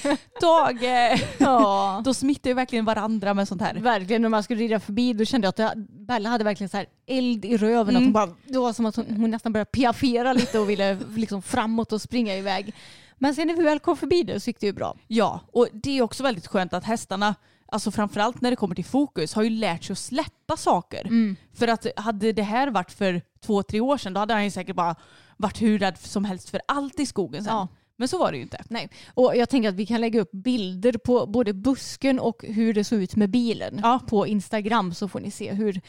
Tage, 0.41 1.21
Ja. 1.39 2.03
då 2.05 2.15
smittar 2.15 2.51
ju 2.51 2.55
verkligen 2.55 2.85
varandra 2.85 3.35
med 3.35 3.49
sånt 3.49 3.63
här. 3.63 3.75
Verkligen, 3.75 4.23
när 4.23 4.29
man 4.29 4.43
skulle 4.43 4.61
rida 4.61 4.81
förbi 4.81 5.13
då 5.13 5.25
kände 5.25 5.53
jag 5.57 5.67
att 5.67 5.77
Bella 6.07 6.29
hade 6.29 6.45
verkligen 6.45 6.69
så 6.69 6.77
här 6.77 6.87
eld 7.07 7.45
i 7.45 7.57
röven. 7.57 7.97
Att 7.97 8.03
hon 8.03 8.13
bara, 8.13 8.31
det 8.45 8.59
var 8.59 8.73
som 8.73 8.87
att 8.87 8.97
hon, 8.97 9.07
hon 9.17 9.31
nästan 9.31 9.53
började 9.53 9.71
piaffera 9.71 10.33
lite 10.33 10.59
och 10.59 10.71
ville 10.71 10.99
liksom 11.17 11.43
framåt 11.43 11.93
och 11.93 12.03
springa 12.03 12.37
iväg. 12.37 12.75
Men 13.23 13.35
sen 13.35 13.47
när 13.47 13.55
vi 13.57 13.63
väl 13.63 13.79
kom 13.79 13.97
förbi 13.97 14.23
det 14.23 14.41
så 14.41 14.51
gick 14.51 14.61
det 14.61 14.67
ju 14.67 14.73
bra. 14.73 14.97
Ja, 15.07 15.41
och 15.53 15.69
det 15.73 15.99
är 15.99 16.03
också 16.03 16.23
väldigt 16.23 16.47
skönt 16.47 16.73
att 16.75 16.85
hästarna, 16.85 17.35
alltså 17.67 17.91
framförallt 17.91 18.41
när 18.41 18.51
det 18.51 18.57
kommer 18.57 18.75
till 18.75 18.85
fokus, 18.85 19.35
har 19.35 19.43
ju 19.43 19.51
lärt 19.51 19.85
sig 19.85 19.93
att 19.93 19.99
släppa 19.99 20.57
saker. 20.57 21.07
Mm. 21.07 21.37
För 21.55 21.69
att 21.69 21.87
hade 21.97 22.33
det 22.33 22.43
här 22.43 22.71
varit 22.71 22.93
för 22.93 23.23
två, 23.41 23.63
tre 23.63 23.81
år 23.81 23.97
sedan, 23.97 24.13
då 24.13 24.21
hade 24.21 24.35
han 24.35 24.45
ju 24.45 24.51
säkert 24.51 24.77
bara 24.77 24.95
varit 25.37 25.63
hur 25.63 25.79
rädd 25.79 25.99
som 25.99 26.25
helst 26.25 26.51
för 26.51 26.61
allt 26.69 27.01
i 27.01 27.07
skogen 27.07 27.45
sen. 27.45 27.53
Ja. 27.53 27.69
Men 27.97 28.09
så 28.09 28.19
var 28.19 28.31
det 28.33 28.37
ju 28.37 28.43
inte. 28.43 28.65
Nej. 28.69 28.89
Och 29.15 29.37
jag 29.37 29.49
tänker 29.49 29.69
att 29.69 29.75
vi 29.75 29.87
kan 29.87 30.01
lägga 30.01 30.21
upp 30.21 30.33
bilder 30.33 30.93
på 30.93 31.27
både 31.27 31.53
busken 31.53 32.21
och 32.21 32.45
hur 32.49 32.75
det 32.75 32.85
såg 32.85 33.03
ut 33.03 33.17
med 33.17 33.31
bilen 33.31 33.81
Ja. 33.83 34.01
på 34.09 34.27
Instagram 34.27 34.95
så 34.95 35.09
får 35.09 35.21
ni 35.21 35.31
se 35.31 35.53
hur 35.53 35.81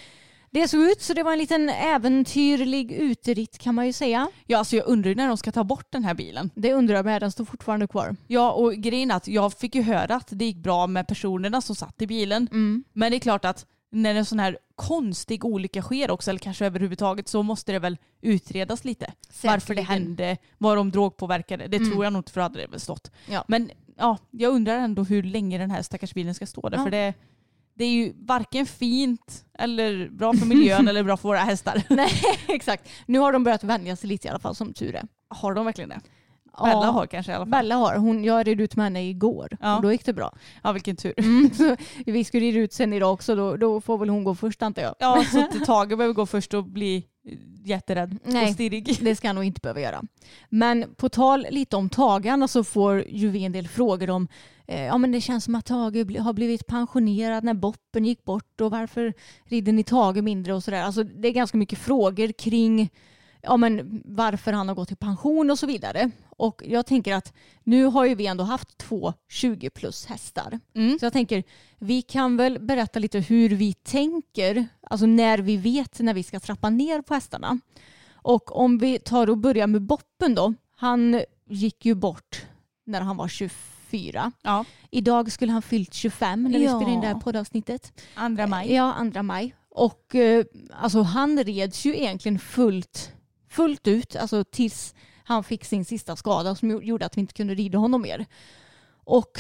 det 0.52 0.68
såg 0.68 0.82
ut. 0.82 1.02
Så 1.02 1.14
det 1.14 1.24
var 1.24 1.32
en 1.32 1.38
liten 1.38 1.70
äventyrlig 1.70 2.92
uteritt 2.92 3.58
kan 3.58 3.76
man 3.76 3.86
ju 3.88 3.94
säga. 3.94 4.30
Ja, 4.48 4.58
alltså 4.58 4.76
jag 4.76 4.88
undrar 4.88 5.16
när 5.16 5.28
de 5.28 5.38
ska 5.38 5.52
ta 5.52 5.64
bort 5.64 5.88
den 5.92 6.04
här 6.04 6.14
bilen. 6.14 6.50
Det 6.56 6.74
undrar 6.74 6.96
jag 6.96 7.06
med, 7.06 7.22
den 7.22 7.32
står 7.32 7.46
fortfarande 7.46 7.88
kvar. 7.88 8.16
Ja, 8.28 8.52
och 8.52 8.74
grejen 8.74 9.12
är 9.12 9.16
att 9.16 9.28
jag 9.28 9.54
fick 9.54 9.76
ju 9.76 9.82
höra 9.82 10.16
att 10.16 10.28
det 10.30 10.46
gick 10.46 10.58
bra 10.58 10.88
med 10.88 11.08
personerna 11.08 11.62
som 11.62 11.76
satt 11.76 12.02
i 12.02 12.08
bilen. 12.08 12.48
Mm. 12.52 12.84
Men 12.94 13.12
det 13.12 13.18
är 13.18 13.20
klart 13.20 13.46
att 13.46 13.66
när 13.92 14.16
en 14.16 14.26
sån 14.26 14.40
här 14.40 14.58
konstig 14.76 15.46
olycka 15.46 15.82
sker 15.82 16.12
också, 16.12 16.30
eller 16.30 16.40
kanske 16.40 16.66
överhuvudtaget, 16.66 17.28
så 17.28 17.44
måste 17.44 17.72
det 17.72 17.80
väl 17.80 17.98
utredas 18.22 18.86
lite. 18.86 19.14
Varför 19.44 19.76
det 19.76 19.82
hände, 19.82 20.38
var 20.58 20.76
de 20.76 20.92
drogpåverkade. 20.92 21.68
Det 21.68 21.78
Mm. 21.78 21.90
tror 21.92 22.04
jag 22.04 22.14
nog 22.14 22.20
inte 22.20 22.32
för 22.32 22.40
då 22.42 22.44
hade 22.44 22.60
det 22.62 22.68
väl 22.68 22.80
stått. 22.80 23.12
Ja. 23.30 23.46
Men 23.48 23.72
ja, 23.98 24.18
jag 24.32 24.54
undrar 24.54 24.76
ändå 24.78 25.04
hur 25.04 25.24
länge 25.24 25.58
den 25.58 25.72
här 25.72 25.82
stackars 25.82 26.14
bilen 26.14 26.36
ska 26.36 26.46
stå 26.46 26.70
där. 26.70 26.78
Ja. 26.78 26.84
För 26.84 26.92
det, 26.92 27.14
det 27.74 27.84
är 27.86 27.90
ju 27.90 28.14
varken 28.18 28.66
fint 28.66 29.46
eller 29.60 30.10
bra 30.10 30.34
för 30.34 30.46
miljön 30.46 30.88
eller 30.88 31.04
bra 31.04 31.18
för 31.18 31.30
våra 31.30 31.40
hästar. 31.40 31.84
Nej, 31.90 32.12
exakt. 32.48 32.90
Nu 33.06 33.20
har 33.20 33.34
de 33.34 33.44
börjat 33.44 33.64
vänja 33.64 33.96
sig 33.96 34.10
lite 34.10 34.28
i 34.28 34.30
alla 34.32 34.40
fall 34.40 34.56
som 34.56 34.74
tur 34.74 34.96
är. 34.96 35.04
Har 35.30 35.54
de 35.54 35.66
verkligen 35.66 35.90
det? 35.90 36.02
Bella 36.64 36.86
har 36.92 37.06
kanske 37.08 37.32
i 37.32 37.36
alla 37.36 37.46
fall. 37.46 37.52
Bella 37.52 37.76
har. 37.76 37.96
Hon, 37.96 38.24
jag 38.24 38.48
red 38.48 38.62
ut 38.62 38.76
med 38.76 38.86
henne 38.86 39.10
igår 39.10 39.58
Ja. 39.62 39.76
och 39.76 39.82
då 39.82 39.92
gick 39.92 40.06
det 40.06 40.14
bra. 40.14 40.36
Ja, 40.64 40.72
vilken 40.72 40.96
tur. 40.96 41.14
Mm, 41.18 41.50
vi 42.06 42.24
ska 42.24 42.40
rida 42.40 42.60
ut 42.60 42.74
sen 42.74 42.94
idag 42.94 43.14
också. 43.14 43.36
Då, 43.36 43.58
då 43.58 43.82
får 43.82 43.98
väl 43.98 44.10
hon 44.10 44.24
gå 44.24 44.36
först 44.36 44.62
antar 44.62 44.82
jag. 44.82 44.96
Ja, 45.00 45.24
så 45.32 45.66
Tage 45.66 45.98
behöver 45.98 46.14
gå 46.14 46.26
först 46.26 46.54
och 46.54 46.64
bli 46.64 47.06
jätterädd 47.64 48.18
Nej. 48.24 48.48
och 48.48 48.54
stirrig. 48.54 48.98
Det 49.02 49.16
ska 49.16 49.28
han 49.28 49.36
nog 49.36 49.46
inte 49.46 49.60
behöva 49.64 49.82
göra. 49.82 50.02
Men 50.50 50.96
på 50.96 51.10
tal 51.10 51.48
lite 51.50 51.76
om 51.76 51.90
tagarna 51.90 52.48
så 52.48 52.64
får 52.64 53.04
ju 53.08 53.30
vi 53.30 53.44
en 53.46 53.52
del 53.52 53.68
frågor 53.68 54.10
om 54.10 54.28
ja, 54.78 54.98
men 54.98 55.12
det 55.12 55.22
känns 55.22 55.44
som 55.44 55.56
att 55.56 55.66
Tage 55.66 56.20
har 56.20 56.34
blivit 56.34 56.68
pensionerad 56.68 57.44
när 57.44 57.54
Boppen 57.54 58.06
gick 58.06 58.24
bort 58.24 58.62
och 58.62 58.72
varför 58.72 59.14
rider 59.44 59.72
ni 59.72 59.84
Tage 59.84 60.24
mindre 60.24 60.54
och 60.54 60.64
sådär. 60.64 60.84
Alltså, 60.84 61.04
det 61.04 61.28
är 61.28 61.32
ganska 61.32 61.58
mycket 61.58 61.80
frågor 61.80 62.32
kring 62.32 62.90
ja, 63.42 63.58
men 63.58 64.02
varför 64.06 64.54
han 64.54 64.68
har 64.68 64.76
gått 64.76 64.92
i 64.92 64.96
pension 64.96 65.52
och 65.52 65.60
så 65.60 65.68
vidare. 65.68 66.12
Och 66.30 66.64
jag 66.66 66.86
tänker 66.86 67.14
att 67.14 67.34
nu 67.64 67.86
har 67.86 68.06
ju 68.06 68.16
vi 68.16 68.28
ändå 68.28 68.44
haft 68.44 68.78
två 68.78 69.14
20 69.30 69.70
plus 69.70 70.06
hästar. 70.06 70.60
Mm. 70.76 71.00
Så 71.00 71.06
jag 71.06 71.14
tänker 71.14 71.44
vi 71.78 72.02
kan 72.02 72.38
väl 72.38 72.60
berätta 72.60 73.00
lite 73.00 73.20
hur 73.20 73.50
vi 73.50 73.74
tänker, 73.74 74.68
alltså 74.82 75.06
när 75.06 75.38
vi 75.38 75.58
vet 75.58 76.00
när 76.00 76.14
vi 76.14 76.24
ska 76.24 76.40
trappa 76.40 76.70
ner 76.70 77.02
på 77.02 77.14
hästarna. 77.14 77.60
Och 78.14 78.56
om 78.56 78.78
vi 78.78 79.00
tar 79.00 79.30
och 79.30 79.38
börjar 79.38 79.68
med 79.68 79.82
Boppen 79.82 80.36
då. 80.36 80.54
Han 80.76 81.22
gick 81.46 81.86
ju 81.86 81.96
bort 81.96 82.46
när 82.86 83.02
han 83.02 83.18
var 83.18 83.28
24. 83.92 84.32
Ja, 84.42 84.66
Idag 84.92 85.32
skulle 85.32 85.52
han 85.52 85.62
fyllt 85.62 85.94
25 85.94 86.44
när 86.44 86.60
vi 86.60 86.66
Ja. 86.66 86.72
spelade 86.76 86.92
in 86.94 87.02
det 87.02 87.08
här 87.08 87.16
poddavsnittet. 87.20 87.94
andra 88.16 88.48
maj. 88.48 88.74
Ja, 88.74 88.94
andra 88.94 89.24
maj. 89.24 89.56
Och 89.70 90.16
eh, 90.16 90.46
alltså 90.74 91.02
han 91.02 91.44
reds 91.44 91.86
ju 91.86 91.98
egentligen 91.98 92.40
fullt, 92.40 93.12
fullt 93.50 93.88
ut, 93.88 94.16
alltså 94.16 94.44
tills 94.44 94.96
han 95.24 95.44
fick 95.44 95.66
sin 95.66 95.86
sista 95.86 96.16
skada 96.16 96.56
som 96.56 96.72
gjo- 96.72 96.82
gjorde 96.84 97.06
att 97.06 97.18
vi 97.18 97.22
inte 97.22 97.34
kunde 97.34 97.56
rida 97.56 97.78
honom 97.78 98.02
mer. 98.02 98.26
Och 99.04 99.40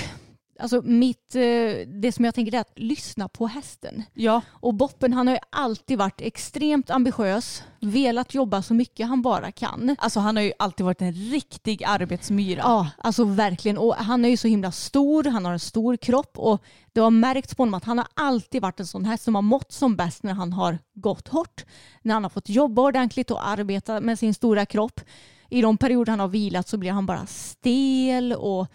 alltså 0.62 0.82
mitt, 0.82 1.36
eh, 1.36 1.42
det 1.88 2.12
som 2.16 2.26
jag 2.26 2.36
tänker 2.36 2.56
är 2.56 2.60
att 2.60 2.80
lyssna 2.80 3.28
på 3.28 3.48
hästen. 3.48 4.04
Ja, 4.14 4.42
Och 4.50 4.74
Boppen 4.74 5.14
han 5.14 5.28
har 5.28 5.34
ju 5.34 5.40
alltid 5.50 5.98
varit 5.98 6.22
extremt 6.22 6.90
ambitiös, 6.90 7.64
velat 7.80 8.34
jobba 8.34 8.62
så 8.62 8.74
mycket 8.74 9.08
han 9.08 9.22
bara 9.22 9.52
kan. 9.52 9.96
alltså 10.00 10.20
han 10.20 10.36
har 10.36 10.44
ju 10.44 10.54
alltid 10.60 10.86
varit 10.86 11.02
en 11.02 11.14
riktig 11.14 11.84
arbetsmyra. 11.84 12.62
Ja, 12.64 12.90
alltså 12.98 13.24
verkligen. 13.24 13.78
Och 13.78 13.96
han 13.96 14.26
är 14.26 14.30
ju 14.30 14.38
så 14.38 14.48
himla 14.48 14.72
stor, 14.72 15.24
han 15.24 15.46
har 15.46 15.54
en 15.54 15.60
stor 15.60 15.98
kropp 15.98 16.38
och 16.40 16.64
det 16.94 17.00
har 17.00 17.12
märkts 17.12 17.56
på 17.56 17.62
honom 17.62 17.74
att 17.74 17.86
han 17.86 17.98
har 17.98 18.08
alltid 18.14 18.62
varit 18.62 18.80
en 18.80 18.88
sån 18.88 19.06
här 19.06 19.18
som 19.18 19.36
har 19.36 19.42
mått 19.42 19.72
som 19.72 19.96
bäst 19.96 20.24
när 20.24 20.34
han 20.34 20.54
har 20.54 20.78
gått 20.94 21.28
hårt. 21.28 21.66
När 22.02 22.14
han 22.14 22.24
har 22.24 22.30
fått 22.30 22.50
jobba 22.50 22.82
ordentligt 22.82 23.32
och 23.32 23.48
arbeta 23.48 24.02
med 24.02 24.20
sin 24.20 24.34
stora 24.34 24.66
kropp. 24.66 25.02
I 25.50 25.62
de 25.62 25.78
perioder 25.78 26.12
han 26.12 26.20
har 26.20 26.28
vilat 26.28 26.68
så 26.68 26.78
blir 26.78 26.92
han 26.92 27.06
bara 27.06 27.26
stel 27.26 28.34
och 28.34 28.68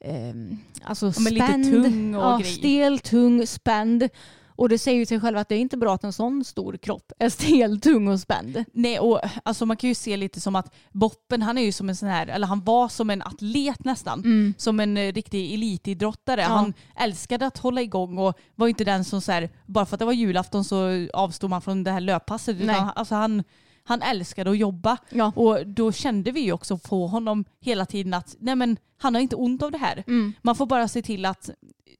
ehm, 0.00 0.58
alltså 0.84 1.12
spänd. 1.12 1.64
tung 1.64 2.14
och 2.14 2.22
ja. 2.22 2.40
Stel, 2.44 2.98
tung, 2.98 3.46
spänd. 3.46 4.08
Och 4.58 4.68
det 4.68 4.78
säger 4.78 4.98
ju 4.98 5.06
sig 5.06 5.20
själv 5.20 5.38
att 5.38 5.48
det 5.48 5.54
är 5.54 5.58
inte 5.58 5.76
bra 5.76 5.94
att 5.94 6.04
en 6.04 6.12
sån 6.12 6.44
stor 6.44 6.76
kropp 6.76 7.12
är 7.18 7.28
stel, 7.28 7.80
tung 7.80 8.08
och 8.08 8.20
spänd. 8.20 8.64
Nej, 8.72 8.98
och 9.00 9.20
alltså 9.42 9.66
man 9.66 9.76
kan 9.76 9.88
ju 9.88 9.94
se 9.94 10.16
lite 10.16 10.40
som 10.40 10.56
att 10.56 10.74
Boppen, 10.92 11.42
han 11.42 11.58
är 11.58 11.62
ju 11.62 11.72
som 11.72 11.88
en 11.88 11.96
sån 11.96 12.08
här, 12.08 12.26
eller 12.26 12.46
han 12.46 12.64
var 12.64 12.88
som 12.88 13.10
en 13.10 13.22
atlet 13.22 13.84
nästan. 13.84 14.54
Som 14.58 14.80
en 14.80 14.96
eh, 14.96 15.12
riktig 15.12 15.54
elitidrottare. 15.54 16.42
Mm. 16.42 16.52
Ja. 16.52 16.58
Han 16.58 16.74
älskade 16.96 17.46
att 17.46 17.58
hålla 17.58 17.82
igång 17.82 18.18
och 18.18 18.38
var 18.54 18.68
inte 18.68 18.84
den 18.84 19.04
som 19.04 19.20
så 19.20 19.32
här, 19.32 19.50
bara 19.66 19.86
för 19.86 19.94
att 19.96 19.98
det 19.98 20.04
var 20.04 20.12
julafton 20.12 20.64
så 20.64 21.06
avstod 21.12 21.50
man 21.50 21.62
från 21.62 21.84
det 21.84 21.90
här 21.90 22.00
löppasset. 22.00 22.54
Utan 22.56 22.66
Nej. 22.66 22.76
han- 22.76 22.92
alltså 22.96 23.14
han, 23.14 23.44
han 23.86 24.02
älskade 24.02 24.50
att 24.50 24.58
jobba. 24.58 24.96
Ja. 25.10 25.32
Och 25.36 25.66
då 25.66 25.92
kände 25.92 26.32
vi 26.32 26.40
ju 26.40 26.52
också 26.52 26.78
på 26.78 27.06
honom 27.06 27.44
hela 27.60 27.86
tiden 27.86 28.14
att 28.14 28.36
nej 28.38 28.56
men, 28.56 28.76
han 28.98 29.14
har 29.14 29.22
inte 29.22 29.36
ont 29.36 29.62
av 29.62 29.70
det 29.70 29.78
här. 29.78 30.04
Mm. 30.06 30.32
Man 30.42 30.56
får 30.56 30.66
bara 30.66 30.88
se 30.88 31.02
till 31.02 31.24
att 31.24 31.50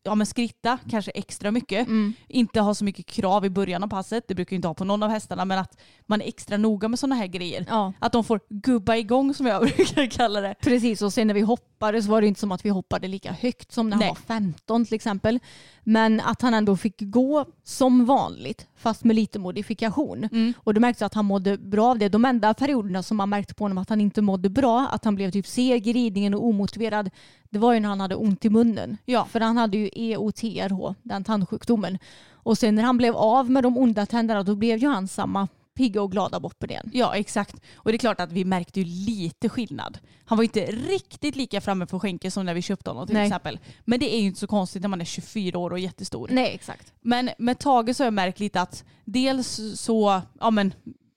ja, 0.06 0.14
men 0.14 0.26
skritta 0.26 0.78
kanske 0.90 1.10
extra 1.10 1.50
mycket. 1.50 1.88
Mm. 1.88 2.14
Inte 2.28 2.60
ha 2.60 2.74
så 2.74 2.84
mycket 2.84 3.06
krav 3.06 3.44
i 3.44 3.50
början 3.50 3.82
av 3.84 3.88
passet. 3.88 4.24
Det 4.28 4.34
brukar 4.34 4.54
ju 4.54 4.56
inte 4.56 4.68
ha 4.68 4.74
på 4.74 4.84
någon 4.84 5.02
av 5.02 5.10
hästarna. 5.10 5.44
Men 5.44 5.58
att 5.58 5.80
man 6.06 6.22
är 6.22 6.28
extra 6.28 6.56
noga 6.56 6.88
med 6.88 6.98
sådana 6.98 7.14
här 7.14 7.26
grejer. 7.26 7.66
Ja. 7.68 7.92
Att 7.98 8.12
de 8.12 8.24
får 8.24 8.40
gubba 8.48 8.96
igång 8.96 9.34
som 9.34 9.46
jag 9.46 9.62
brukar 9.76 10.10
kalla 10.10 10.40
det. 10.40 10.54
Precis, 10.60 11.02
och 11.02 11.12
sen 11.12 11.26
när 11.26 11.34
vi 11.34 11.40
hoppade 11.40 12.02
så 12.02 12.10
var 12.10 12.20
det 12.20 12.26
inte 12.26 12.40
som 12.40 12.52
att 12.52 12.64
vi 12.64 12.68
hoppade 12.68 13.08
lika 13.08 13.32
högt 13.32 13.72
som 13.72 13.90
när 13.90 13.96
han 13.96 14.08
var 14.08 14.14
15 14.14 14.84
till 14.84 14.94
exempel. 14.94 15.40
Men 15.88 16.20
att 16.20 16.42
han 16.42 16.54
ändå 16.54 16.76
fick 16.76 16.94
gå 16.98 17.46
som 17.64 18.04
vanligt 18.04 18.66
fast 18.76 19.04
med 19.04 19.16
lite 19.16 19.38
modifikation. 19.38 20.28
Mm. 20.32 20.52
Och 20.64 20.74
det 20.74 20.80
märktes 20.80 21.02
att 21.02 21.14
han 21.14 21.24
mådde 21.24 21.58
bra 21.58 21.86
av 21.90 21.98
det. 21.98 22.08
De 22.08 22.24
enda 22.24 22.54
perioderna 22.54 23.02
som 23.02 23.16
man 23.16 23.28
märkte 23.28 23.54
på 23.54 23.64
honom 23.64 23.78
att 23.78 23.88
han 23.88 24.00
inte 24.00 24.22
mådde 24.22 24.48
bra, 24.48 24.88
att 24.92 25.04
han 25.04 25.14
blev 25.14 25.30
typ 25.30 25.46
seg 25.46 25.86
i 25.86 25.92
ridningen 25.92 26.34
och 26.34 26.46
omotiverad, 26.46 27.10
det 27.50 27.58
var 27.58 27.72
ju 27.72 27.80
när 27.80 27.88
han 27.88 28.00
hade 28.00 28.14
ont 28.14 28.44
i 28.44 28.50
munnen. 28.50 28.96
Ja. 29.04 29.24
För 29.30 29.40
han 29.40 29.56
hade 29.56 29.76
ju 29.76 29.90
EOTRH, 29.92 30.94
den 31.02 31.24
tandsjukdomen. 31.24 31.98
Och 32.32 32.58
sen 32.58 32.74
när 32.74 32.82
han 32.82 32.96
blev 32.96 33.16
av 33.16 33.50
med 33.50 33.62
de 33.62 33.78
onda 33.78 34.06
tänderna 34.06 34.42
då 34.42 34.54
blev 34.54 34.78
ju 34.78 34.88
han 34.88 35.08
samma 35.08 35.48
pigga 35.76 36.02
och 36.02 36.12
glada 36.12 36.40
Boppen 36.40 36.70
igen. 36.70 36.90
Ja 36.92 37.14
exakt. 37.16 37.56
Och 37.74 37.92
det 37.92 37.96
är 37.96 37.98
klart 37.98 38.20
att 38.20 38.32
vi 38.32 38.44
märkte 38.44 38.80
ju 38.80 38.86
lite 38.86 39.48
skillnad. 39.48 39.98
Han 40.24 40.38
var 40.38 40.42
ju 40.42 40.46
inte 40.46 40.66
riktigt 40.66 41.36
lika 41.36 41.60
framme 41.60 41.86
på 41.86 42.00
skänken 42.00 42.30
som 42.30 42.46
när 42.46 42.54
vi 42.54 42.62
köpte 42.62 42.90
honom 42.90 43.06
till 43.06 43.16
Nej. 43.16 43.26
exempel. 43.26 43.58
Men 43.84 44.00
det 44.00 44.14
är 44.14 44.20
ju 44.20 44.26
inte 44.26 44.40
så 44.40 44.46
konstigt 44.46 44.82
när 44.82 44.88
man 44.88 45.00
är 45.00 45.04
24 45.04 45.58
år 45.58 45.70
och 45.70 45.78
jättestor. 45.78 46.28
Nej 46.32 46.54
exakt. 46.54 46.92
Men 47.00 47.30
med 47.38 47.58
Tage 47.58 47.96
så 47.96 48.02
har 48.02 48.06
jag 48.06 48.14
märkt 48.14 48.40
lite 48.40 48.60
att 48.60 48.84
dels 49.04 49.60
så, 49.74 50.22
ja 50.40 50.50
men 50.50 50.74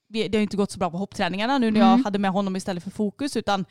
det 0.08 0.22
har 0.22 0.36
ju 0.36 0.42
inte 0.42 0.58
gått 0.58 0.72
så 0.72 0.80
bra 0.80 0.92
på 0.92 0.98
hoppträningarna 0.98 1.58
nu 1.58 1.72
när 1.72 1.80
jag 1.80 1.90
Mm. 1.90 2.04
hade 2.06 2.20
med 2.20 2.32
honom 2.32 2.56
istället 2.56 2.84
för 2.84 2.92
fokus 2.92 3.36
utan 3.36 3.66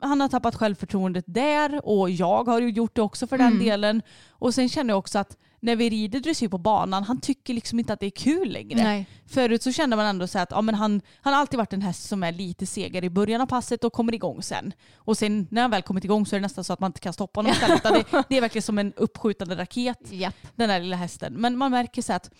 han 0.00 0.20
har 0.20 0.28
tappat 0.28 0.54
självförtroendet 0.54 1.24
där 1.28 1.86
och 1.88 2.10
jag 2.10 2.44
har 2.44 2.60
ju 2.60 2.68
gjort 2.70 2.96
det 2.96 3.02
också 3.02 3.26
för 3.26 3.38
den 3.38 3.46
Mm. 3.52 3.64
delen. 3.64 4.02
Och 4.28 4.54
sen 4.54 4.68
känner 4.68 4.90
jag 4.90 4.98
också 4.98 5.18
att 5.18 5.36
när 5.66 5.76
vi 5.76 5.90
rider 5.90 6.20
dressyr 6.20 6.48
på 6.48 6.58
banan, 6.58 7.02
han 7.04 7.20
tycker 7.20 7.54
liksom 7.54 7.78
inte 7.78 7.92
att 7.92 8.00
det 8.00 8.06
är 8.06 8.10
kul 8.10 8.52
längre. 8.52 8.82
Nej. 8.82 9.06
Förut 9.26 9.62
så 9.62 9.72
kände 9.72 9.96
man 9.96 10.06
ändå 10.06 10.26
så 10.26 10.38
att 10.38 10.50
ja, 10.50 10.62
men 10.62 10.74
han, 10.74 11.00
han 11.20 11.32
har 11.32 11.40
alltid 11.40 11.58
varit 11.58 11.72
en 11.72 11.82
häst 11.82 12.08
som 12.08 12.22
är 12.22 12.32
lite 12.32 12.66
segare 12.66 13.06
i 13.06 13.10
början 13.10 13.40
av 13.40 13.46
passet 13.46 13.84
och 13.84 13.92
kommer 13.92 14.14
igång 14.14 14.42
sen. 14.42 14.72
Och 14.96 15.18
sen 15.18 15.46
när 15.50 15.62
han 15.62 15.70
väl 15.70 15.82
kommit 15.82 16.04
igång 16.04 16.26
så 16.26 16.36
är 16.36 16.40
det 16.40 16.42
nästan 16.42 16.64
så 16.64 16.72
att 16.72 16.80
man 16.80 16.88
inte 16.88 17.00
kan 17.00 17.12
stoppa 17.12 17.38
honom 17.38 17.52
istället. 17.52 17.82
det, 17.82 18.24
det 18.28 18.36
är 18.36 18.40
verkligen 18.40 18.62
som 18.62 18.78
en 18.78 18.92
uppskjutande 18.96 19.56
raket 19.56 20.12
Japp. 20.12 20.34
den 20.56 20.68
där 20.68 20.80
lilla 20.80 20.96
hästen. 20.96 21.32
Men 21.34 21.56
man 21.58 21.70
märker 21.70 22.02
så 22.02 22.12
att 22.12 22.30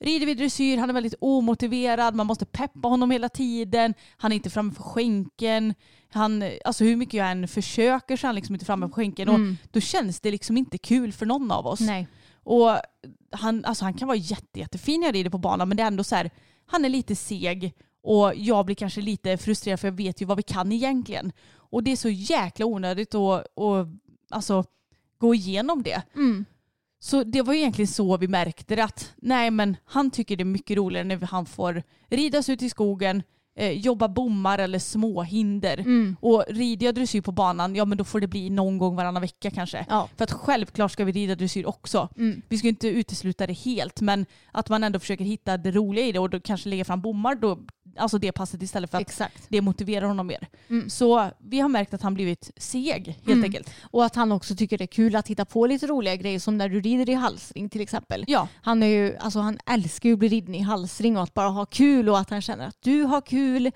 rider 0.00 0.26
vi 0.26 0.34
dressyr, 0.34 0.76
han 0.78 0.90
är 0.90 0.94
väldigt 0.94 1.14
omotiverad, 1.20 2.14
man 2.14 2.26
måste 2.26 2.44
peppa 2.46 2.88
honom 2.88 3.10
hela 3.10 3.28
tiden, 3.28 3.94
han 4.16 4.32
är 4.32 4.36
inte 4.36 4.50
framme 4.50 4.72
för 4.72 4.82
skänken, 4.82 5.74
han, 6.12 6.44
alltså 6.64 6.84
hur 6.84 6.96
mycket 6.96 7.14
jag 7.14 7.30
än 7.30 7.48
försöker 7.48 8.16
så 8.16 8.26
är 8.26 8.28
han 8.28 8.34
liksom 8.34 8.54
inte 8.54 8.64
framme 8.64 8.86
på 8.88 8.92
skänken 8.94 9.28
och 9.28 9.34
Mm. 9.34 9.56
då 9.70 9.80
känns 9.80 10.20
det 10.20 10.30
liksom 10.30 10.56
inte 10.56 10.78
kul 10.78 11.12
för 11.12 11.26
någon 11.26 11.50
av 11.50 11.66
oss. 11.66 11.80
Nej. 11.80 12.08
Och 12.44 12.70
han, 13.30 13.64
alltså 13.64 13.84
han 13.84 13.94
kan 13.94 14.08
vara 14.08 14.18
jätte, 14.18 14.60
jättefin 14.60 15.00
när 15.00 15.08
jag 15.08 15.14
rider 15.14 15.30
på 15.30 15.38
banan 15.38 15.68
men 15.68 15.76
det 15.76 15.82
är 15.82 15.86
ändå 15.86 16.04
så 16.04 16.16
här, 16.16 16.30
han 16.66 16.84
är 16.84 16.88
lite 16.88 17.16
seg 17.16 17.74
och 18.02 18.32
jag 18.36 18.66
blir 18.66 18.76
kanske 18.76 19.00
lite 19.00 19.38
frustrerad 19.38 19.80
för 19.80 19.88
jag 19.88 19.92
vet 19.92 20.22
ju 20.22 20.26
vad 20.26 20.36
vi 20.36 20.42
kan 20.42 20.72
egentligen. 20.72 21.32
Och 21.54 21.82
det 21.82 21.92
är 21.92 21.96
så 21.96 22.08
jäkla 22.08 22.66
onödigt 22.66 23.14
att, 23.14 23.58
att 23.58 23.88
alltså, 24.30 24.64
gå 25.18 25.34
igenom 25.34 25.82
det. 25.82 26.02
Mm. 26.14 26.44
Så 27.00 27.24
det 27.24 27.42
var 27.42 27.54
ju 27.54 27.60
egentligen 27.60 27.88
så 27.88 28.16
vi 28.16 28.28
märkte 28.28 28.76
det 28.76 28.84
att 28.84 29.12
nej 29.16 29.50
men 29.50 29.76
han 29.84 30.10
tycker 30.10 30.36
det 30.36 30.42
är 30.42 30.44
mycket 30.44 30.76
roligare 30.76 31.04
när 31.04 31.26
han 31.26 31.46
får 31.46 31.82
ridas 32.08 32.48
ut 32.48 32.62
i 32.62 32.70
skogen, 32.70 33.22
eh, 33.54 33.70
jobba 33.70 34.08
bommar 34.08 34.58
eller 34.58 34.78
små 34.78 35.22
hinder. 35.22 35.78
Mm. 35.78 36.16
Och 36.20 36.44
rider 36.48 36.86
jag 36.86 36.94
dressyr 36.94 37.20
på 37.20 37.32
banan, 37.32 37.74
ja 37.74 37.84
men 37.84 37.98
då 37.98 38.04
får 38.04 38.20
det 38.20 38.26
bli 38.26 38.50
någon 38.50 38.78
gång 38.78 38.96
varannan 38.96 39.22
vecka 39.22 39.50
kanske. 39.50 39.86
Ja. 39.88 40.08
För 40.16 40.24
att 40.24 40.32
självklart 40.32 40.92
ska 40.92 41.04
vi 41.04 41.12
rida 41.12 41.34
dressyr 41.34 41.66
också. 41.66 42.08
Mm. 42.16 42.42
Vi 42.48 42.58
ska 42.58 42.68
inte 42.68 42.88
utesluta 42.88 43.46
det 43.46 43.52
helt 43.52 44.00
men 44.00 44.26
att 44.52 44.68
man 44.68 44.84
ändå 44.84 44.98
försöker 44.98 45.24
hitta 45.24 45.56
det 45.56 45.70
roliga 45.70 46.06
i 46.06 46.12
det 46.12 46.18
och 46.18 46.30
då 46.30 46.40
kanske 46.40 46.68
lägga 46.68 46.84
fram 46.84 47.00
bommar 47.00 47.34
då, 47.34 47.58
alltså 47.96 48.18
det 48.18 48.32
passet 48.32 48.62
istället 48.62 48.90
för 48.90 48.98
att 48.98 49.02
Exakt. 49.02 49.42
det 49.48 49.60
motiverar 49.60 50.06
honom 50.06 50.26
mer. 50.26 50.48
Mm. 50.68 50.90
Så 50.90 51.30
vi 51.38 51.60
har 51.60 51.68
märkt 51.68 51.94
att 51.94 52.02
han 52.02 52.14
blivit 52.14 52.50
seg 52.56 53.06
helt 53.06 53.26
Mm. 53.28 53.44
enkelt. 53.44 53.70
Och 53.82 54.04
att 54.04 54.14
han 54.16 54.32
också 54.32 54.54
tycker 54.56 54.78
det 54.78 54.84
är 54.84 54.86
kul 54.86 55.16
att 55.16 55.28
hitta 55.28 55.44
på 55.44 55.66
lite 55.66 55.86
roliga 55.86 56.16
grejer 56.16 56.38
som 56.38 56.58
när 56.58 56.68
du 56.68 56.80
rider 56.80 57.10
i 57.10 57.14
halsring 57.14 57.68
till 57.68 57.80
exempel. 57.80 58.24
Ja, 58.26 58.48
Han, 58.62 58.82
är 58.82 58.86
ju, 58.86 59.16
alltså 59.16 59.40
han 59.40 59.58
älskar 59.66 60.08
ju 60.08 60.12
att 60.12 60.18
bli 60.18 60.28
riden 60.28 60.54
i 60.54 60.60
halsring 60.62 61.16
och 61.16 61.22
att 61.22 61.34
bara 61.34 61.48
ha 61.48 61.66
kul 61.66 62.08
och 62.08 62.18
att 62.18 62.30
han 62.30 62.42
känner 62.42 62.66
att 62.66 62.82
du 62.82 63.02
har 63.02 63.20
kul. 63.20 63.70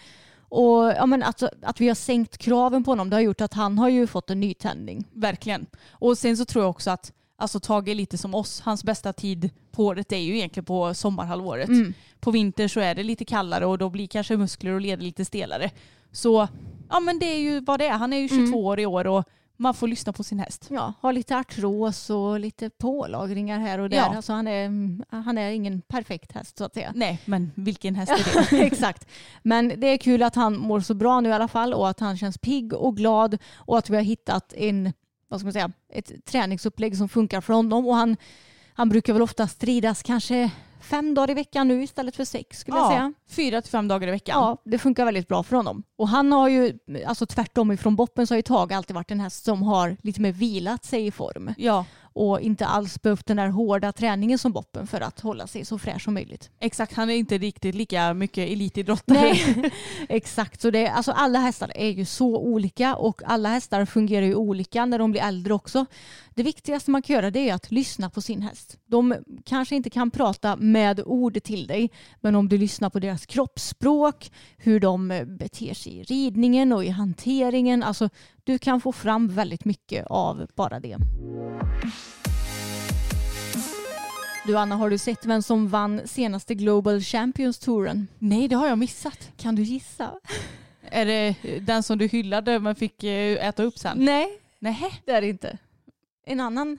Och 0.49 0.83
ja, 0.97 1.07
men 1.07 1.23
att, 1.23 1.43
att 1.63 1.81
vi 1.81 1.89
har 1.89 1.95
sänkt 1.95 2.39
kraven 2.39 2.85
på 2.85 2.91
honom 2.91 3.11
det 3.11 3.17
har 3.17 3.21
gjort 3.21 3.41
att 3.41 3.55
han 3.55 3.79
har 3.79 3.89
ju 3.89 4.07
fått 4.07 4.31
en 4.31 4.41
nytändning. 4.41 5.05
verkligen. 5.13 5.67
Och 5.91 6.19
sen 6.19 6.37
så 6.37 6.45
tror 6.45 6.65
jag 6.65 6.71
också 6.71 6.91
att 6.91 7.13
alltså, 7.37 7.61
Tage 7.61 7.89
är 7.89 7.95
lite 7.95 8.19
som 8.19 8.35
oss. 8.35 8.61
Hans 8.61 8.85
bästa 8.85 9.13
tid 9.13 9.51
på 9.73 9.85
året 9.87 10.13
är 10.13 10.17
ju 10.19 10.37
egentligen 10.37 10.65
på 10.65 10.95
sommarhalvåret. 10.95 11.69
Mm. 11.69 11.95
På 12.21 12.31
vinter 12.31 12.69
så 12.69 12.81
är 12.81 12.95
det 12.95 13.03
lite 13.03 13.25
kallare 13.25 13.67
och 13.67 13.79
då 13.79 13.91
blir 13.91 14.07
kanske 14.07 14.37
muskler 14.37 14.73
och 14.73 14.81
leder 14.81 15.03
lite 15.05 15.25
stelare. 15.25 15.71
Så 16.13 16.49
ja 16.91 17.01
men 17.01 17.19
det 17.19 17.27
är 17.27 17.39
ju 17.39 17.61
vad 17.61 17.81
det 17.81 17.87
är. 17.87 17.93
Han 17.99 18.13
är 18.13 18.17
ju 18.19 18.29
22 18.29 18.43
Mm. 18.43 18.55
år 18.55 18.81
i 18.81 18.87
år 18.87 19.07
och 19.07 19.25
man 19.59 19.75
får 19.75 19.89
lyssna 19.89 20.13
på 20.13 20.25
sin 20.25 20.39
häst. 20.39 20.67
Ja, 20.71 20.93
har 21.01 21.13
lite 21.13 21.37
artros 21.37 22.11
och 22.11 22.41
lite 22.41 22.71
pålagringar 22.71 23.59
här 23.59 23.79
och 23.79 23.89
där. 23.91 23.97
Ja. 23.97 24.17
Alltså 24.17 24.33
han, 24.33 24.49
är, 24.49 24.71
han 25.23 25.39
är 25.39 25.51
ingen 25.51 25.81
perfekt 25.83 26.33
häst 26.33 26.59
så 26.59 26.65
att 26.65 26.75
säga. 26.75 26.93
Nej 26.95 27.19
men 27.25 27.53
vilken 27.55 27.95
häst 27.95 28.13
är 28.13 28.51
det? 28.57 28.63
Exakt. 28.63 29.07
Men 29.43 29.69
det 29.81 29.87
är 29.87 29.97
kul 29.97 30.23
att 30.23 30.35
han 30.35 30.59
mår 30.59 30.81
så 30.81 30.95
bra 30.95 31.21
nu 31.21 31.29
i 31.29 31.33
alla 31.33 31.49
fall 31.49 31.75
och 31.75 31.89
att 31.89 32.01
han 32.01 32.19
känns 32.19 32.39
pigg 32.39 32.73
och 32.73 32.97
glad 32.97 33.39
och 33.57 33.79
att 33.79 33.91
vi 33.91 33.97
har 33.97 34.03
hittat 34.03 34.53
en, 34.53 34.93
vad 35.29 35.41
ska 35.41 35.47
man 35.47 35.53
säga, 35.53 35.71
ett 35.93 36.25
träningsupplägg 36.25 36.97
som 36.97 37.09
funkar 37.09 37.41
för 37.41 37.55
honom. 37.55 37.87
Och 37.87 37.95
han, 37.95 38.17
han 38.75 38.89
brukar 38.89 39.13
väl 39.13 39.23
ofta 39.23 39.49
stridas 39.49 40.03
kanske 40.03 40.51
fem 40.81 41.15
dagar 41.15 41.31
i 41.31 41.35
veckan 41.35 41.69
nu 41.69 41.83
istället 41.83 42.17
för 42.17 42.25
sex 42.25 42.59
skulle 42.59 42.77
jag 42.77 42.89
säga. 42.89 43.13
fyra 43.29 43.63
till 43.63 43.71
fem 43.71 43.89
dagar 43.89 44.09
i 44.09 44.11
veckan. 44.11 44.41
Ja, 44.41 44.63
det 44.65 44.79
funkar 44.79 45.05
väldigt 45.05 45.29
bra 45.29 45.43
för 45.43 45.57
honom. 45.57 45.83
Och 45.97 46.09
han 46.09 46.33
har 46.33 46.49
ju, 46.49 46.79
alltså 47.07 47.27
tvärtom 47.27 47.73
ifrån 47.73 47.97
Boppen 47.97 48.27
så 48.27 48.35
har 48.35 48.37
ju 48.37 48.43
Tage 48.43 48.73
alltid 48.73 48.95
varit 48.95 49.11
en 49.11 49.21
häst 49.21 49.45
som 49.45 49.63
har 49.63 49.97
lite 50.03 50.21
mer 50.21 50.33
vilat 50.33 50.85
sig 50.85 51.07
i 51.07 51.11
form 51.11 51.55
ja. 51.59 51.85
Och 52.17 52.41
inte 52.41 52.67
alls 52.67 53.03
behövt 53.03 53.27
den 53.27 53.37
där 53.37 53.49
hårda 53.49 53.93
träningen 53.93 54.39
som 54.39 54.53
Boppen 54.53 54.87
för 54.87 55.01
att 55.01 55.21
hålla 55.21 55.47
sig 55.47 55.65
så 55.65 55.79
fräsch 55.79 56.03
som 56.03 56.15
möjligt. 56.15 56.51
Exakt, 56.61 56.93
han 56.93 57.11
är 57.11 57.15
inte 57.15 57.39
riktigt 57.39 57.75
lika 57.75 58.15
mycket 58.15 58.51
elitidrottare. 58.51 59.21
Nej, 59.21 59.71
exakt. 60.09 60.61
Så 60.61 60.71
det, 60.71 60.89
alltså 60.89 61.13
alla 61.13 61.39
hästar 61.39 61.73
är 61.75 61.91
ju 61.91 62.05
så 62.05 62.39
olika 62.39 62.97
och 62.97 63.23
alla 63.25 63.49
hästar 63.49 63.85
fungerar 63.85 64.27
ju 64.27 64.35
olika 64.35 64.87
när 64.87 64.99
de 64.99 65.11
blir 65.11 65.23
äldre 65.23 65.55
också. 65.55 65.87
Det 66.35 66.43
viktigaste 66.43 66.91
man 66.91 67.03
kan 67.03 67.17
göra 67.17 67.31
det 67.31 67.49
är 67.49 67.55
att 67.55 67.71
lyssna 67.71 68.11
på 68.11 68.21
sin 68.21 68.43
häst. 68.43 68.79
De 68.87 69.15
kanske 69.45 69.77
inte 69.77 69.91
kan 69.91 70.11
prata 70.11 70.57
med 70.57 71.01
ord 71.07 71.43
till 71.43 71.67
dig 71.67 71.91
men 72.21 72.35
om 72.35 72.49
du 72.49 72.59
lyssnar 72.59 72.91
på 72.91 72.99
deras 72.99 73.27
kroppsspråk, 73.27 74.31
hur 74.57 74.81
de 74.81 75.25
beter 75.27 75.75
sig 75.75 75.93
i 75.99 76.03
ridningen 76.03 76.73
och 76.73 76.85
i 76.85 76.89
hanteringen, 76.89 77.83
alltså 77.83 78.09
du 78.45 78.59
kan 78.59 78.81
få 78.81 78.93
fram 78.93 79.29
väldigt 79.29 79.65
mycket 79.65 80.07
av 80.07 80.47
bara 80.55 80.81
det. 80.81 80.97
Du 84.47 84.57
Anna, 84.57 84.77
har 84.77 84.91
du 84.91 84.99
sett 84.99 85.27
vem 85.27 85.43
som 85.43 85.69
vann 85.69 86.01
senaste 86.05 86.55
Global 86.55 87.01
Champions 87.01 87.59
Touren? 87.59 88.07
Nej, 88.19 88.49
det 88.49 88.55
har 88.57 88.69
jag 88.69 88.79
missat. 88.79 89.31
Kan 89.37 89.55
du 89.55 89.63
gissa? 89.63 90.11
Är 90.83 91.07
det 91.07 91.35
den 91.61 91.83
som 91.83 91.99
du 91.99 92.07
hyllade 92.07 92.59
men 92.61 92.75
fick 92.75 93.05
eh, 93.05 93.47
äta 93.49 93.63
upp 93.63 93.79
sen? 93.79 93.99
Nej, 94.05 94.29
Nej. 94.59 95.03
det 95.05 95.13
är 95.13 95.21
det 95.21 95.29
inte. 95.29 95.59
En 96.27 96.41
annan 96.41 96.79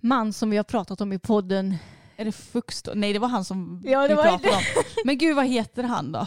man 0.00 0.32
som 0.32 0.50
vi 0.50 0.56
har 0.56 0.64
pratat 0.64 1.00
om 1.00 1.12
i 1.12 1.18
podden. 1.18 1.76
Är 2.16 2.24
det 2.24 2.32
Fux 2.32 2.82
då? 2.82 2.92
Nej, 2.94 3.12
det 3.12 3.18
var 3.18 3.28
han 3.28 3.44
som 3.44 3.82
Ja, 3.86 4.02
vi 4.02 4.14
pratade 4.14 4.48
om. 4.48 4.62
Men 5.04 5.18
gud, 5.18 5.36
vad 5.36 5.46
heter 5.46 5.82
han 5.82 6.12
då? 6.12 6.26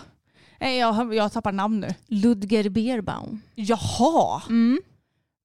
Nej, 0.60 0.78
jag, 0.78 1.14
jag 1.16 1.32
tappar 1.32 1.52
namn 1.52 1.80
nu. 1.80 1.88
Ludger 2.08 2.70
Beerbaum. 2.70 3.42
Jaha! 3.56 4.42
Mm. 4.50 4.82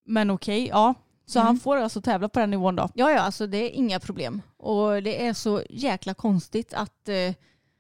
Men 0.07 0.31
okej, 0.31 0.69
ja. 0.69 0.95
Så 1.27 1.39
Mm. 1.39 1.47
han 1.47 1.59
får 1.61 1.77
alltså 1.77 2.01
tävla 2.01 2.29
på 2.29 2.41
den 2.41 2.51
nivån 2.51 2.77
då? 2.77 2.89
Ja, 2.95 3.11
ja, 3.11 3.21
alltså 3.21 3.47
det 3.47 3.57
är 3.57 3.69
inga 3.71 4.01
problem. 4.01 4.43
Och 4.57 5.03
det 5.03 5.27
är 5.27 5.33
så 5.33 5.63
jäkla 5.71 6.15
konstigt 6.15 6.75
att, 6.75 7.09
eh, 7.09 7.35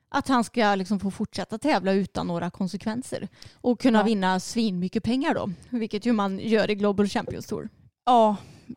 att 0.09 0.28
han 0.28 0.44
ska 0.44 0.74
liksom 0.74 1.01
få 1.01 1.11
fortsätta 1.11 1.59
tävla 1.59 1.92
utan 1.92 2.26
några 2.26 2.51
konsekvenser. 2.51 3.28
Och 3.55 3.80
kunna 3.80 3.99
Ja. 3.99 4.05
vinna 4.05 4.40
svinmycket 4.40 5.05
pengar 5.05 5.34
då. 5.34 5.51
Vilket 5.70 6.07
ju 6.07 6.12
man 6.12 6.38
gör 6.38 6.70
i 6.70 6.74
Global 6.74 7.09
Champions 7.09 7.47
Tour. 7.47 7.68
Ja. 8.07 8.36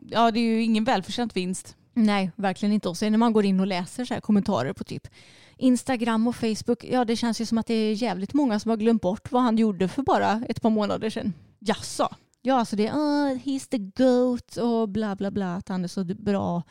Ja, 0.10 0.32
det 0.32 0.40
är 0.40 0.44
ju 0.44 0.64
ingen 0.64 0.84
välförtjänt 0.84 1.36
vinst. 1.36 1.76
Nej, 1.94 2.32
verkligen 2.36 2.74
inte. 2.74 2.90
Och 2.90 2.98
sen 2.98 3.12
när 3.12 3.20
man 3.20 3.34
går 3.34 3.46
in 3.46 3.60
och 3.60 3.68
läser 3.68 4.06
så 4.06 4.14
här 4.14 4.22
kommentarer 4.22 4.74
på 4.74 4.84
typ 4.84 5.08
Instagram 5.58 6.28
och 6.28 6.36
Facebook, 6.36 6.84
ja 6.84 7.06
det 7.06 7.16
känns 7.16 7.42
ju 7.42 7.46
som 7.46 7.58
att 7.58 7.68
det 7.68 7.74
är 7.74 7.94
jävligt 7.94 8.34
många 8.34 8.60
som 8.60 8.70
har 8.70 8.78
glömt 8.78 9.02
bort 9.02 9.32
vad 9.32 9.42
han 9.42 9.58
gjorde 9.58 9.88
för 9.88 10.04
bara 10.04 10.44
ett 10.50 10.62
par 10.62 10.70
månader 10.70 11.10
sedan. 11.10 11.34
Jaså? 11.60 12.10
Ja, 12.42 12.56
alltså 12.60 12.76
det 12.76 12.88
är 12.88 13.32
uh, 13.32 13.38
he's 13.38 13.70
the 13.70 13.78
goat 13.78 14.58
och 14.58 14.90
bla 14.90 15.16
bla 15.16 15.32
bla, 15.32 15.56
att 15.56 15.70
han 15.70 15.84
är 15.84 15.88
så 15.88 16.04
bra 16.04 16.64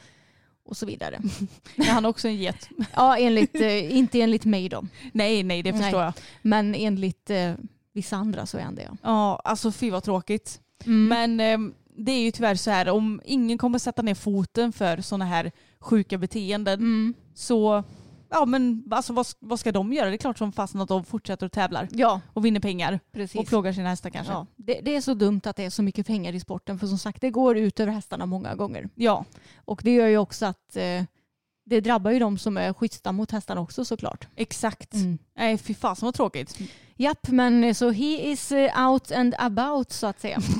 och 0.64 0.76
så 0.76 0.86
vidare. 0.86 1.20
Är 1.76 1.90
han 1.90 2.04
också 2.04 2.28
en 2.28 2.36
get? 2.36 2.68
Ja, 2.94 3.18
enligt, 3.18 3.54
eh, 3.54 3.96
inte 3.96 4.20
enligt 4.20 4.44
mig 4.44 4.68
då, 4.68 4.86
Nej, 5.12 5.42
nej, 5.42 5.62
det 5.62 5.72
förstår 5.72 5.98
Nej. 5.98 6.04
jag. 6.04 6.12
men 6.42 6.74
enligt 6.74 7.30
eh, 7.30 7.52
vissa 7.92 8.16
andra 8.16 8.46
så 8.46 8.58
är 8.58 8.62
han 8.62 8.74
det. 8.74 8.82
Ja. 8.82 8.96
Ja, 9.02 9.40
alltså 9.44 9.72
fy 9.72 9.90
vad 9.90 10.02
tråkigt. 10.02 10.60
Mm. 10.86 11.08
Men 11.08 11.40
ehm, 11.40 11.74
det 11.98 12.12
är 12.12 12.20
ju 12.22 12.30
tyvärr 12.30 12.54
så 12.54 12.70
här, 12.70 12.88
om 12.88 13.20
ingen 13.24 13.58
kommer 13.58 13.78
sätta 13.78 14.02
ner 14.02 14.14
foten 14.14 14.72
för 14.72 15.00
sådana 15.00 15.24
här 15.24 15.52
sjuka 15.80 16.18
beteenden 16.18 16.78
Mm. 16.80 17.14
så 17.34 17.84
ja 18.30 18.44
men 18.46 18.84
alltså 18.90 19.12
vad, 19.12 19.26
vad 19.40 19.60
ska 19.60 19.72
de 19.72 19.92
göra? 19.92 20.08
Det 20.08 20.14
är 20.16 20.18
klart 20.18 20.38
som 20.38 20.52
fasen 20.52 20.80
att 20.80 20.88
de 20.88 21.04
fortsätter 21.04 21.46
och 21.46 21.52
tävlar 21.52 21.88
Ja, 21.90 22.20
och 22.32 22.44
vinner 22.44 22.60
pengar 22.60 23.00
precis. 23.12 23.40
och 23.40 23.46
plågar 23.46 23.72
sina 23.72 23.88
hästar 23.88 24.10
kanske. 24.10 24.32
Ja, 24.32 24.46
det, 24.56 24.80
det 24.80 24.96
är 24.96 25.00
så 25.00 25.14
dumt 25.14 25.40
att 25.44 25.56
det 25.56 25.64
är 25.64 25.70
så 25.70 25.82
mycket 25.82 26.06
pengar 26.06 26.32
i 26.34 26.40
sporten 26.40 26.78
för 26.78 26.86
som 26.86 26.98
sagt 26.98 27.20
det 27.20 27.30
går 27.30 27.56
ut 27.56 27.80
över 27.80 27.92
hästarna 27.92 28.26
många 28.26 28.54
gånger. 28.54 28.88
Ja, 28.94 29.24
Och 29.64 29.80
det 29.84 29.94
gör 29.94 30.06
ju 30.06 30.18
också 30.18 30.46
att 30.46 30.76
eh, 30.76 31.02
det 31.68 31.80
drabbar 31.80 32.10
ju 32.10 32.18
de 32.18 32.38
som 32.38 32.56
är 32.56 32.72
schyssta 32.72 33.12
mot 33.12 33.30
hästarna 33.30 33.60
också 33.60 33.84
såklart. 33.84 34.28
Exakt. 34.36 34.94
Mm. 34.94 35.18
Nej 35.36 35.58
fy 35.58 35.74
fasen 35.74 36.06
vad 36.06 36.14
tråkigt. 36.14 36.58
Japp, 36.96 37.28
men 37.28 37.74
så 37.74 37.90
he 37.90 38.30
is 38.30 38.52
eh, 38.52 38.88
out 38.88 39.12
and 39.12 39.34
about 39.38 39.92
så 39.92 40.06
att 40.06 40.20
säga. 40.20 40.38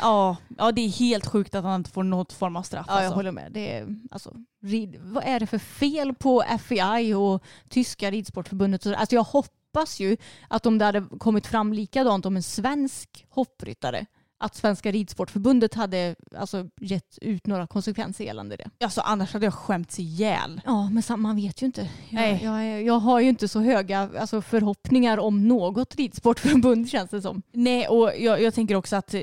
Ja, 0.00 0.36
ja 0.58 0.72
det 0.72 0.80
är 0.80 0.88
helt 0.88 1.26
sjukt 1.26 1.54
att 1.54 1.64
han 1.64 1.80
inte 1.80 1.90
får 1.90 2.02
något 2.02 2.32
form 2.32 2.56
av 2.56 2.62
straff. 2.62 2.86
Ja, 2.88 2.94
jag 2.94 3.04
alltså. 3.04 3.14
håller 3.14 3.32
med. 3.32 3.52
Det 3.52 3.72
är, 3.72 3.96
alltså, 4.10 4.34
rid, 4.62 4.96
vad 5.00 5.24
är 5.24 5.40
det 5.40 5.46
för 5.46 5.58
fel 5.58 6.14
på 6.14 6.44
FEI 6.60 7.14
och 7.14 7.42
tyska 7.68 8.10
ridsportförbundet? 8.10 8.86
Alltså 8.86 9.14
jag 9.14 9.22
hoppas 9.22 10.00
ju 10.00 10.16
att 10.48 10.66
om 10.66 10.78
det 10.78 10.84
hade 10.84 11.04
kommit 11.18 11.46
fram 11.46 11.72
likadant 11.72 12.26
om 12.26 12.36
en 12.36 12.42
svensk 12.42 13.26
hoppryttare 13.28 14.06
att 14.44 14.54
Svenska 14.54 14.90
ridsportförbundet 14.92 15.74
hade 15.74 16.14
alltså, 16.36 16.68
gett 16.80 17.18
ut 17.20 17.46
några 17.46 17.66
konsekvenser 17.66 18.24
gällande 18.24 18.56
det. 18.56 18.70
Alltså 18.84 19.00
annars 19.00 19.32
hade 19.32 19.46
jag 19.46 19.54
skämts 19.54 19.98
ihjäl. 19.98 20.60
Ja, 20.64 20.90
men 20.90 21.20
man 21.20 21.36
vet 21.36 21.62
ju 21.62 21.66
inte. 21.66 21.88
Nej. 22.10 22.40
Jag, 22.42 22.54
jag, 22.54 22.64
är- 22.66 22.78
jag 22.80 22.98
har 22.98 23.20
ju 23.20 23.28
inte 23.28 23.48
så 23.48 23.60
höga 23.60 24.10
alltså, 24.20 24.42
förhoppningar 24.42 25.18
om 25.18 25.48
något 25.48 25.94
ridsportförbund 25.96 26.88
känns 26.90 27.10
det 27.10 27.22
som. 27.22 27.42
Nej 27.52 27.88
och 27.88 28.10
jag, 28.18 28.42
jag 28.42 28.54
tänker 28.54 28.74
också 28.74 28.96
att 28.96 29.14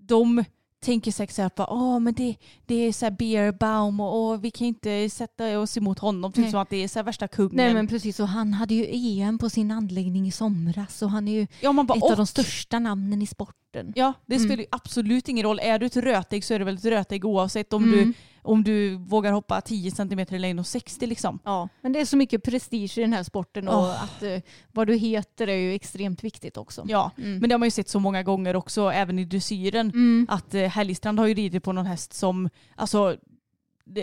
de 0.00 0.44
tänker 0.84 1.12
säkert 1.12 1.34
såhär 1.36 1.48
på 1.48 1.66
åh 1.70 1.98
men 2.00 2.14
det, 2.14 2.36
det 2.66 2.74
är 2.74 2.92
såhär 2.92 3.10
Beer 3.10 3.52
Baum 3.52 4.00
och 4.00 4.16
åh, 4.16 4.36
vi 4.40 4.50
kan 4.50 4.66
inte 4.66 5.10
sätta 5.10 5.58
oss 5.58 5.76
emot 5.76 5.98
honom. 5.98 6.32
Typ 6.32 6.50
som 6.50 6.60
att 6.60 6.70
det 6.70 6.76
är 6.84 6.88
såhär 6.88 7.04
värsta 7.04 7.28
kungen. 7.28 7.56
Nej 7.56 7.74
men 7.74 7.86
precis, 7.86 8.20
och 8.20 8.28
han 8.28 8.52
hade 8.52 8.74
ju 8.74 8.86
EM 9.20 9.38
på 9.38 9.50
sin 9.50 9.70
anläggning 9.70 10.26
i 10.26 10.30
somras 10.30 11.02
och 11.02 11.10
han 11.10 11.28
är 11.28 11.32
ju 11.32 11.46
ja, 11.60 11.72
bara, 11.72 11.96
ett 11.96 12.02
av 12.04 12.10
och- 12.10 12.16
de 12.16 12.26
största 12.26 12.78
namnen 12.78 13.22
i 13.22 13.26
sporten. 13.26 13.92
Ja, 13.96 14.12
det 14.26 14.34
Mm. 14.36 14.48
spelar 14.48 14.62
ju 14.62 14.68
absolut 14.70 15.28
ingen 15.28 15.42
roll. 15.46 15.58
Är 15.62 15.78
du 15.78 15.86
ett 15.86 15.96
rötägg 15.96 16.44
så 16.44 16.54
är 16.54 16.58
du 16.58 16.64
väl 16.64 16.74
ett 16.74 16.84
rötägg 16.84 17.24
oavsett 17.24 17.72
om, 17.72 17.84
Mm. 17.84 17.96
du, 17.98 18.12
om 18.44 18.64
du 18.64 18.96
vågar 18.96 19.32
hoppa 19.32 19.60
10 19.60 19.90
cm 19.90 20.18
i 20.20 20.38
längd 20.38 20.60
och 20.60 20.66
60 20.66 21.06
liksom. 21.06 21.38
Ja, 21.44 21.68
men 21.80 21.92
det 21.92 22.00
är 22.00 22.04
så 22.04 22.16
mycket 22.16 22.42
prestige 22.42 22.98
i 22.98 23.00
den 23.00 23.12
här 23.12 23.22
sporten 23.22 23.68
och 23.68 23.74
Åh. 23.78 24.04
att 24.04 24.22
eh, 24.22 24.40
vad 24.72 24.86
du 24.86 24.94
heter 24.96 25.46
är 25.48 25.56
ju 25.56 25.74
extremt 25.74 26.24
viktigt 26.24 26.56
också. 26.56 26.84
Ja, 26.88 27.10
Mm. 27.18 27.38
men 27.38 27.48
det 27.48 27.54
har 27.54 27.58
man 27.58 27.66
ju 27.66 27.70
sett 27.70 27.88
så 27.88 28.00
många 28.00 28.22
gånger 28.22 28.56
också, 28.56 28.90
även 28.92 29.18
i 29.18 29.24
dressyren. 29.24 29.88
Mm. 29.90 30.26
Att 30.30 30.54
eh, 30.54 30.62
Härligstrand 30.68 31.18
har 31.18 31.26
ju 31.26 31.34
ridit 31.34 31.64
på 31.64 31.72
någon 31.72 31.86
häst 31.86 32.12
som, 32.12 32.48
alltså 32.76 33.16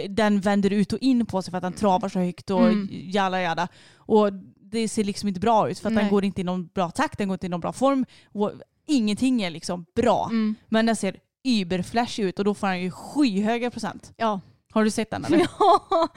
den 0.09 0.39
vänder 0.39 0.73
ut 0.73 0.93
och 0.93 0.99
in 0.99 1.25
på 1.25 1.41
sig 1.41 1.51
för 1.51 1.57
att 1.57 1.61
den 1.63 1.73
travar 1.73 2.09
så 2.09 2.19
högt 2.19 2.49
och 2.49 2.67
Mm. 2.67 2.87
jalla 2.91 3.41
jalla. 3.41 3.67
Och 3.95 4.33
det 4.61 4.87
ser 4.87 5.03
liksom 5.03 5.27
inte 5.27 5.39
bra 5.39 5.69
ut 5.69 5.79
för 5.79 5.87
att 5.89 5.95
den 5.95 6.03
Nej. 6.03 6.11
går 6.11 6.25
inte 6.25 6.41
i 6.41 6.43
någon 6.43 6.67
bra 6.67 6.89
takt, 6.91 7.17
den 7.17 7.27
går 7.27 7.35
inte 7.35 7.45
i 7.45 7.49
någon 7.49 7.59
bra 7.61 7.73
form. 7.73 8.05
Och 8.31 8.51
ingenting 8.87 9.41
är 9.41 9.49
liksom 9.49 9.85
bra. 9.95 10.27
Mm. 10.29 10.55
Men 10.69 10.85
den 10.85 10.95
ser 10.95 11.15
überflash 11.43 12.19
ut 12.21 12.39
och 12.39 12.45
då 12.45 12.53
får 12.53 12.67
han 12.67 12.81
ju 12.81 12.91
skyhöga 12.91 13.71
procent. 13.71 14.13
Ja. 14.17 14.41
Har 14.73 14.83
du 14.83 14.91
sett 14.91 15.09
den 15.09 15.25
eller? 15.25 15.37
Ja, 15.59 16.07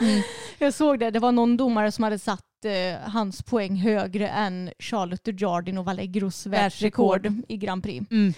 jag 0.59 0.75
såg 0.75 0.99
det. 0.99 1.11
Det 1.11 1.19
var 1.19 1.33
någon 1.33 1.57
domare 1.57 1.93
som 1.93 2.05
hade 2.05 2.19
satt 2.19 2.65
eh, 2.65 3.11
hans 3.11 3.43
poäng 3.43 3.77
högre 3.77 4.29
än 4.29 4.71
Charlotte 4.79 5.25
Dujardin 5.25 5.79
och 5.79 5.85
Vallegros 5.85 6.47
världsrekord 6.47 7.33
i 7.49 7.57
Grand 7.57 7.83
Prix. 7.83 8.07
Mm. 8.11 8.35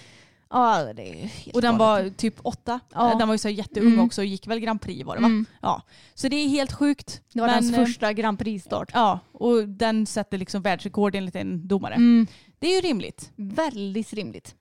Ja, 0.50 0.92
det 0.96 1.08
är 1.08 1.26
helt 1.26 1.56
Och 1.56 1.62
den 1.62 1.78
var 1.78 2.10
typ 2.10 2.34
åtta. 2.42 2.80
Ja. 2.94 3.14
Den 3.18 3.28
var 3.28 3.34
ju 3.34 3.38
så 3.38 3.48
jätteung 3.48 3.86
Mm. 3.86 4.00
också 4.00 4.20
och 4.20 4.26
gick 4.26 4.46
väl 4.46 4.60
Grand 4.60 4.80
Prix 4.80 5.04
var 5.06 5.14
det 5.16 5.20
va? 5.22 5.26
Mm. 5.26 5.46
Ja. 5.62 5.82
Så 6.14 6.28
det 6.28 6.36
är 6.36 6.48
helt 6.48 6.72
sjukt. 6.72 7.20
Det 7.32 7.40
var 7.40 7.46
Men, 7.46 7.54
hans 7.54 7.72
eh, 7.72 7.84
första 7.84 8.12
Grand 8.12 8.38
Prix-start. 8.38 8.90
Ja, 8.94 9.18
och 9.32 9.68
den 9.68 10.06
sätter 10.06 10.38
liksom 10.38 10.62
världsrekord 10.62 11.14
enligt 11.14 11.36
en 11.36 11.68
domare. 11.68 11.94
Mm. 11.94 12.26
Det 12.58 12.66
är 12.66 12.74
ju 12.74 12.88
rimligt. 12.88 13.32
Väldigt 13.36 14.12
rimligt. 14.12 14.54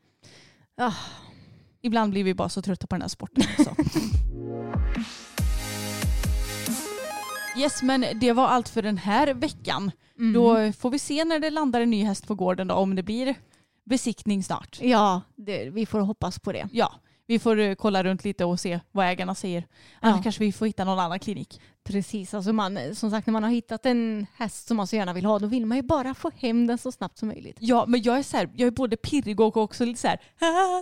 Ah, 0.78 0.94
Ibland 1.86 2.12
blir 2.12 2.24
vi 2.24 2.34
bara 2.34 2.50
så 2.50 2.62
trötta 2.62 2.88
på 2.88 2.96
den 2.96 3.02
här 3.02 3.10
sporten. 3.10 3.44
Också. 3.60 3.76
yes, 7.58 7.82
men 7.84 8.06
det 8.16 8.34
var 8.34 8.48
allt 8.48 8.70
för 8.70 8.82
den 8.82 8.98
här 8.98 9.34
veckan. 9.34 9.92
mm. 10.20 10.34
Då 10.34 10.72
får 10.74 10.90
vi 10.90 11.00
se 11.00 11.26
när 11.26 11.40
det 11.40 11.50
landar 11.50 11.82
en 11.82 11.90
ny 11.90 12.04
häst 12.04 12.28
på 12.28 12.36
gården 12.36 12.68
då, 12.68 12.76
om 12.76 12.96
det 12.96 13.04
blir 13.04 13.36
besiktning 13.84 14.44
snart. 14.44 14.78
Ja, 14.82 15.22
det, 15.36 15.70
vi 15.70 15.86
får 15.86 16.00
hoppas 16.00 16.40
på 16.40 16.52
det. 16.52 16.68
Ja, 16.72 16.94
vi 17.28 17.40
får 17.40 17.60
eh, 17.60 17.76
kolla 17.76 18.04
runt 18.04 18.24
lite 18.24 18.46
och 18.46 18.60
se 18.60 18.80
vad 18.92 19.06
ägarna 19.06 19.36
säger. 19.36 19.68
Annars 20.00 20.18
Ja. 20.18 20.24
kanske 20.24 20.44
vi 20.44 20.52
får 20.52 20.66
hitta 20.66 20.84
någon 20.84 21.00
annan 21.00 21.20
klinik. 21.20 21.62
Precis, 21.86 22.34
alltså 22.34 22.54
man, 22.54 22.96
som 22.96 23.12
sagt 23.12 23.28
när 23.28 23.32
man 23.32 23.44
har 23.44 23.50
hittat 23.50 23.86
en 23.86 24.26
häst 24.36 24.68
som 24.68 24.78
man 24.78 24.88
så 24.88 24.96
gärna 24.96 25.14
vill 25.14 25.26
ha 25.26 25.40
då 25.40 25.48
vill 25.48 25.66
man 25.66 25.78
ju 25.78 25.82
bara 25.84 26.14
få 26.14 26.32
hem 26.38 26.68
den 26.68 26.78
så 26.78 26.92
snabbt 26.92 27.18
som 27.18 27.28
möjligt. 27.28 27.58
Ja, 27.60 27.86
men 27.88 28.02
jag 28.02 28.18
är, 28.18 28.24
så 28.24 28.38
här, 28.38 28.50
jag 28.56 28.68
är 28.68 28.72
både 28.72 28.98
pirrig 28.98 29.40
och 29.40 29.58
också 29.58 29.86
lite 29.86 30.00
så 30.02 30.08
här, 30.08 30.20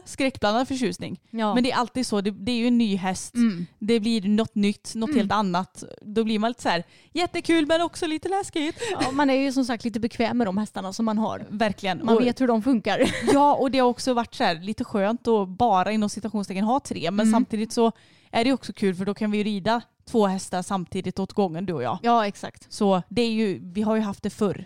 skräckblandad 0.07 0.67
förtjusning. 0.67 1.19
Ja. 1.29 1.53
Men 1.53 1.63
det 1.63 1.71
är 1.71 1.75
alltid 1.75 2.07
så, 2.07 2.21
det, 2.21 2.31
det 2.31 2.51
är 2.51 2.55
ju 2.55 2.67
en 2.67 2.77
ny 2.77 2.95
häst. 2.95 3.35
Mm. 3.35 3.65
Det 3.79 3.99
blir 3.99 4.21
något 4.21 4.55
nytt, 4.55 4.95
något 4.95 5.09
Mm. 5.09 5.19
helt 5.19 5.31
annat. 5.31 5.83
Då 6.01 6.23
blir 6.23 6.39
man 6.39 6.49
lite 6.51 6.61
så 6.61 6.69
här, 6.69 6.83
jättekul 7.13 7.65
men 7.67 7.81
också 7.81 8.07
lite 8.07 8.29
läskigt. 8.29 8.75
Ja, 8.91 9.11
man 9.11 9.29
är 9.29 9.33
ju 9.33 9.51
som 9.51 9.65
sagt 9.65 9.83
lite 9.85 9.99
bekväm 9.99 10.37
med 10.37 10.47
de 10.47 10.57
hästarna 10.57 10.93
som 10.93 11.05
man 11.05 11.17
har. 11.17 11.45
Verkligen. 11.49 12.05
Man 12.05 12.15
och, 12.17 12.21
vet 12.21 12.41
hur 12.41 12.47
de 12.47 12.61
funkar. 12.63 13.11
Ja, 13.33 13.53
och 13.55 13.71
det 13.71 13.79
har 13.79 13.89
också 13.89 14.13
varit 14.13 14.35
så 14.35 14.43
här, 14.43 14.55
lite 14.55 14.83
skönt 14.83 15.27
att 15.27 15.49
bara 15.49 15.91
inom 15.91 16.09
citationstecken 16.09 16.63
ha 16.63 16.79
tre. 16.79 17.11
Men 17.11 17.23
Mm. 17.27 17.31
samtidigt 17.33 17.71
så 17.73 17.91
är 18.31 18.43
det 18.43 18.53
också 18.53 18.73
kul 18.73 18.95
för 18.95 19.05
då 19.05 19.13
kan 19.13 19.31
vi 19.31 19.43
rida 19.43 19.81
två 20.05 20.27
hästar 20.27 20.61
samtidigt 20.61 21.19
åt 21.19 21.33
gången 21.33 21.65
du 21.65 21.73
och 21.73 21.83
jag. 21.83 21.97
Ja, 22.01 22.27
exakt. 22.27 22.73
Så 22.73 23.01
det 23.09 23.21
är 23.21 23.31
ju, 23.31 23.59
vi 23.73 23.81
har 23.81 23.95
ju 23.95 24.01
haft 24.01 24.23
det 24.23 24.29
förr. 24.29 24.65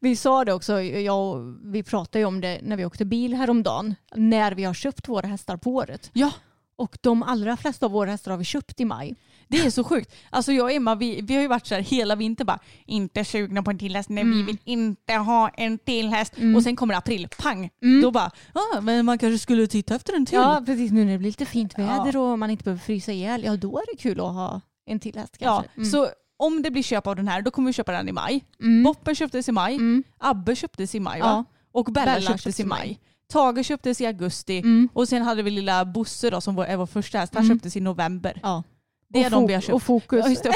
Vi 0.00 0.16
sa 0.16 0.44
det 0.44 0.52
också, 0.52 0.80
jag 0.82 1.54
vi 1.64 1.82
pratade 1.82 2.18
ju 2.18 2.24
om 2.24 2.40
det 2.40 2.60
när 2.62 2.76
vi 2.76 2.84
åkte 2.84 3.04
bil 3.04 3.34
häromdagen, 3.34 3.94
när 4.14 4.52
vi 4.52 4.64
har 4.64 4.74
köpt 4.74 5.08
våra 5.08 5.26
hästar 5.26 5.56
på 5.56 5.70
året. 5.74 6.10
Ja, 6.12 6.30
Och 6.76 6.98
de 7.00 7.22
allra 7.22 7.56
flesta 7.56 7.86
av 7.86 7.92
våra 7.92 8.10
hästar 8.10 8.30
har 8.30 8.38
vi 8.38 8.44
köpt 8.44 8.80
i 8.80 8.84
maj. 8.84 9.16
det 9.48 9.58
är 9.66 9.70
så 9.70 9.84
sjukt. 9.84 10.14
Alltså 10.30 10.52
jag 10.52 10.64
och 10.64 10.72
Emma, 10.72 10.94
vi, 10.94 11.20
vi 11.22 11.34
har 11.34 11.42
ju 11.42 11.48
varit 11.48 11.66
så 11.66 11.74
här 11.74 11.82
hela 11.82 12.16
vintern 12.16 12.46
bara, 12.46 12.58
inte 12.86 13.24
sugna 13.24 13.62
på 13.62 13.70
en 13.70 13.78
till 13.78 13.96
häst, 13.96 14.08
nej 14.08 14.24
vi 14.24 14.32
Mm. 14.32 14.46
vill 14.46 14.58
inte 14.64 15.12
ha 15.14 15.48
en 15.48 15.78
till 15.78 16.08
häst. 16.08 16.32
Mm. 16.38 16.56
Och 16.56 16.62
sen 16.62 16.76
kommer 16.76 16.94
april, 16.94 17.28
pang! 17.38 17.70
Mm. 17.82 18.00
Då 18.02 18.10
bara, 18.10 18.30
ah, 18.52 18.80
men 18.80 19.04
man 19.06 19.18
kanske 19.18 19.38
skulle 19.38 19.66
titta 19.66 19.94
efter 19.94 20.12
en 20.16 20.26
till. 20.26 20.34
Ja, 20.38 20.62
precis. 20.66 20.92
Nu 20.92 21.04
när 21.04 21.12
det 21.12 21.18
blir 21.18 21.28
lite 21.30 21.46
fint 21.46 21.74
Ja. 21.76 21.86
väder 21.86 22.16
och 22.16 22.38
man 22.38 22.50
inte 22.50 22.64
behöver 22.64 22.80
frysa 22.82 23.12
ihjäl, 23.12 23.44
ja 23.44 23.56
då 23.56 23.78
är 23.78 23.84
det 23.96 24.02
kul 24.02 24.20
att 24.20 24.26
ha 24.34 24.60
en 24.88 25.00
till 25.00 25.18
häst 25.18 25.36
Ja, 25.38 25.54
kanske. 25.56 25.70
Mm. 25.76 25.90
så 25.90 26.08
om 26.36 26.62
det 26.62 26.70
blir 26.70 26.82
köp 26.82 27.06
av 27.06 27.16
den 27.16 27.28
här 27.28 27.42
då 27.42 27.50
kommer 27.50 27.66
vi 27.68 27.72
köpa 27.72 27.92
den 27.92 28.08
i 28.08 28.12
maj. 28.12 28.44
Mm. 28.60 28.82
Boppen 28.82 29.14
köptes 29.14 29.48
i 29.48 29.52
maj, 29.52 29.74
Mm. 29.74 30.02
Abbe 30.18 30.56
köptes 30.56 30.94
i 30.94 31.00
maj 31.00 31.18
Ja. 31.18 31.24
va? 31.26 31.44
Och 31.72 31.84
Bella, 31.84 32.06
Bella 32.06 32.20
köptes, 32.20 32.42
köptes 32.42 32.60
i 32.60 32.64
maj. 32.64 32.78
maj. 32.88 33.00
Tage 33.32 33.64
köptes 33.66 34.00
i 34.00 34.06
augusti 34.06 34.58
Mm. 34.58 34.88
och 34.92 35.08
sen 35.08 35.22
hade 35.22 35.42
vi 35.42 35.50
lilla 35.50 35.84
Bosse 35.84 36.30
då 36.30 36.40
som 36.40 36.54
var, 36.54 36.76
vår 36.76 36.86
första 36.86 37.18
häst, 37.18 37.34
han 37.34 37.44
Mm. 37.44 37.56
köptes 37.56 37.76
i 37.76 37.80
november. 37.80 38.40
Ja. 38.42 38.62
Det 39.08 39.22
är 39.24 39.30
de 39.30 39.46
vi 39.46 39.54
har 39.54 39.60
köpt. 39.60 39.74
Och 39.74 39.82
fokus. 39.82 40.40
Ja. 40.44 40.52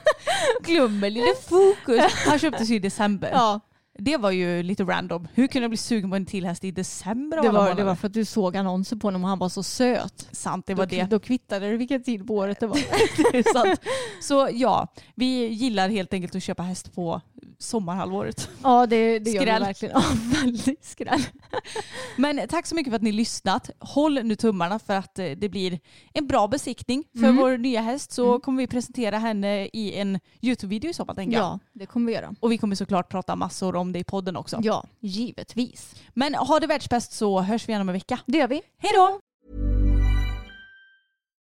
Glömmer 0.64 1.10
lille 1.10 1.34
Fokus. 1.48 2.12
Han 2.26 2.38
köptes 2.38 2.70
i 2.70 2.78
december. 2.78 3.30
Ja, 3.32 3.60
Det 3.98 4.16
var 4.16 4.30
ju 4.30 4.62
lite 4.62 4.84
random. 4.84 5.28
Hur 5.34 5.46
kunde 5.46 5.64
jag 5.64 5.70
bli 5.70 5.76
sugen 5.76 6.10
på 6.10 6.16
en 6.16 6.26
till 6.26 6.46
häst 6.46 6.64
i 6.64 6.70
december 6.70 7.42
det 7.42 7.48
var, 7.48 7.74
det 7.74 7.84
var 7.84 7.94
för 7.94 8.06
att 8.06 8.14
du 8.14 8.24
såg 8.24 8.56
annonser 8.56 8.96
på 8.96 9.06
honom 9.06 9.22
och 9.24 9.28
han 9.28 9.38
var 9.38 9.48
så 9.48 9.62
söt. 9.62 10.28
Sant, 10.32 10.66
det 10.66 10.74
var 10.74 10.86
då, 10.86 10.96
det. 10.96 11.04
Då 11.10 11.18
kvittade 11.18 11.70
det 11.70 11.76
vilken 11.76 12.02
tid 12.02 12.26
på 12.26 12.34
året 12.34 12.60
det 12.60 12.66
var. 12.66 12.78
det 13.32 13.48
sant. 13.52 13.80
Så 14.22 14.48
ja, 14.52 14.88
vi 15.14 15.46
gillar 15.46 15.88
helt 15.88 16.12
enkelt 16.12 16.34
att 16.34 16.42
köpa 16.42 16.62
häst 16.62 16.94
på 16.94 17.20
sommarhalvåret. 17.58 18.48
ja, 18.62 18.86
det, 18.86 19.18
det 19.18 19.30
gör 19.30 19.40
vi 19.40 19.46
verkligen. 19.46 19.94
Ja, 19.94 20.02
väldigt 20.42 20.84
skräll. 20.84 21.20
Men 22.16 22.48
tack 22.48 22.66
så 22.66 22.74
mycket 22.74 22.90
för 22.90 22.96
att 22.96 23.02
ni 23.02 23.12
lyssnat. 23.12 23.70
Håll 23.78 24.24
nu 24.24 24.36
tummarna 24.36 24.78
för 24.78 24.94
att 24.94 25.18
eh, 25.18 25.26
det 25.30 25.48
blir 25.48 25.80
en 26.12 26.26
bra 26.26 26.48
besiktning 26.48 27.04
för 27.12 27.18
Mm. 27.26 27.36
vår 27.36 27.56
nya 27.56 27.80
häst 27.80 28.12
så 28.12 28.28
Mm. 28.28 28.40
kommer 28.40 28.62
vi 28.62 28.66
presentera 28.66 29.18
henne 29.18 29.66
i 29.72 29.94
en 29.94 30.20
Youtube-video 30.40 30.90
i 30.90 30.94
tänker 30.94 31.36
jag. 31.36 31.44
Ja, 31.44 31.58
det 31.72 31.86
kommer 31.86 32.06
vi 32.06 32.12
göra. 32.12 32.34
Och 32.40 32.52
vi 32.52 32.58
kommer 32.58 32.76
såklart 32.76 33.08
prata 33.08 33.36
massor 33.36 33.76
om 33.76 33.85
det 33.92 33.98
i 33.98 34.04
podden 34.04 34.36
också. 34.36 34.60
Ja, 34.62 34.84
givetvis. 35.00 35.94
Men 36.14 36.34
ha 36.34 36.60
det 36.60 36.66
världsbäst 36.66 37.12
så 37.12 37.40
hörs 37.40 37.68
vi 37.68 37.70
igen 37.70 37.80
om 37.80 37.88
en 37.88 37.92
vecka. 37.92 38.18
Det 38.26 38.38
gör 38.38 38.48
vi. 38.48 38.62
Hej 38.78 38.92
då! 38.94 39.20